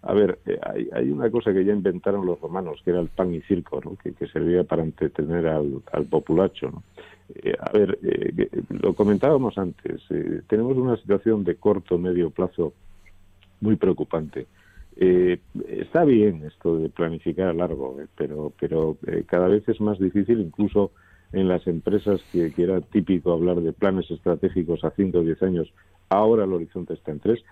A 0.03 0.13
ver, 0.13 0.37
hay, 0.61 0.87
hay, 0.93 1.09
una 1.09 1.31
cosa 1.31 1.51
que 1.51 1.65
ya 1.65 1.73
inventaron 1.73 2.27
los 2.27 2.39
romanos, 2.39 2.79
que 2.85 2.91
era 2.91 2.99
el 2.99 3.07
pan 3.07 3.33
y 3.33 3.41
circo, 3.41 3.81
¿no? 3.83 3.95
que, 3.95 4.13
que 4.13 4.27
servía 4.27 4.65
para 4.65 4.83
entretener 4.83 5.47
al, 5.47 5.81
al 5.91 6.05
populacho. 6.05 6.69
¿no? 6.69 6.83
Eh, 7.29 7.55
a 7.59 7.71
ver, 7.71 7.97
eh, 8.03 8.49
lo 8.69 8.93
comentábamos 8.93 9.57
antes, 9.57 10.01
eh, 10.09 10.41
tenemos 10.47 10.77
una 10.77 10.97
situación 10.97 11.43
de 11.43 11.55
corto, 11.55 11.97
medio 11.97 12.29
plazo 12.29 12.73
muy 13.61 13.75
preocupante. 13.75 14.47
está 14.95 16.03
bien 16.03 16.43
esto 16.45 16.77
de 16.77 16.89
planificar 16.89 17.47
a 17.47 17.53
largo, 17.53 17.97
pero, 18.15 18.53
pero 18.59 18.97
cada 19.25 19.47
vez 19.47 19.67
es 19.67 19.81
más 19.81 19.97
difícil, 19.97 20.39
incluso 20.39 20.91
en 21.31 21.47
las 21.47 21.65
empresas 21.65 22.21
que, 22.31 22.53
que 22.53 22.63
era 22.63 22.79
típico 22.81 23.31
hablar 23.33 23.59
de 23.61 23.73
planes 23.73 24.11
estratégicos 24.11 24.83
a 24.83 24.91
5 24.91 25.17
o 25.17 25.21
10 25.21 25.43
años, 25.43 25.73
ahora 26.09 26.43
el 26.43 26.53
horizonte 26.53 26.93
está 26.93 27.11
en 27.11 27.19
3 27.21 27.43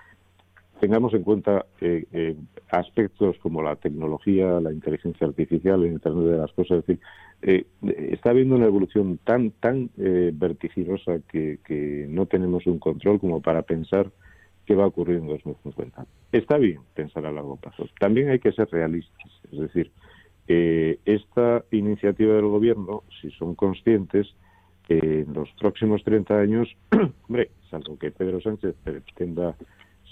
tengamos 0.82 1.14
en 1.14 1.22
cuenta 1.22 1.68
eh, 1.80 2.06
eh, 2.12 2.36
aspectos 2.72 3.38
como 3.38 3.62
la 3.62 3.76
tecnología, 3.76 4.60
la 4.60 4.74
inteligencia 4.74 5.28
artificial, 5.28 5.86
el 5.86 5.94
Internet 5.94 6.26
de 6.26 6.38
las 6.38 6.52
cosas. 6.54 6.80
Es 6.80 6.88
decir, 6.88 7.04
eh, 7.44 7.66
está 8.12 8.32
habiendo 8.32 8.56
una 8.56 8.66
evolución 8.66 9.20
tan 9.24 9.52
tan 9.52 9.92
vertiginosa 9.96 11.20
que, 11.30 12.08
no 12.10 12.26
tenemos 12.26 12.66
un 12.66 12.80
control 12.80 13.20
como 13.20 13.42
para 13.42 13.62
pensar 13.62 14.12
qué 14.66 14.74
va 14.76 14.84
a 14.86 14.88
ocurrir 14.88 15.18
en 15.18 15.28
2050. 15.28 16.06
Está 16.32 16.58
bien 16.58 16.80
pensar 16.96 17.26
a 17.28 17.32
largo 17.32 17.58
plazo. 17.58 17.88
También 18.00 18.30
hay 18.30 18.40
que 18.40 18.52
ser 18.52 18.68
realistas. 18.72 19.32
Es 19.52 19.60
decir, 19.60 19.92
esta 20.48 21.64
iniciativa 21.72 22.34
del 22.34 22.48
gobierno, 22.48 23.04
si 23.22 23.30
son 23.32 23.54
conscientes, 23.54 24.28
en 24.90 25.34
los 25.34 25.50
próximos 25.60 26.04
30 26.04 26.38
años, 26.38 26.68
hombre, 27.30 27.52
salvo 27.70 27.98
que 27.98 28.12
Pedro 28.12 28.42
Sánchez 28.42 28.76
pretenda 28.84 29.56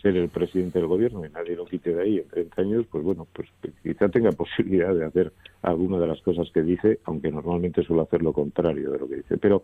ser 0.02 0.16
el 0.16 0.30
presidente 0.30 0.80
del 0.80 0.88
gobierno 0.88 1.26
y 1.26 1.30
nadie 1.30 1.56
lo 1.56 1.66
quite 1.66 1.94
de 1.94 2.02
ahí 2.02 2.18
en 2.20 2.28
30 2.28 2.62
años, 2.62 2.86
pues 2.90 3.04
bueno, 3.04 3.28
pues 3.34 3.50
quizá 3.84 4.10
tenga 4.10 4.32
posibilidad 4.38 4.94
de 4.94 5.06
hacer 5.06 5.34
alguna 5.62 6.00
de 6.00 6.08
las 6.08 6.22
cosas 6.22 6.50
que 6.54 6.62
dice, 6.62 7.00
aunque 7.06 7.32
normalmente 7.32 7.84
suele 7.84 8.04
hacer 8.04 8.22
lo 8.22 8.34
contrario 8.34 8.92
de 8.92 9.00
lo 9.00 9.08
que 9.08 9.18
dice. 9.18 9.38
Pero, 9.38 9.64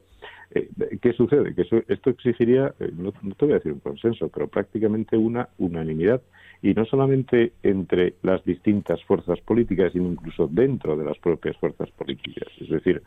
eh, 0.52 0.70
¿qué 1.02 1.14
sucede? 1.14 1.56
Que 1.56 1.62
esto 1.88 2.10
exigiría, 2.10 2.74
eh, 2.80 2.92
no, 2.96 3.12
te 3.12 3.46
voy 3.46 3.54
a 3.54 3.58
decir 3.58 3.72
un 3.72 3.80
consenso, 3.80 4.30
pero 4.30 4.48
prácticamente 4.48 5.18
una 5.18 5.50
unanimidad, 5.58 6.22
y 6.62 6.74
no 6.74 6.86
solamente 6.86 7.54
entre 7.64 8.16
las 8.24 8.44
distintas 8.44 9.04
fuerzas 9.04 9.40
políticas, 9.42 9.94
sino 9.94 10.10
incluso 10.10 10.48
dentro 10.48 10.98
de 10.98 11.06
las 11.06 11.18
propias 11.20 11.56
fuerzas 11.58 11.92
políticas. 11.92 12.48
Es 12.60 12.70
decir, 12.70 13.04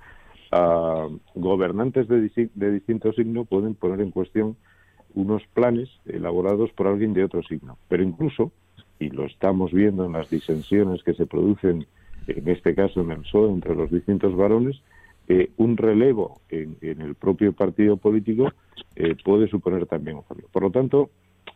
gobernantes 1.34 2.08
de, 2.08 2.30
de 2.54 2.70
distinto 2.70 3.12
signo 3.12 3.44
pueden 3.44 3.74
poner 3.74 4.00
en 4.00 4.10
cuestión 4.10 4.56
unos 5.18 5.42
planes 5.52 5.88
elaborados 6.06 6.70
por 6.72 6.86
alguien 6.86 7.12
de 7.12 7.24
otro 7.24 7.42
signo. 7.42 7.76
Pero 7.88 8.04
incluso, 8.04 8.52
y 9.00 9.10
lo 9.10 9.26
estamos 9.26 9.72
viendo 9.72 10.04
en 10.04 10.12
las 10.12 10.30
disensiones 10.30 11.02
que 11.02 11.14
se 11.14 11.26
producen, 11.26 11.86
en 12.28 12.48
este 12.48 12.74
caso 12.74 13.00
en 13.00 13.10
el 13.10 13.18
PSOE, 13.22 13.50
entre 13.50 13.74
los 13.74 13.90
distintos 13.90 14.36
varones, 14.36 14.80
eh, 15.28 15.50
un 15.56 15.76
relevo 15.76 16.40
en, 16.48 16.76
el 16.80 17.14
propio 17.14 17.52
partido 17.52 17.96
político 17.96 18.52
eh, 18.94 19.16
puede 19.24 19.48
suponer 19.48 19.86
también 19.86 20.18
un 20.18 20.22
cambio. 20.22 20.46
Por 20.52 20.62
lo 20.62 20.70
tanto, 20.70 21.10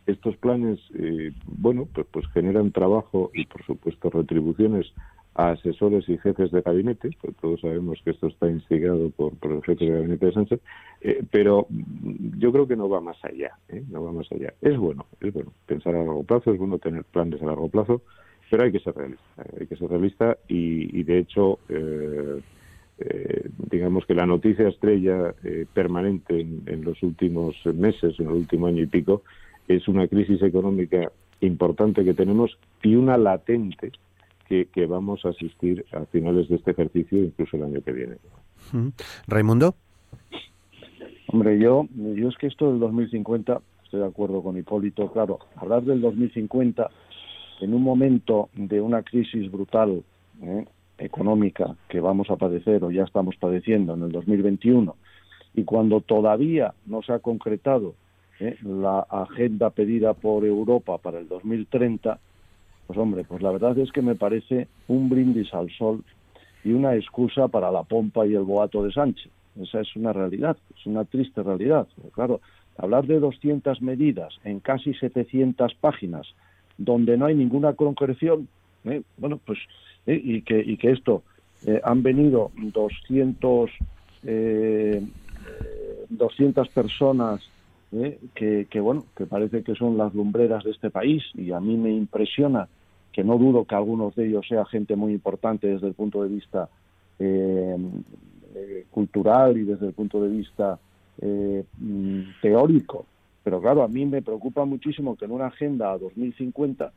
estos 0.05 0.35
planes, 0.37 0.79
eh, 0.95 1.31
bueno, 1.45 1.87
pues, 1.93 2.05
pues 2.11 2.27
generan 2.33 2.71
trabajo 2.71 3.31
y, 3.33 3.45
por 3.45 3.63
supuesto, 3.65 4.09
retribuciones 4.09 4.91
a 5.35 5.51
asesores 5.51 6.07
y 6.09 6.17
jefes 6.17 6.51
de 6.51 6.61
gabinete, 6.61 7.09
pues 7.21 7.35
todos 7.37 7.61
sabemos 7.61 7.99
que 8.03 8.11
esto 8.11 8.27
está 8.27 8.49
instigado 8.49 9.09
por, 9.09 9.33
el 9.41 9.63
jefe 9.63 9.85
de 9.85 9.91
gabinete 9.91 10.27
de 10.27 10.31
Sánchez, 10.33 10.59
eh, 11.01 11.23
pero 11.31 11.67
yo 12.37 12.51
creo 12.51 12.67
que 12.67 12.75
no 12.75 12.87
va 12.89 13.01
más 13.01 13.17
allá, 13.23 13.51
¿eh? 13.69 13.83
no 13.89 14.03
va 14.03 14.11
más 14.11 14.31
allá. 14.31 14.53
Es 14.61 14.77
bueno, 14.77 15.05
es 15.21 15.33
bueno 15.33 15.51
pensar 15.65 15.95
a 15.95 15.99
largo 15.99 16.23
plazo, 16.23 16.53
es 16.53 16.59
bueno 16.59 16.77
tener 16.77 17.03
planes 17.05 17.41
a 17.41 17.45
largo 17.45 17.69
plazo, 17.69 18.01
pero 18.49 18.65
hay 18.65 18.71
que 18.71 18.79
ser 18.79 18.95
realista, 18.95 19.43
hay 19.59 19.65
que 19.65 19.75
ser 19.75 19.89
realista 19.89 20.37
y, 20.47 21.01
de 21.01 21.17
hecho 21.17 21.57
eh, 21.69 22.39
eh, 22.99 23.49
digamos 23.71 24.05
que 24.05 24.13
la 24.13 24.27
noticia 24.27 24.67
estrella 24.67 25.33
eh, 25.43 25.65
permanente 25.73 26.39
en, 26.39 26.83
los 26.83 27.01
últimos 27.01 27.55
meses, 27.65 28.19
en 28.19 28.27
el 28.27 28.33
último 28.33 28.67
año 28.67 28.83
y 28.83 28.87
pico, 28.87 29.23
es 29.67 29.87
una 29.87 30.07
crisis 30.07 30.41
económica 30.43 31.11
importante 31.41 32.05
que 32.05 32.13
tenemos 32.13 32.57
y 32.83 32.95
una 32.95 33.17
latente 33.17 33.91
que, 34.47 34.85
vamos 34.85 35.25
a 35.25 35.29
asistir 35.29 35.85
a 35.91 36.05
finales 36.05 36.47
de 36.49 36.55
este 36.55 36.71
ejercicio, 36.71 37.23
incluso 37.23 37.57
el 37.57 37.63
año 37.63 37.81
que 37.81 37.91
viene. 37.91 38.17
Raimundo. 39.27 39.75
Hombre, 41.27 41.57
yo, 41.59 41.87
yo 41.95 42.29
es 42.29 42.37
que 42.37 42.47
esto 42.47 42.69
del 42.69 42.79
2050, 42.79 43.61
estoy 43.83 44.01
de 44.01 44.05
acuerdo 44.05 44.43
con 44.43 44.57
Hipólito, 44.57 45.11
claro, 45.11 45.39
hablar 45.55 45.83
del 45.83 46.01
2050 46.01 46.89
en 47.61 47.73
un 47.73 47.81
momento 47.81 48.49
de 48.53 48.81
una 48.81 49.01
crisis 49.01 49.51
brutal, 49.51 50.03
¿eh? 50.41 50.65
económica 50.97 51.75
que 51.89 51.99
vamos 51.99 52.29
a 52.29 52.35
padecer 52.35 52.83
o 52.83 52.91
ya 52.91 53.03
estamos 53.03 53.35
padeciendo 53.37 53.93
en 53.93 54.03
el 54.03 54.11
2021 54.11 54.95
y 55.55 55.63
cuando 55.63 56.01
todavía 56.01 56.73
no 56.85 57.01
se 57.01 57.13
ha 57.13 57.19
concretado 57.19 57.95
¿eh? 58.39 58.57
la 58.63 58.99
agenda 59.01 59.69
pedida 59.69 60.13
por 60.13 60.45
Europa 60.45 60.97
para 60.97 61.19
el 61.19 61.27
2030, 61.27 62.19
pues 62.87 62.99
hombre, 62.99 63.23
pues 63.23 63.41
la 63.41 63.51
verdad 63.51 63.77
es 63.77 63.91
que 63.91 64.01
me 64.01 64.15
parece 64.15 64.67
un 64.87 65.09
brindis 65.09 65.53
al 65.53 65.69
sol 65.71 66.03
y 66.63 66.71
una 66.71 66.95
excusa 66.95 67.47
para 67.47 67.71
la 67.71 67.83
pompa 67.83 68.25
y 68.25 68.35
el 68.35 68.43
boato 68.43 68.83
de 68.83 68.91
Sánchez. 68.91 69.31
Esa 69.61 69.81
es 69.81 69.95
una 69.95 70.13
realidad, 70.13 70.57
es 70.77 70.85
una 70.85 71.05
triste 71.05 71.43
realidad. 71.43 71.87
claro, 72.13 72.41
hablar 72.77 73.05
de 73.05 73.19
200 73.19 73.81
medidas 73.81 74.33
en 74.43 74.59
casi 74.59 74.93
700 74.93 75.75
páginas 75.75 76.27
donde 76.77 77.17
no 77.17 77.25
hay 77.25 77.35
ninguna 77.35 77.73
concreción, 77.73 78.47
¿eh? 78.85 79.03
bueno, 79.17 79.39
pues 79.45 79.59
¿eh? 80.07 80.19
y, 80.21 80.41
que, 80.41 80.59
y 80.59 80.77
que 80.77 80.91
esto 80.91 81.23
eh, 81.65 81.79
han 81.83 82.01
venido 82.01 82.51
200, 82.57 83.71
200 86.09 86.69
personas 86.69 87.41
que, 88.33 88.67
que, 88.69 88.79
bueno, 88.79 89.05
que 89.15 89.25
parece 89.25 89.63
que 89.63 89.75
son 89.75 89.97
las 89.97 90.13
lumbreras 90.13 90.63
de 90.63 90.71
este 90.71 90.89
país 90.89 91.23
y 91.35 91.51
a 91.51 91.59
mí 91.59 91.77
me 91.77 91.91
impresiona 91.91 92.67
que 93.11 93.23
no 93.23 93.37
dudo 93.37 93.65
que 93.65 93.75
algunos 93.75 94.15
de 94.15 94.27
ellos 94.27 94.45
sea 94.47 94.65
gente 94.65 94.95
muy 94.95 95.13
importante 95.13 95.67
desde 95.67 95.87
el 95.87 95.93
punto 95.93 96.23
de 96.23 96.29
vista 96.29 96.69
cultural 98.89 99.57
y 99.57 99.63
desde 99.63 99.87
el 99.87 99.93
punto 99.93 100.21
de 100.21 100.29
vista 100.29 100.79
mm, 101.21 102.21
teórico. 102.41 103.05
Pero 103.43 103.61
claro, 103.61 103.83
a 103.83 103.87
mí 103.87 104.05
me 104.05 104.21
preocupa 104.21 104.65
muchísimo 104.65 105.15
que 105.15 105.25
en 105.25 105.31
una 105.31 105.47
agenda 105.47 105.91
a 105.91 105.97
2050 105.97 106.91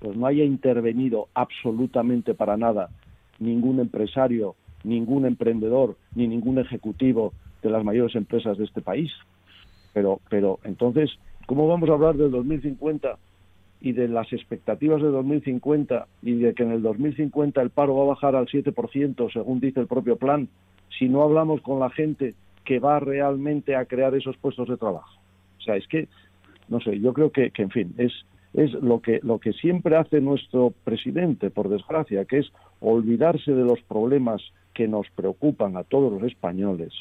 pues 0.00 0.16
no 0.16 0.26
haya 0.26 0.44
intervenido 0.44 1.28
absolutamente 1.34 2.34
para 2.34 2.56
nada 2.56 2.90
ningún 3.38 3.80
empresario, 3.80 4.54
ningún 4.82 5.26
emprendedor, 5.26 5.96
ni 6.14 6.28
ningún 6.28 6.58
ejecutivo 6.58 7.32
de 7.62 7.70
las 7.70 7.84
mayores 7.84 8.14
empresas 8.14 8.58
de 8.58 8.64
este 8.64 8.82
país. 8.82 9.10
Pero, 9.94 10.20
pero 10.28 10.58
entonces, 10.64 11.10
¿cómo 11.46 11.66
vamos 11.66 11.88
a 11.88 11.94
hablar 11.94 12.16
del 12.16 12.30
2050 12.30 13.16
y 13.80 13.92
de 13.92 14.08
las 14.08 14.32
expectativas 14.32 15.00
de 15.00 15.08
2050 15.08 16.06
y 16.22 16.34
de 16.34 16.54
que 16.54 16.62
en 16.62 16.72
el 16.72 16.82
2050 16.82 17.62
el 17.62 17.70
paro 17.70 17.96
va 17.96 18.02
a 18.02 18.08
bajar 18.08 18.36
al 18.36 18.46
7%, 18.46 19.32
según 19.32 19.60
dice 19.60 19.80
el 19.80 19.86
propio 19.86 20.16
plan, 20.16 20.48
si 20.98 21.08
no 21.08 21.22
hablamos 21.22 21.60
con 21.62 21.80
la 21.80 21.90
gente 21.90 22.34
que 22.64 22.78
va 22.78 22.98
realmente 22.98 23.76
a 23.76 23.84
crear 23.84 24.14
esos 24.14 24.36
puestos 24.36 24.68
de 24.68 24.76
trabajo? 24.76 25.18
O 25.58 25.62
sea, 25.62 25.76
es 25.76 25.86
que, 25.88 26.08
no 26.68 26.80
sé, 26.80 26.98
yo 27.00 27.12
creo 27.12 27.30
que, 27.30 27.50
que 27.50 27.62
en 27.62 27.70
fin, 27.70 27.94
es, 27.98 28.12
es 28.54 28.72
lo 28.72 29.00
que, 29.00 29.20
lo 29.22 29.38
que 29.38 29.52
siempre 29.52 29.96
hace 29.96 30.20
nuestro 30.20 30.72
presidente, 30.84 31.50
por 31.50 31.68
desgracia, 31.68 32.24
que 32.24 32.38
es 32.38 32.52
olvidarse 32.80 33.52
de 33.52 33.64
los 33.64 33.80
problemas 33.82 34.42
que 34.72 34.88
nos 34.88 35.08
preocupan 35.10 35.76
a 35.76 35.84
todos 35.84 36.12
los 36.12 36.22
españoles. 36.22 36.92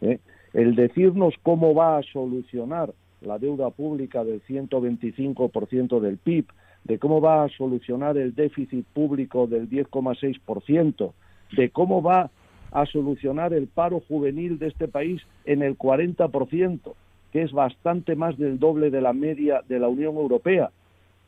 ¿eh? 0.00 0.18
El 0.58 0.74
decirnos 0.74 1.34
cómo 1.44 1.72
va 1.72 1.98
a 1.98 2.02
solucionar 2.02 2.92
la 3.20 3.38
deuda 3.38 3.70
pública 3.70 4.24
del 4.24 4.42
125% 4.42 6.00
del 6.00 6.16
PIB, 6.16 6.46
de 6.82 6.98
cómo 6.98 7.20
va 7.20 7.44
a 7.44 7.48
solucionar 7.48 8.18
el 8.18 8.34
déficit 8.34 8.84
público 8.86 9.46
del 9.46 9.70
10,6%, 9.70 11.12
de 11.56 11.70
cómo 11.70 12.02
va 12.02 12.32
a 12.72 12.86
solucionar 12.86 13.52
el 13.52 13.68
paro 13.68 14.02
juvenil 14.08 14.58
de 14.58 14.66
este 14.66 14.88
país 14.88 15.22
en 15.44 15.62
el 15.62 15.78
40%, 15.78 16.92
que 17.30 17.42
es 17.42 17.52
bastante 17.52 18.16
más 18.16 18.36
del 18.36 18.58
doble 18.58 18.90
de 18.90 19.00
la 19.00 19.12
media 19.12 19.62
de 19.68 19.78
la 19.78 19.86
Unión 19.86 20.16
Europea. 20.16 20.72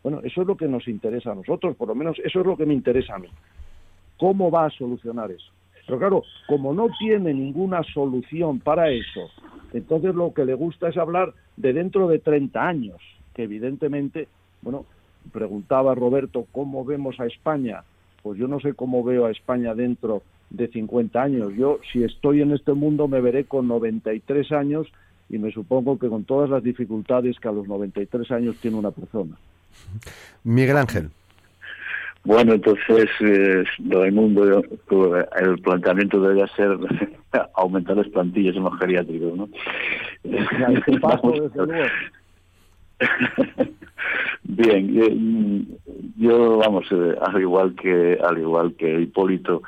Bueno, 0.03 0.23
eso 0.25 0.43
es 0.43 0.49
lo 0.49 0.57
que 0.57 0.67
nos 0.67 0.89
interesa 0.89 1.31
a 1.31 1.37
nosotros, 1.37 1.77
por 1.77 1.87
lo 1.87 1.95
menos 1.95 2.19
eso 2.25 2.41
es 2.41 2.47
lo 2.47 2.57
que 2.57 2.67
me 2.67 2.75
interesa 2.75 3.15
a 3.15 3.21
mí. 3.21 3.29
¿Cómo 4.19 4.51
va 4.51 4.67
a 4.67 4.71
solucionar 4.71 5.31
eso? 5.31 5.53
Pero 5.87 5.99
claro, 5.99 6.23
como 6.47 6.73
no 6.75 6.89
tiene 6.99 7.35
ninguna 7.35 7.83
solución 7.83 8.61
para 8.61 8.91
eso, 8.91 9.29
entonces 9.73 10.15
lo 10.15 10.33
que 10.33 10.45
le 10.45 10.55
gusta 10.55 10.89
es 10.89 10.97
hablar 10.97 11.35
de 11.57 11.73
dentro 11.73 12.09
de 12.09 12.19
30 12.19 12.67
años, 12.67 13.01
que 13.35 13.45
evidentemente, 13.45 14.29
bueno, 14.63 14.87
preguntaba 15.33 15.95
Roberto 15.95 16.47
cómo 16.53 16.85
vemos 16.85 17.19
a 17.21 17.27
España. 17.27 17.85
Pues 18.23 18.39
yo 18.39 18.49
no 18.49 18.61
sé 18.61 18.75
cómo 18.75 19.03
veo 19.03 19.27
a 19.27 19.31
España 19.31 19.75
dentro 19.75 20.23
de 20.51 20.69
50 20.69 21.23
años. 21.23 21.53
Yo, 21.57 21.79
si 21.93 22.05
estoy 22.05 22.43
en 22.43 22.53
este 22.53 22.73
mundo, 22.73 23.09
me 23.09 23.21
veré 23.21 23.45
con 23.45 23.69
93 23.69 24.53
años 24.53 24.87
y 25.29 25.39
me 25.39 25.53
supongo 25.53 25.99
que 25.99 26.09
con 26.09 26.25
todas 26.25 26.51
las 26.51 26.63
dificultades 26.63 27.39
que 27.39 27.49
a 27.49 27.53
los 27.53 27.69
93 27.69 28.31
años 28.33 28.57
tiene 28.57 28.77
una 28.77 28.91
persona. 28.91 29.37
Miguel 30.45 30.77
Ángel. 30.77 31.11
Bueno, 32.25 32.53
entonces, 32.53 33.09
eh, 33.21 33.65
Raimundo, 33.89 34.63
el 34.63 35.59
planteamiento 35.63 36.21
debería 36.21 36.47
ser 36.49 36.77
aumentar 37.55 37.97
las 37.97 38.09
plantillas 38.09 38.57
en 38.57 38.65
los 38.65 38.79
geriátricos, 38.79 39.37
¿no? 39.37 39.49
Bien, 44.43 45.67
yo, 46.17 46.59
vamos, 46.59 46.87
eh, 46.91 47.15
al 47.21 47.41
igual 47.41 47.75
que 47.75 48.19
al 48.23 48.39
igual 48.39 48.75
que 48.75 49.01
Hipólito, 49.01 49.63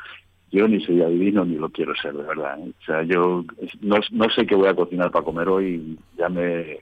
yo 0.51 0.69
ni 0.69 0.85
soy 0.85 1.03
adivino 1.03 1.45
ni 1.45 1.57
lo 1.57 1.71
quiero 1.71 1.95
ser, 1.97 2.15
de 2.15 2.23
verdad. 2.23 2.59
¿eh? 2.61 2.73
O 2.79 2.85
sea, 2.85 3.03
yo 3.03 3.45
no, 3.81 3.97
no 4.11 4.31
sé 4.31 4.47
qué 4.47 4.55
voy 4.55 4.69
a 4.69 4.75
cocinar 4.75 5.11
para 5.11 5.25
comer 5.25 5.49
hoy, 5.49 5.99
ya 6.19 6.29
me 6.29 6.81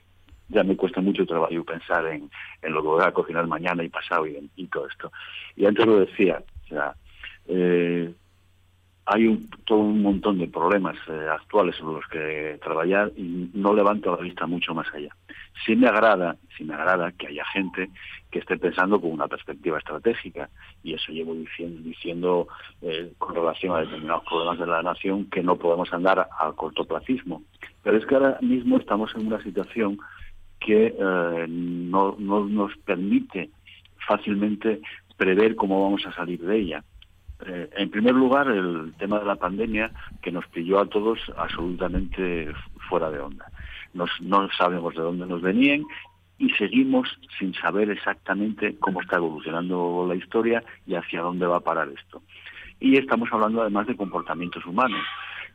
ya 0.51 0.63
me 0.63 0.75
cuesta 0.75 1.01
mucho 1.01 1.25
trabajo 1.25 1.63
pensar 1.63 2.05
en, 2.07 2.29
en 2.61 2.73
lo 2.73 2.81
que 2.81 2.87
voy 2.87 3.03
a 3.03 3.11
cocinar 3.11 3.47
mañana 3.47 3.83
y 3.83 3.89
pasado 3.89 4.27
y, 4.27 4.67
todo 4.67 4.87
esto. 4.87 5.11
Y 5.55 5.65
antes 5.65 5.85
lo 5.85 5.99
decía, 5.99 6.43
o 6.65 6.67
sea, 6.67 6.95
eh, 7.47 8.13
hay 9.05 9.27
un, 9.27 9.49
todo 9.65 9.79
un 9.79 10.01
montón 10.01 10.37
de 10.37 10.47
problemas 10.47 10.95
eh, 11.07 11.27
actuales 11.29 11.75
sobre 11.75 11.95
los 11.95 12.07
que 12.07 12.59
trabajar 12.63 13.11
y 13.17 13.49
no 13.53 13.73
levanto 13.73 14.15
la 14.15 14.21
vista 14.21 14.45
mucho 14.45 14.73
más 14.73 14.87
allá. 14.93 15.15
Sí 15.65 15.75
me 15.75 15.87
agrada, 15.87 16.37
sí 16.57 16.63
me 16.63 16.75
agrada 16.75 17.11
que 17.11 17.27
haya 17.27 17.45
gente 17.45 17.89
que 18.29 18.39
esté 18.39 18.57
pensando 18.57 19.01
con 19.01 19.11
una 19.11 19.27
perspectiva 19.27 19.79
estratégica 19.79 20.49
y 20.83 20.93
eso 20.93 21.11
llevo 21.11 21.33
diciendo, 21.33 21.81
diciendo 21.83 22.47
eh, 22.81 23.11
con 23.17 23.35
relación 23.35 23.75
a 23.75 23.81
determinados 23.81 24.23
problemas 24.23 24.59
de 24.59 24.67
la 24.67 24.81
nación 24.81 25.25
que 25.25 25.43
no 25.43 25.57
podemos 25.57 25.91
andar 25.91 26.29
al 26.39 26.55
cortoplacismo. 26.55 27.43
Pero 27.83 27.97
es 27.97 28.05
que 28.05 28.15
ahora 28.15 28.37
mismo 28.41 28.77
estamos 28.77 29.13
en 29.15 29.27
una 29.27 29.41
situación 29.43 29.97
que 30.61 30.95
eh, 30.97 31.45
no, 31.49 32.15
nos 32.17 32.77
permite 32.77 33.49
fácilmente 34.07 34.79
prever 35.17 35.55
cómo 35.55 35.83
vamos 35.83 36.05
a 36.05 36.13
salir 36.13 36.39
de 36.39 36.57
ella. 36.57 36.83
Eh, 37.45 37.69
en 37.75 37.89
primer 37.89 38.13
lugar, 38.13 38.47
el 38.47 38.93
tema 38.97 39.19
de 39.19 39.25
la 39.25 39.35
pandemia 39.35 39.91
que 40.21 40.31
nos 40.31 40.47
pilló 40.47 40.79
a 40.79 40.85
todos 40.85 41.19
absolutamente 41.35 42.53
fuera 42.87 43.09
de 43.09 43.19
onda. 43.19 43.51
no 43.93 44.49
sabemos 44.57 44.95
de 44.95 45.01
dónde 45.01 45.25
nos 45.25 45.41
venían 45.41 45.83
y 46.37 46.49
seguimos 46.51 47.07
sin 47.37 47.53
saber 47.53 47.89
exactamente 47.91 48.75
cómo 48.79 49.01
está 49.01 49.17
evolucionando 49.17 50.05
la 50.07 50.15
historia 50.15 50.63
y 50.87 50.95
hacia 50.95 51.21
dónde 51.21 51.45
va 51.45 51.57
a 51.57 51.61
parar 51.61 51.89
esto. 51.89 52.21
Y 52.79 52.97
estamos 52.97 53.29
hablando 53.31 53.61
además 53.61 53.85
de 53.85 53.95
comportamientos 53.95 54.65
humanos 54.65 55.05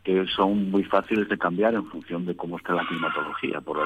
que 0.07 0.25
son 0.29 0.71
muy 0.71 0.85
fáciles 0.85 1.29
de 1.29 1.37
cambiar 1.37 1.75
en 1.75 1.85
función 1.87 2.25
de 2.27 2.37
cómo 2.37 2.59
está 2.59 2.75
la 2.75 2.87
climatología, 2.87 3.61
por, 3.61 3.77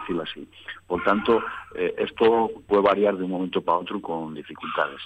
decirlo 0.00 0.24
así. 0.24 0.44
Por 0.88 1.04
tanto, 1.04 1.40
eh, 1.76 1.94
esto 1.98 2.50
puede 2.66 2.82
variar 2.82 3.16
de 3.16 3.22
un 3.22 3.30
momento 3.30 3.62
para 3.62 3.78
otro 3.78 4.02
con 4.02 4.34
dificultades. 4.34 5.00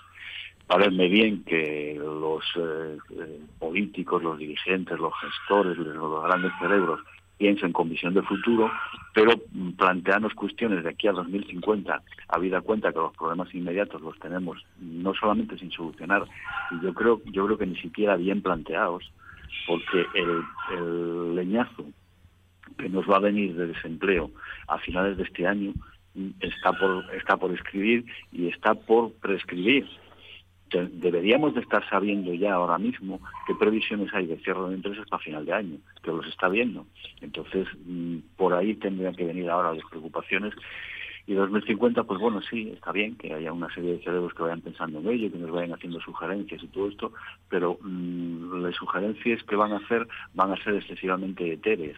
Parece 0.67 1.09
bien 1.09 1.45
que 1.45 2.01
los 2.03 2.43
eh, 2.57 2.97
eh, 3.21 3.41
políticos, 3.59 4.23
los 4.23 4.39
dirigentes, 4.39 4.99
los 4.99 5.13
gestores, 5.21 5.77
los 5.77 6.25
grandes 6.25 6.53
cerebros 6.59 7.01
piensen 7.37 7.75
con 7.75 7.91
visión 7.91 8.15
de 8.15 8.23
futuro, 8.23 8.71
pero 9.13 9.33
plantearnos 9.77 10.33
cuestiones 10.33 10.85
de 10.85 10.89
aquí 10.89 11.07
a 11.07 11.13
2050, 11.13 12.01
habida 12.29 12.63
cuenta 12.63 12.95
que 12.95 12.99
los 12.99 13.15
problemas 13.15 13.55
inmediatos 13.55 14.01
los 14.01 14.19
tenemos 14.21 14.65
no 14.81 15.13
solamente 15.13 15.59
sin 15.59 15.71
solucionar, 15.71 16.25
yo 16.83 16.95
creo, 16.95 17.21
yo 17.27 17.45
creo 17.45 17.59
que 17.59 17.67
ni 17.67 17.77
siquiera 17.77 18.17
bien 18.17 18.41
planteados, 18.41 19.13
porque 19.67 20.07
el, 20.15 21.35
leñazo 21.35 21.85
que 22.79 22.89
nos 22.89 23.09
va 23.09 23.17
a 23.17 23.21
venir 23.21 23.55
de 23.55 23.67
desempleo 23.67 24.31
a 24.69 24.79
finales 24.79 25.17
de 25.17 25.25
este 25.25 25.47
año 25.47 25.73
está 26.41 26.73
por 26.73 27.05
está 27.15 27.37
por 27.37 27.53
escribir 27.53 28.05
y 28.33 28.49
está 28.49 28.75
por 28.75 29.13
prescribir 29.15 29.87
deberíamos 30.81 31.55
de 31.55 31.61
estar 31.61 31.87
sabiendo 31.89 32.33
ya 32.35 32.55
ahora 32.55 32.79
mismo 32.79 33.21
qué 33.47 33.55
previsiones 33.55 34.13
hay 34.15 34.27
de 34.27 34.39
cierre 34.39 34.69
de 34.69 34.75
empresas 34.75 35.07
para 35.09 35.23
final 35.23 35.45
de 35.45 35.53
año, 35.53 35.79
que 36.03 36.11
los 36.11 36.27
está 36.27 36.49
viendo. 36.49 36.87
Entonces, 37.21 37.67
mm, 37.85 38.19
por 38.37 38.55
ahí 38.55 38.75
tendrían 38.75 39.15
que 39.15 39.25
venir 39.25 39.51
ahora 39.51 39.75
las 39.75 39.85
preocupaciones. 39.91 40.55
Y 41.27 41.35
2050, 41.35 42.03
pues 42.05 42.21
bueno, 42.21 42.41
sí, 42.43 42.71
está 42.75 42.91
bien 42.91 43.17
que 43.17 43.33
haya 43.33 43.53
una 43.53 43.73
serie 43.73 43.93
de 43.93 44.03
cerebros 44.03 44.35
que 44.35 44.43
vayan 44.43 44.61
pensando 44.61 44.99
en 44.99 45.09
ello, 45.09 45.31
que 45.31 45.39
nos 45.39 45.51
vayan 45.51 45.73
haciendo 45.73 46.01
sugerencias 46.01 46.63
y 46.63 46.67
todo 46.67 46.89
esto, 46.89 47.13
pero 47.49 47.79
mm, 47.81 48.63
las 48.63 48.75
sugerencias 48.75 49.43
que 49.45 49.57
van 49.57 49.73
a 49.73 49.77
hacer 49.77 50.09
van 50.35 50.53
a 50.53 50.65
ser 50.65 50.75
excesivamente 50.75 51.53
etéreas 51.53 51.97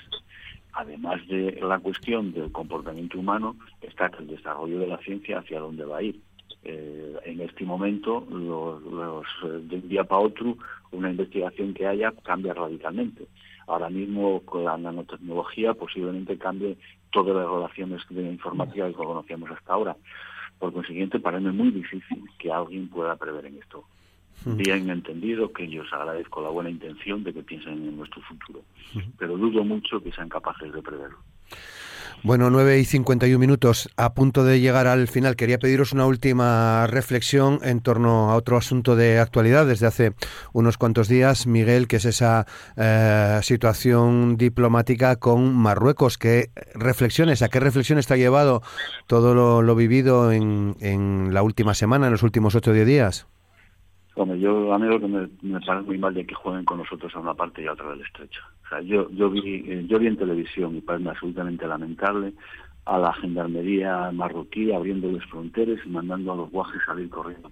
además 0.75 1.27
de 1.29 1.59
la 1.63 1.79
cuestión 1.79 2.33
del 2.33 2.51
comportamiento 2.53 3.19
humano, 3.19 3.57
está 3.81 4.11
el 4.19 4.27
desarrollo 4.27 4.81
de 4.81 4.89
la 4.89 4.99
ciencia 4.99 5.39
hacia 5.39 5.61
dónde 5.61 5.85
va 5.85 5.99
a 5.99 6.03
ir. 6.03 6.21
Eh, 6.65 7.17
en 7.25 7.41
este 7.41 7.65
momento, 7.65 8.27
los, 8.31 9.25
eh, 9.45 9.61
de 9.65 9.77
un 9.77 9.89
día 9.89 10.05
para 10.05 10.23
otro, 10.23 10.57
una 10.93 11.11
investigación 11.11 11.75
que 11.75 11.87
haya 11.87 12.13
cambia 12.23 12.55
radicalmente. 12.55 13.27
Ahora 13.67 13.89
mismo, 13.89 14.41
con 14.41 14.65
la 14.65 14.77
nanotecnología, 14.77 15.75
posiblemente 15.75 16.37
cambie 16.37 16.77
todas 17.15 17.37
las 17.37 17.47
relaciones 17.47 18.03
de 18.11 18.23
informática 18.25 18.89
que 18.89 18.95
conocíamos 18.95 19.51
hasta 19.51 19.73
ahora. 19.73 19.97
Por 20.59 20.73
consiguiente, 20.73 21.21
parece 21.21 21.51
muy 21.51 21.71
difícil 21.71 22.25
que 22.39 22.53
alguien 22.53 22.89
pueda 22.89 23.15
prever 23.17 23.47
en 23.47 23.59
esto. 23.59 23.85
Bien 24.45 24.91
entendido 24.91 25.53
que 25.53 25.69
yo 25.69 25.83
os 25.83 25.93
agradezco 25.93 26.43
la 26.43 26.51
buena 26.51 26.69
intención 26.69 27.23
de 27.23 27.33
que 27.33 27.43
piensen 27.43 27.75
en 27.75 27.97
nuestro 27.97 28.21
futuro, 28.23 28.63
pero 29.17 29.39
dudo 29.39 29.63
mucho 29.63 30.03
que 30.03 30.13
sean 30.13 30.29
capaces 30.29 30.73
de 30.73 30.83
preverlo. 30.83 31.19
Bueno, 32.23 32.49
9 32.51 32.79
y 32.79 32.85
51 32.85 33.39
minutos, 33.39 33.91
a 33.97 34.15
punto 34.15 34.45
de 34.45 34.61
llegar 34.61 34.87
al 34.87 35.09
final. 35.09 35.37
Quería 35.37 35.59
pediros 35.59 35.93
una 35.93 36.07
última 36.07 36.87
reflexión 36.87 37.59
en 37.63 37.81
torno 37.81 38.31
a 38.31 38.37
otro 38.37 38.57
asunto 38.57 38.97
de 38.97 39.19
actualidad 39.19 39.67
desde 39.67 39.87
hace 39.87 40.13
unos 40.53 40.79
cuantos 40.79 41.09
días, 41.09 41.47
Miguel, 41.47 41.87
que 41.87 41.97
es 41.97 42.05
esa 42.05 42.47
eh, 42.77 43.41
situación 43.43 44.37
diplomática 44.37 45.17
con 45.17 45.55
Marruecos. 45.55 46.17
¿Qué 46.17 46.51
reflexiones, 46.75 47.43
a 47.43 47.49
qué 47.49 47.61
reflexiones 47.61 48.07
te 48.07 48.15
ha 48.15 48.17
llevado 48.17 48.63
todo 49.07 49.35
lo, 49.35 49.63
lo 49.63 49.75
vivido 49.75 50.33
en, 50.33 50.77
en, 50.81 51.35
la 51.35 51.43
última 51.43 51.75
semana, 51.75 52.07
en 52.07 52.13
los 52.13 52.23
últimos 52.23 52.55
ocho 52.55 52.71
o 52.71 52.75
diez 52.75 52.87
días? 52.87 53.27
Hombre, 54.17 54.39
yo 54.39 54.73
a 54.73 54.79
mí 54.79 54.87
lo 54.87 55.01
que 55.01 55.09
me, 55.09 55.61
parece 55.61 55.87
muy 55.87 55.99
mal 55.99 56.15
de 56.15 56.25
que 56.25 56.35
jueguen 56.35 56.65
con 56.65 56.79
nosotros 56.79 57.13
a 57.17 57.19
una 57.19 57.35
parte 57.35 57.63
y 57.63 57.67
a 57.67 57.73
otra 57.73 57.91
del 57.91 58.01
estrecho. 58.01 58.41
Yo, 58.83 59.11
yo 59.11 59.31
vi, 59.31 59.65
eh, 59.67 59.85
yo 59.87 59.99
vi 59.99 60.07
en 60.07 60.17
televisión 60.17 60.77
y 60.77 60.81
parece 60.81 61.09
absolutamente 61.09 61.67
lamentable 61.67 62.33
a 62.87 62.99
la 62.99 63.13
gendarmería 63.15 64.11
marroquí 64.13 64.73
abriéndoles 64.73 65.25
fronteras 65.27 65.79
y 65.85 65.89
mandando 65.89 66.33
a 66.33 66.37
los 66.37 66.51
guajes 66.51 66.83
salir 66.85 67.09
corriendo. 67.09 67.51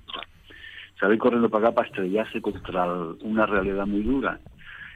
Salir 1.00 1.18
corriendo 1.18 1.48
para 1.48 1.68
acá 1.68 1.74
para 1.76 1.88
estrellarse 1.88 2.40
contra 2.40 2.86
una 3.22 3.46
realidad 3.46 3.86
muy 3.86 4.02
dura. 4.02 4.38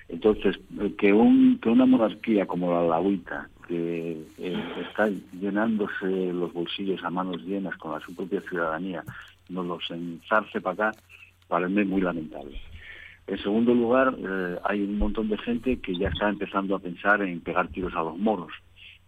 Entonces, 0.08 0.58
eh, 0.80 0.94
que, 0.96 1.12
un, 1.12 1.58
que 1.58 1.68
una 1.68 1.86
monarquía 1.86 2.46
como 2.46 2.72
la 2.72 2.86
Lauita, 2.86 3.48
que 3.66 4.22
eh, 4.38 4.64
está 4.88 5.08
llenándose 5.40 6.32
los 6.32 6.52
bolsillos 6.52 7.02
a 7.02 7.10
manos 7.10 7.42
llenas 7.42 7.76
con 7.78 7.92
la 7.92 8.00
su 8.00 8.14
propia 8.14 8.40
ciudadanía, 8.42 9.02
nos 9.48 9.66
los 9.66 9.90
enzarce 9.90 10.60
para 10.60 10.90
acá, 10.90 10.98
parece 11.48 11.84
muy 11.84 12.00
lamentable. 12.00 12.60
En 13.26 13.38
segundo 13.38 13.74
lugar, 13.74 14.16
eh, 14.18 14.58
hay 14.64 14.82
un 14.82 14.98
montón 14.98 15.28
de 15.28 15.38
gente 15.38 15.78
que 15.80 15.96
ya 15.96 16.08
está 16.08 16.28
empezando 16.28 16.76
a 16.76 16.78
pensar 16.78 17.22
en 17.22 17.40
pegar 17.40 17.68
tiros 17.68 17.94
a 17.94 18.02
los 18.02 18.16
moros. 18.16 18.52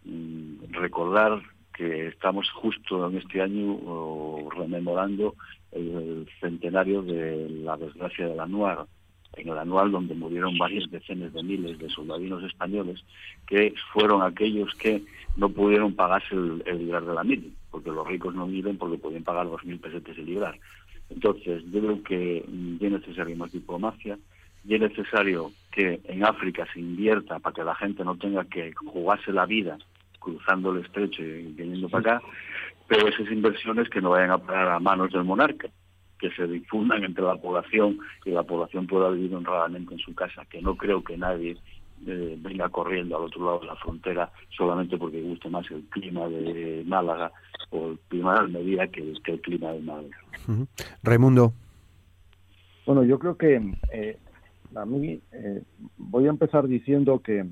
Mm, 0.03 0.71
recordar 0.71 1.41
que 1.73 2.07
estamos 2.07 2.49
justo 2.51 3.09
en 3.09 3.17
este 3.17 3.41
año 3.41 3.79
rememorando 4.49 5.35
el, 5.71 6.27
centenario 6.41 7.01
de 7.01 7.47
la 7.63 7.77
desgracia 7.77 8.27
del 8.27 8.39
anual, 8.39 8.79
en 9.37 9.47
el 9.47 9.57
anual 9.57 9.91
donde 9.91 10.15
murieron 10.15 10.57
varias 10.57 10.89
decenas 10.91 11.31
de 11.31 11.41
miles 11.41 11.79
de 11.79 11.89
soldadinos 11.89 12.43
españoles 12.43 13.01
que 13.47 13.73
fueron 13.93 14.21
aquellos 14.21 14.73
que 14.75 15.03
no 15.37 15.47
pudieron 15.49 15.93
pagarse 15.93 16.35
el, 16.35 16.63
librar 16.77 17.05
de 17.05 17.13
la 17.13 17.23
mil, 17.23 17.53
porque 17.71 17.91
los 17.91 18.05
ricos 18.05 18.35
no 18.35 18.47
viven 18.47 18.77
porque 18.77 18.97
podían 18.97 19.23
pagar 19.23 19.47
dos 19.47 19.63
mil 19.63 19.79
pesetes 19.79 20.17
el 20.17 20.25
librar. 20.25 20.59
Entonces, 21.09 21.63
yo 21.71 21.79
creo 21.81 22.03
que 22.03 22.45
mm, 22.47 22.83
es 22.83 22.91
necesario 22.91 23.35
más 23.35 23.51
diplomacia, 23.51 24.17
y 24.65 24.75
es 24.75 24.81
necesario 24.81 25.51
que 25.71 26.01
en 26.05 26.25
África 26.25 26.67
se 26.73 26.79
invierta 26.79 27.39
para 27.39 27.53
que 27.53 27.63
la 27.63 27.75
gente 27.75 28.03
no 28.03 28.17
tenga 28.17 28.45
que 28.45 28.73
jugarse 28.73 29.31
la 29.31 29.45
vida 29.45 29.77
cruzando 30.19 30.71
el 30.71 30.83
estrecho 30.83 31.23
y 31.23 31.53
viniendo 31.53 31.89
para 31.89 32.17
acá, 32.17 32.27
pero 32.87 33.07
esas 33.07 33.31
inversiones 33.31 33.89
que 33.89 34.01
no 34.01 34.11
vayan 34.11 34.31
a 34.31 34.37
parar 34.37 34.69
a 34.69 34.79
manos 34.79 35.11
del 35.11 35.23
monarca, 35.23 35.69
que 36.19 36.29
se 36.31 36.45
difundan 36.47 37.03
entre 37.03 37.23
la 37.23 37.37
población 37.37 37.99
y 38.25 38.31
la 38.31 38.43
población 38.43 38.87
pueda 38.87 39.09
vivir 39.09 39.33
honradamente 39.33 39.93
en 39.93 39.99
su 39.99 40.13
casa, 40.13 40.45
que 40.49 40.61
no 40.61 40.75
creo 40.75 41.03
que 41.03 41.17
nadie 41.17 41.55
eh, 42.07 42.37
venga 42.39 42.69
corriendo 42.69 43.17
al 43.17 43.23
otro 43.23 43.45
lado 43.45 43.59
de 43.59 43.67
la 43.67 43.75
frontera 43.75 44.31
solamente 44.55 44.97
porque 44.97 45.21
guste 45.21 45.49
más 45.49 45.69
el 45.71 45.83
clima 45.85 46.27
de 46.27 46.83
Málaga 46.85 47.31
o 47.71 47.89
el 47.89 47.99
clima 48.07 48.33
de 48.33 48.39
Almería 48.39 48.87
que, 48.87 49.01
el 49.01 49.41
clima 49.41 49.71
de 49.71 49.81
Málaga. 49.81 50.17
Raimundo. 51.03 51.53
Bueno, 52.85 53.03
yo 53.03 53.19
creo 53.19 53.37
que 53.37 53.61
eh, 53.91 54.17
a 54.75 54.85
mí 54.85 55.19
eh, 55.31 55.63
voy 55.97 56.27
a 56.27 56.29
empezar 56.29 56.67
diciendo 56.67 57.19
que 57.19 57.45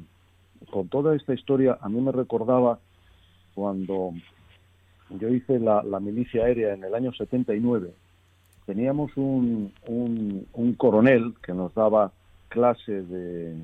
con 0.71 0.87
toda 0.87 1.15
esta 1.15 1.33
historia 1.33 1.77
a 1.81 1.89
mí 1.89 2.01
me 2.01 2.11
recordaba 2.11 2.79
cuando 3.53 4.13
yo 5.09 5.29
hice 5.29 5.59
la, 5.59 5.81
milicia 5.99 6.45
aérea 6.45 6.73
en 6.73 6.83
el 6.83 6.93
año 6.93 7.13
79, 7.13 7.91
teníamos 8.65 9.15
un, 9.15 9.73
un, 9.87 10.73
coronel 10.73 11.33
que 11.41 11.53
nos 11.53 11.73
daba 11.73 12.11
clases 12.49 13.09
de, 13.09 13.55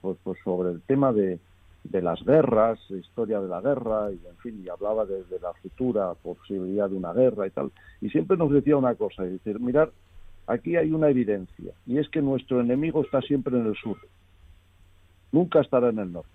pues, 0.00 0.16
pues 0.22 0.38
sobre 0.44 0.70
el 0.70 0.82
tema 0.82 1.12
de, 1.12 1.38
de 1.84 2.02
las 2.02 2.22
guerras, 2.24 2.78
historia 2.90 3.40
de 3.40 3.48
la 3.48 3.60
guerra, 3.60 4.10
y 4.10 4.26
en 4.26 4.36
fin, 4.38 4.62
y 4.64 4.68
hablaba 4.68 5.06
de, 5.06 5.24
la 5.40 5.52
futura 5.54 6.14
posibilidad 6.14 6.88
de 6.88 6.96
una 6.96 7.12
guerra 7.12 7.46
y 7.46 7.50
tal. 7.50 7.70
Y 8.00 8.10
siempre 8.10 8.36
nos 8.36 8.52
decía 8.52 8.76
una 8.76 8.94
cosa, 8.94 9.24
es 9.24 9.32
decir, 9.32 9.58
mirar, 9.60 9.90
aquí 10.46 10.76
hay 10.76 10.92
una 10.92 11.08
evidencia, 11.08 11.72
y 11.86 11.98
es 11.98 12.08
que 12.08 12.20
nuestro 12.20 12.60
enemigo 12.60 13.02
está 13.02 13.20
siempre 13.22 13.58
en 13.58 13.66
el 13.66 13.76
sur, 13.76 13.96
nunca 15.32 15.60
estará 15.60 15.88
en 15.88 15.98
el 15.98 16.12
norte. 16.12 16.30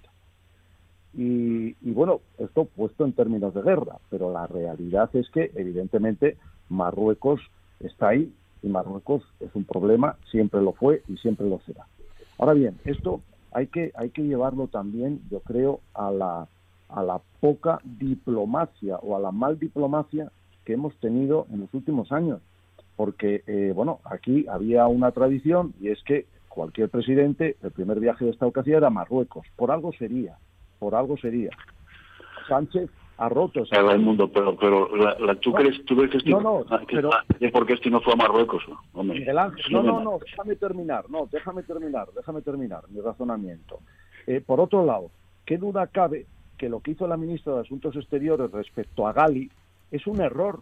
Y, 1.15 1.75
y, 1.81 1.91
bueno, 1.91 2.21
esto 2.39 2.65
puesto 2.65 3.05
en 3.05 3.13
términos 3.13 3.53
de 3.53 3.61
guerra, 3.61 3.97
pero 4.09 4.33
la 4.33 4.47
realidad 4.47 5.11
es 5.13 5.29
que 5.29 5.51
evidentemente 5.55 6.37
Marruecos 6.69 7.39
está 7.79 8.09
ahí 8.09 8.33
y 8.63 8.67
Marruecos 8.67 9.21
es 9.39 9.53
un 9.53 9.63
problema, 9.63 10.15
siempre 10.31 10.59
lo 10.61 10.73
fue 10.73 11.03
y 11.07 11.17
siempre 11.17 11.47
lo 11.47 11.59
será. 11.67 11.85
Ahora 12.39 12.53
bien, 12.53 12.79
esto 12.83 13.21
hay 13.53 13.67
que, 13.67 13.91
hay 13.95 14.09
que 14.09 14.23
llevarlo 14.23 14.67
también, 14.67 15.21
yo 15.29 15.39
creo, 15.41 15.79
a 15.93 16.11
la, 16.11 16.47
a 16.89 17.03
la 17.03 17.21
poca 17.39 17.79
diplomacia 17.83 18.97
o 18.97 19.15
a 19.15 19.19
la 19.19 19.31
mal 19.31 19.59
diplomacia 19.59 20.31
que 20.65 20.73
hemos 20.73 20.95
tenido 20.97 21.47
en 21.51 21.61
los 21.61 21.73
últimos 21.73 22.11
años. 22.11 22.41
Porque, 22.95 23.43
eh, 23.47 23.71
bueno, 23.75 23.99
aquí 24.05 24.45
había 24.47 24.87
una 24.87 25.11
tradición 25.11 25.73
y 25.79 25.89
es 25.89 26.01
que 26.03 26.25
cualquier 26.47 26.89
presidente, 26.89 27.57
el 27.63 27.71
primer 27.71 27.99
viaje 27.99 28.25
de 28.25 28.31
Estado 28.31 28.51
que 28.51 28.59
hacía 28.59 28.77
era 28.77 28.89
Marruecos. 28.89 29.47
Por 29.55 29.71
algo 29.71 29.91
sería, 29.93 30.37
por 30.79 30.93
algo 30.93 31.17
sería. 31.17 31.49
Sánchez 32.47 32.89
ha 33.17 33.29
roto 33.29 33.63
esa 33.63 33.79
el 33.79 33.99
mundo 33.99 34.27
pero 34.27 34.55
pero 34.57 34.95
la, 34.95 35.35
¿tú, 35.35 35.53
crees, 35.53 35.83
tú 35.85 35.95
crees 35.95 36.11
que 36.11 36.17
esto 36.17 36.41
no, 36.41 36.63
no, 36.63 36.79
pero, 36.87 37.09
porque 37.51 37.73
esto 37.73 37.89
no 37.89 38.01
fue 38.01 38.13
a 38.13 38.15
Marruecos 38.15 38.63
no 38.67 39.03
no 39.03 39.83
no 39.83 39.99
no 40.01 40.19
déjame 40.19 40.55
terminar 40.55 41.05
no 41.09 41.27
déjame 41.31 41.63
terminar 41.63 42.07
déjame 42.15 42.41
terminar 42.41 42.83
mi 42.89 43.01
razonamiento. 43.01 43.79
Eh, 44.25 44.41
por 44.45 44.59
otro 44.59 44.85
lado 44.85 45.11
qué 45.45 45.57
duda 45.57 45.87
cabe 45.87 46.25
que 46.57 46.69
lo 46.69 46.79
que 46.79 46.91
hizo 46.91 47.07
la 47.07 47.17
ministra 47.17 47.53
de 47.53 47.61
Asuntos 47.61 47.95
Exteriores 47.95 48.51
respecto 48.51 49.07
a 49.07 49.13
Gali 49.13 49.51
es 49.91 50.07
un 50.07 50.21
error 50.21 50.61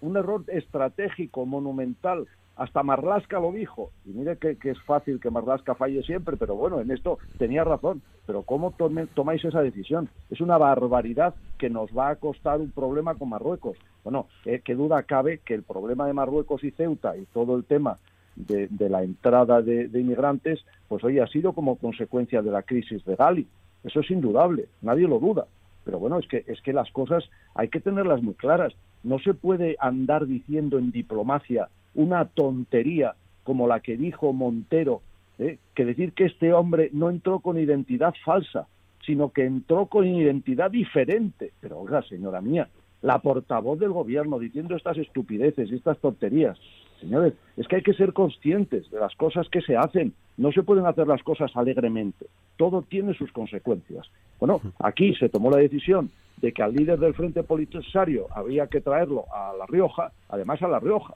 un 0.00 0.16
error 0.16 0.42
estratégico 0.48 1.46
monumental 1.46 2.26
hasta 2.56 2.82
Marlasca 2.82 3.40
lo 3.40 3.50
dijo, 3.52 3.90
y 4.04 4.10
mire 4.10 4.36
que, 4.36 4.58
es 4.62 4.80
fácil 4.82 5.20
que 5.20 5.30
Marlasca 5.30 5.74
falle 5.74 6.02
siempre, 6.02 6.36
pero 6.36 6.54
bueno, 6.54 6.80
en 6.80 6.90
esto 6.90 7.18
tenía 7.38 7.64
razón. 7.64 8.02
Pero 8.26 8.42
¿cómo 8.42 8.72
tomáis 9.14 9.44
esa 9.44 9.62
decisión? 9.62 10.08
Es 10.30 10.40
una 10.40 10.58
barbaridad 10.58 11.34
que 11.58 11.70
nos 11.70 11.90
va 11.90 12.10
a 12.10 12.16
costar 12.16 12.60
un 12.60 12.70
problema 12.70 13.14
con 13.14 13.30
Marruecos. 13.30 13.76
Bueno, 14.04 14.26
eh, 14.44 14.60
qué 14.64 14.74
duda 14.74 15.02
cabe 15.02 15.38
que 15.44 15.54
el 15.54 15.62
problema 15.62 16.06
de 16.06 16.12
Marruecos 16.12 16.62
y 16.62 16.70
Ceuta 16.70 17.16
y 17.16 17.24
todo 17.26 17.56
el 17.56 17.64
tema 17.64 17.98
de, 18.36 18.68
la 18.88 19.02
entrada 19.02 19.60
de, 19.60 19.88
inmigrantes, 19.92 20.64
pues 20.88 21.02
hoy 21.04 21.18
ha 21.18 21.26
sido 21.26 21.52
como 21.52 21.76
consecuencia 21.76 22.42
de 22.42 22.50
la 22.50 22.62
crisis 22.62 23.04
de 23.04 23.16
Gali. 23.16 23.46
Eso 23.84 24.00
es 24.00 24.10
indudable, 24.10 24.68
nadie 24.80 25.08
lo 25.08 25.18
duda. 25.18 25.46
Pero 25.84 25.98
bueno, 25.98 26.18
es 26.18 26.28
que, 26.28 26.44
es 26.46 26.60
que 26.62 26.72
las 26.72 26.90
cosas 26.92 27.24
hay 27.54 27.68
que 27.68 27.80
tenerlas 27.80 28.22
muy 28.22 28.34
claras. 28.34 28.72
No 29.02 29.18
se 29.18 29.34
puede 29.34 29.76
andar 29.80 30.26
diciendo 30.26 30.78
en 30.78 30.92
diplomacia 30.92 31.68
una 31.94 32.26
tontería 32.26 33.16
como 33.42 33.66
la 33.66 33.80
que 33.80 33.96
dijo 33.96 34.32
Montero, 34.32 35.02
¿eh? 35.38 35.58
que 35.74 35.84
decir 35.84 36.12
que 36.12 36.24
este 36.24 36.52
hombre 36.52 36.90
no 36.92 37.10
entró 37.10 37.40
con 37.40 37.58
identidad 37.58 38.14
falsa, 38.24 38.66
sino 39.04 39.30
que 39.30 39.44
entró 39.44 39.86
con 39.86 40.06
identidad 40.06 40.70
diferente. 40.70 41.52
Pero 41.60 41.80
oiga, 41.80 42.02
señora 42.02 42.40
mía, 42.40 42.68
la 43.02 43.18
portavoz 43.18 43.78
del 43.78 43.90
gobierno 43.90 44.38
diciendo 44.38 44.76
estas 44.76 44.96
estupideces 44.96 45.70
y 45.70 45.74
estas 45.74 45.98
tonterías. 45.98 46.58
Señores, 47.00 47.34
es 47.56 47.66
que 47.66 47.76
hay 47.76 47.82
que 47.82 47.94
ser 47.94 48.12
conscientes 48.12 48.88
de 48.90 49.00
las 49.00 49.14
cosas 49.16 49.48
que 49.48 49.60
se 49.60 49.76
hacen. 49.76 50.14
No 50.36 50.52
se 50.52 50.62
pueden 50.62 50.86
hacer 50.86 51.08
las 51.08 51.22
cosas 51.24 51.50
alegremente. 51.56 52.26
Todo 52.56 52.82
tiene 52.82 53.12
sus 53.14 53.32
consecuencias. 53.32 54.08
Bueno, 54.38 54.60
aquí 54.78 55.14
se 55.16 55.28
tomó 55.28 55.50
la 55.50 55.56
decisión 55.56 56.10
de 56.36 56.52
que 56.52 56.62
al 56.62 56.74
líder 56.74 56.98
del 57.00 57.14
Frente 57.14 57.42
Polisario 57.42 58.28
había 58.30 58.68
que 58.68 58.80
traerlo 58.80 59.24
a 59.32 59.52
La 59.58 59.66
Rioja, 59.66 60.12
además 60.28 60.62
a 60.62 60.68
La 60.68 60.78
Rioja, 60.78 61.14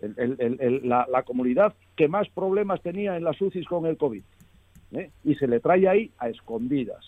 la, 0.00 1.22
comunidad 1.24 1.74
que 1.96 2.08
más 2.08 2.28
problemas 2.28 2.80
tenía 2.82 3.16
en 3.16 3.24
las 3.24 3.40
UCIs 3.40 3.66
con 3.66 3.86
el 3.86 3.96
COVID. 3.96 4.22
¿eh? 4.92 5.10
Y 5.24 5.34
se 5.34 5.46
le 5.46 5.60
trae 5.60 5.88
ahí 5.88 6.10
a 6.18 6.28
escondidas. 6.28 7.04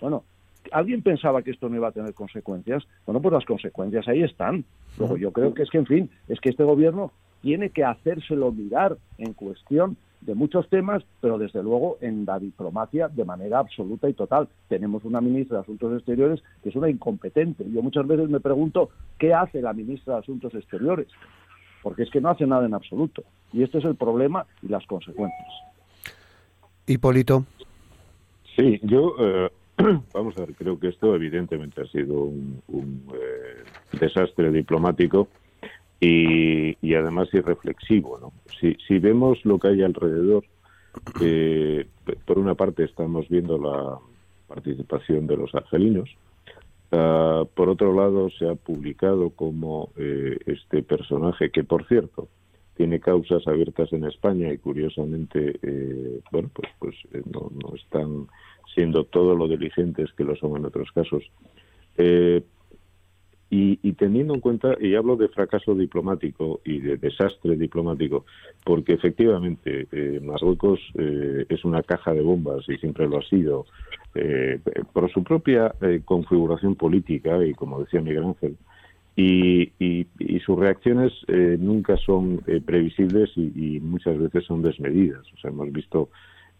Bueno, 0.00 0.24
¿alguien 0.72 1.02
pensaba 1.02 1.42
que 1.42 1.50
esto 1.50 1.68
no 1.68 1.76
iba 1.76 1.88
a 1.88 1.92
tener 1.92 2.14
consecuencias? 2.14 2.86
Bueno, 3.06 3.20
pues 3.20 3.32
las 3.32 3.44
consecuencias 3.44 4.06
ahí 4.08 4.22
están. 4.22 4.64
Yo 4.98 5.32
creo 5.32 5.52
que 5.52 5.62
es 5.62 5.70
que, 5.70 5.78
en 5.78 5.86
fin, 5.86 6.10
es 6.28 6.40
que 6.40 6.50
este 6.50 6.64
gobierno 6.64 7.12
tiene 7.42 7.70
que 7.70 7.84
hacérselo 7.84 8.50
mirar 8.50 8.96
en 9.18 9.34
cuestión 9.34 9.96
de 10.20 10.34
muchos 10.34 10.68
temas, 10.68 11.04
pero 11.20 11.38
desde 11.38 11.62
luego 11.62 11.98
en 12.00 12.24
la 12.24 12.38
diplomacia 12.38 13.08
de 13.08 13.24
manera 13.24 13.60
absoluta 13.60 14.08
y 14.08 14.14
total. 14.14 14.48
Tenemos 14.68 15.04
una 15.04 15.20
ministra 15.20 15.58
de 15.58 15.62
Asuntos 15.62 15.96
Exteriores 15.96 16.42
que 16.62 16.70
es 16.70 16.76
una 16.76 16.90
incompetente. 16.90 17.64
Yo 17.70 17.82
muchas 17.82 18.06
veces 18.06 18.28
me 18.28 18.40
pregunto 18.40 18.90
qué 19.18 19.34
hace 19.34 19.62
la 19.62 19.72
ministra 19.72 20.14
de 20.14 20.20
Asuntos 20.20 20.54
Exteriores, 20.54 21.08
porque 21.86 22.02
es 22.02 22.10
que 22.10 22.20
no 22.20 22.30
hace 22.30 22.44
nada 22.48 22.66
en 22.66 22.74
absoluto. 22.74 23.22
Y 23.52 23.62
este 23.62 23.78
es 23.78 23.84
el 23.84 23.94
problema 23.94 24.44
y 24.60 24.66
las 24.66 24.84
consecuencias. 24.86 25.52
Hipólito. 26.84 27.44
Sí, 28.56 28.80
yo, 28.82 29.14
eh, 29.20 29.48
vamos 30.12 30.36
a 30.36 30.40
ver, 30.40 30.56
creo 30.56 30.80
que 30.80 30.88
esto 30.88 31.14
evidentemente 31.14 31.82
ha 31.82 31.86
sido 31.86 32.22
un, 32.22 32.60
eh, 33.14 33.62
desastre 34.00 34.50
diplomático 34.50 35.28
y, 36.00 36.92
además 36.92 37.28
irreflexivo. 37.32 38.18
¿no? 38.18 38.32
Si, 38.60 38.76
si 38.88 38.98
vemos 38.98 39.38
lo 39.44 39.60
que 39.60 39.68
hay 39.68 39.82
alrededor, 39.84 40.42
eh, 41.20 41.86
por 42.24 42.40
una 42.40 42.56
parte 42.56 42.82
estamos 42.82 43.28
viendo 43.28 43.58
la 43.58 43.96
participación 44.48 45.28
de 45.28 45.36
los 45.36 45.54
argelinos, 45.54 46.10
ah, 46.92 47.44
por 47.54 47.68
otro 47.68 47.92
lado 47.94 48.30
se 48.30 48.48
ha 48.48 48.54
publicado 48.54 49.30
como 49.30 49.90
eh, 49.96 50.38
este 50.46 50.82
personaje, 50.82 51.50
que 51.50 51.64
por 51.64 51.86
cierto 51.86 52.28
tiene 52.76 53.00
causas 53.00 53.46
abiertas 53.46 53.92
en 53.92 54.04
España 54.04 54.52
y 54.52 54.58
curiosamente, 54.58 55.58
eh, 55.62 56.20
bueno, 56.30 56.50
pues, 56.52 56.68
pues 56.78 56.94
no, 57.32 57.50
no 57.50 57.74
están 57.74 58.26
siendo 58.74 59.04
todo 59.04 59.34
lo 59.34 59.48
diligentes 59.48 60.12
que 60.12 60.24
lo 60.24 60.36
son 60.36 60.56
en 60.58 60.66
otros 60.66 60.92
casos. 60.92 61.24
Eh, 63.50 63.78
y, 63.82 63.92
teniendo 63.92 64.34
en 64.34 64.40
cuenta, 64.40 64.76
y 64.80 64.94
hablo 64.94 65.16
de 65.16 65.28
fracaso 65.28 65.74
diplomático 65.74 66.60
y 66.64 66.80
de 66.80 66.96
desastre 66.96 67.56
diplomático, 67.56 68.24
porque 68.64 68.94
efectivamente 68.94 69.86
eh, 69.92 70.20
Marruecos 70.20 70.80
eh, 70.94 71.46
es 71.48 71.64
una 71.64 71.82
caja 71.82 72.12
de 72.12 72.22
bombas 72.22 72.68
y 72.68 72.76
siempre 72.78 73.08
lo 73.08 73.18
ha 73.18 73.22
sido, 73.22 73.66
eh, 74.14 74.58
por 74.92 75.10
su 75.12 75.22
propia 75.22 75.72
configuración 76.04 76.74
política 76.74 77.44
y 77.44 77.52
como 77.52 77.80
decía 77.80 78.00
Miguel 78.00 78.24
Ángel, 78.24 78.56
y, 79.16 79.72
sus 80.44 80.58
reacciones 80.58 81.12
nunca 81.58 81.96
son 81.96 82.40
previsibles 82.64 83.30
y, 83.34 83.76
y, 83.76 83.80
muchas 83.80 84.16
veces 84.18 84.44
son 84.44 84.62
desmedidas. 84.62 85.22
O 85.34 85.40
sea, 85.40 85.50
hemos 85.50 85.72
visto 85.72 86.10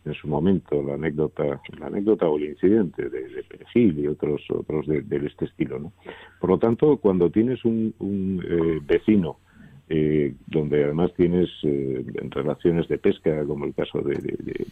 en 0.06 0.14
su 0.14 0.28
momento 0.28 0.82
la 0.82 0.94
anécdota 0.94 1.60
la 1.78 1.86
anécdota 1.86 2.28
o 2.28 2.38
el 2.38 2.44
incidente 2.50 3.08
de, 3.08 3.28
de 3.28 3.42
Perejil 3.42 3.98
y 3.98 4.06
otros 4.06 4.42
otros 4.50 4.86
de, 4.86 5.04
este 5.26 5.46
estilo 5.46 5.78
no 5.78 5.92
por 6.40 6.50
lo 6.50 6.58
tanto 6.58 6.96
cuando 6.98 7.30
tienes 7.30 7.64
un, 7.64 7.92
eh, 8.48 8.80
vecino 8.86 9.38
eh, 9.88 10.34
donde 10.46 10.84
además 10.84 11.12
tienes 11.16 11.48
eh, 11.62 12.04
relaciones 12.30 12.88
de 12.88 12.98
pesca 12.98 13.44
como 13.44 13.66
el 13.66 13.74
caso 13.74 14.00
de, 14.00 14.66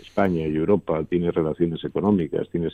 España 0.00 0.46
y 0.46 0.56
Europa 0.56 1.04
tienes 1.04 1.34
relaciones 1.34 1.84
económicas 1.84 2.48
tienes 2.50 2.72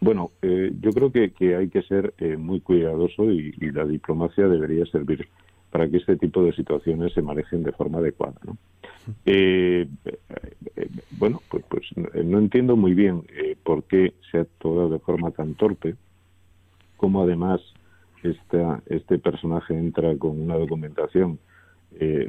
bueno 0.00 0.30
yo 0.42 0.90
creo 0.92 1.10
que, 1.10 1.30
que, 1.30 1.56
hay 1.56 1.68
que 1.68 1.82
ser 1.82 2.12
muy 2.38 2.60
cuidadoso 2.60 3.32
y, 3.32 3.54
y 3.58 3.70
la 3.72 3.84
diplomacia 3.84 4.46
debería 4.46 4.84
servir 4.86 5.26
para 5.70 5.88
que 5.88 5.98
este 5.98 6.16
tipo 6.16 6.42
de 6.44 6.52
situaciones 6.52 7.12
se 7.12 7.22
manejen 7.22 7.62
de 7.62 7.72
forma 7.72 7.98
adecuada. 7.98 8.40
¿no? 8.44 8.56
Eh, 11.18 11.24
eh, 11.24 11.30
bueno, 11.30 11.42
pues, 11.50 11.64
pues 11.68 11.86
no 12.24 12.38
entiendo 12.38 12.76
muy 12.76 12.94
bien 12.94 13.22
eh, 13.30 13.56
por 13.62 13.84
qué 13.84 14.14
se 14.30 14.38
ha 14.38 14.40
actuado 14.42 14.88
de 14.88 14.98
forma 14.98 15.30
tan 15.30 15.54
torpe, 15.54 15.96
como 16.96 17.22
además 17.22 17.60
esta, 18.22 18.82
este 18.86 19.18
personaje 19.18 19.74
entra 19.74 20.16
con 20.16 20.40
una 20.40 20.56
documentación 20.56 21.38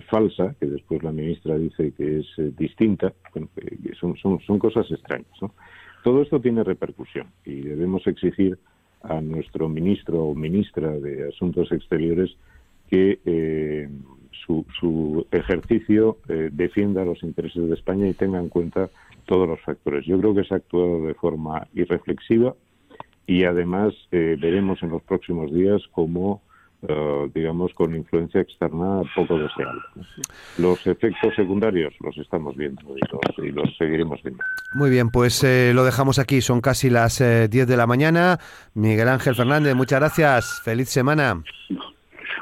falsa, 0.10 0.56
que 0.60 0.66
después 0.66 1.04
la 1.04 1.12
ministra 1.12 1.58
dice 1.58 1.92
que 1.92 2.20
es 2.20 2.56
distinta, 2.56 3.14
son, 4.00 4.16
son, 4.16 4.40
son 4.40 4.58
cosas 4.58 4.90
extrañas. 4.90 5.28
¿no? 5.42 5.52
Todo 6.04 6.22
esto 6.22 6.40
tiene 6.40 6.64
repercusión 6.64 7.28
y 7.46 7.62
debemos 7.62 8.08
exigir 8.08 8.58
a 9.04 9.20
nuestro 9.20 9.68
ministro 9.68 10.24
o 10.24 10.34
ministra 10.34 10.92
de 10.92 11.28
Asuntos 11.28 11.72
Exteriores 11.74 12.32
que 12.90 13.20
eh, 14.50 14.64
su, 14.80 15.28
ejercicio 15.32 16.18
eh, 16.28 16.50
defienda 16.52 17.06
los 17.06 17.22
intereses 17.24 17.68
de 17.68 17.76
España 17.76 18.08
y 18.08 18.14
tenga 18.14 18.40
en 18.40 18.50
cuenta 18.50 18.90
todos 19.26 19.48
los 19.48 19.62
factores. 19.62 20.06
Yo 20.06 20.20
creo 20.20 20.34
que 20.34 20.44
se 20.44 20.54
ha 20.54 20.58
actuado 20.58 21.06
de 21.06 21.14
forma 21.14 21.68
irreflexiva 21.74 22.56
y 23.28 23.44
además 23.44 23.94
eh, 24.12 24.38
veremos 24.40 24.82
en 24.82 24.90
los 24.90 25.04
próximos 25.04 25.54
días 25.54 25.82
cómo 25.92 26.42
digamos, 27.34 27.74
con 27.74 27.94
influencia 27.94 28.40
externa 28.40 29.02
poco 29.14 29.38
deseable. 29.38 29.82
Los 30.58 30.88
efectos 30.88 31.36
secundarios 31.36 31.94
los 32.00 32.18
estamos 32.18 32.56
viendo 32.56 32.96
y 33.38 33.52
los, 33.52 33.78
seguiremos 33.78 34.24
viendo. 34.24 34.42
Muy 34.76 34.90
bien, 34.90 35.10
pues 35.10 35.44
lo 35.44 35.84
dejamos 35.84 36.20
aquí. 36.20 36.40
Son 36.40 36.62
casi 36.62 36.90
las 36.90 37.20
10 37.20 37.52
de 37.52 37.76
la 37.76 37.86
mañana. 37.86 38.40
Miguel 38.76 39.10
Ángel 39.10 39.36
Fernández, 39.36 39.76
muchas 39.76 40.00
gracias. 40.00 40.62
Feliz 40.64 40.88
semana. 40.88 41.44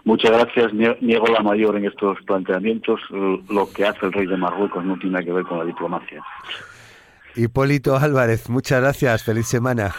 Muchas 0.07 0.31
gracias. 0.31 0.73
Niego 0.73 1.27
la 1.27 1.41
mayor 1.41 1.75
en 1.75 1.83
estos 1.83 2.17
planteamientos. 2.25 3.01
Lo 3.49 3.69
que 3.69 3.85
hace 3.85 4.05
el 4.05 4.13
rey 4.13 4.25
de 4.25 4.37
Marruecos 4.37 4.85
no 4.85 4.97
tiene 4.97 5.21
que 5.25 5.33
ver 5.33 5.43
con 5.43 5.59
la 5.59 5.65
diplomacia. 5.65 6.23
Hipólito 7.35 7.97
Álvarez, 7.97 8.49
muchas 8.49 8.79
gracias. 8.79 9.23
Feliz 9.23 9.47
semana. 9.47 9.93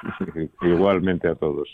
Igualmente 0.62 1.28
a 1.28 1.34
todos. 1.34 1.68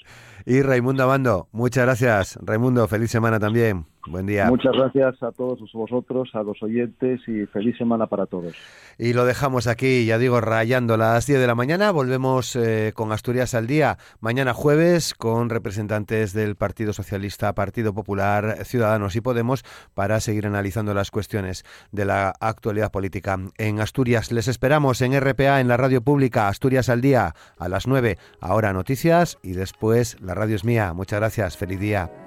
Y 0.44 0.60
Raimundo 0.60 1.04
Abando, 1.04 1.46
muchas 1.52 1.84
gracias. 1.84 2.36
Raimundo, 2.42 2.88
feliz 2.88 3.12
semana 3.12 3.38
también. 3.38 3.86
Buen 4.06 4.26
día. 4.26 4.46
Muchas 4.46 4.72
gracias 4.72 5.22
a 5.22 5.32
todos 5.32 5.60
vosotros, 5.72 6.30
a 6.34 6.42
los 6.42 6.62
oyentes 6.62 7.20
y 7.26 7.46
feliz 7.46 7.76
semana 7.76 8.06
para 8.06 8.26
todos. 8.26 8.54
Y 8.98 9.12
lo 9.12 9.24
dejamos 9.24 9.66
aquí, 9.66 10.06
ya 10.06 10.18
digo, 10.18 10.40
rayando 10.40 10.96
las 10.96 11.26
10 11.26 11.40
de 11.40 11.46
la 11.46 11.54
mañana. 11.54 11.90
Volvemos 11.90 12.56
eh, 12.56 12.92
con 12.94 13.12
Asturias 13.12 13.54
al 13.54 13.66
día 13.66 13.98
mañana 14.20 14.54
jueves 14.54 15.14
con 15.14 15.50
representantes 15.50 16.32
del 16.32 16.56
Partido 16.56 16.92
Socialista, 16.92 17.54
Partido 17.54 17.94
Popular, 17.94 18.64
Ciudadanos 18.64 19.16
y 19.16 19.20
Podemos 19.20 19.64
para 19.94 20.20
seguir 20.20 20.46
analizando 20.46 20.94
las 20.94 21.10
cuestiones 21.10 21.64
de 21.92 22.04
la 22.04 22.32
actualidad 22.40 22.90
política 22.90 23.38
en 23.58 23.80
Asturias. 23.80 24.32
Les 24.32 24.48
esperamos 24.48 25.00
en 25.02 25.18
RPA, 25.20 25.60
en 25.60 25.68
la 25.68 25.76
radio 25.76 26.00
pública, 26.02 26.48
Asturias 26.48 26.88
al 26.88 27.00
día, 27.00 27.34
a 27.58 27.68
las 27.68 27.86
9. 27.86 28.18
Ahora 28.40 28.72
noticias 28.72 29.38
y 29.42 29.52
después 29.52 30.20
la 30.20 30.34
radio 30.34 30.56
es 30.56 30.64
mía. 30.64 30.92
Muchas 30.92 31.20
gracias. 31.20 31.56
Feliz 31.56 31.80
día. 31.80 32.25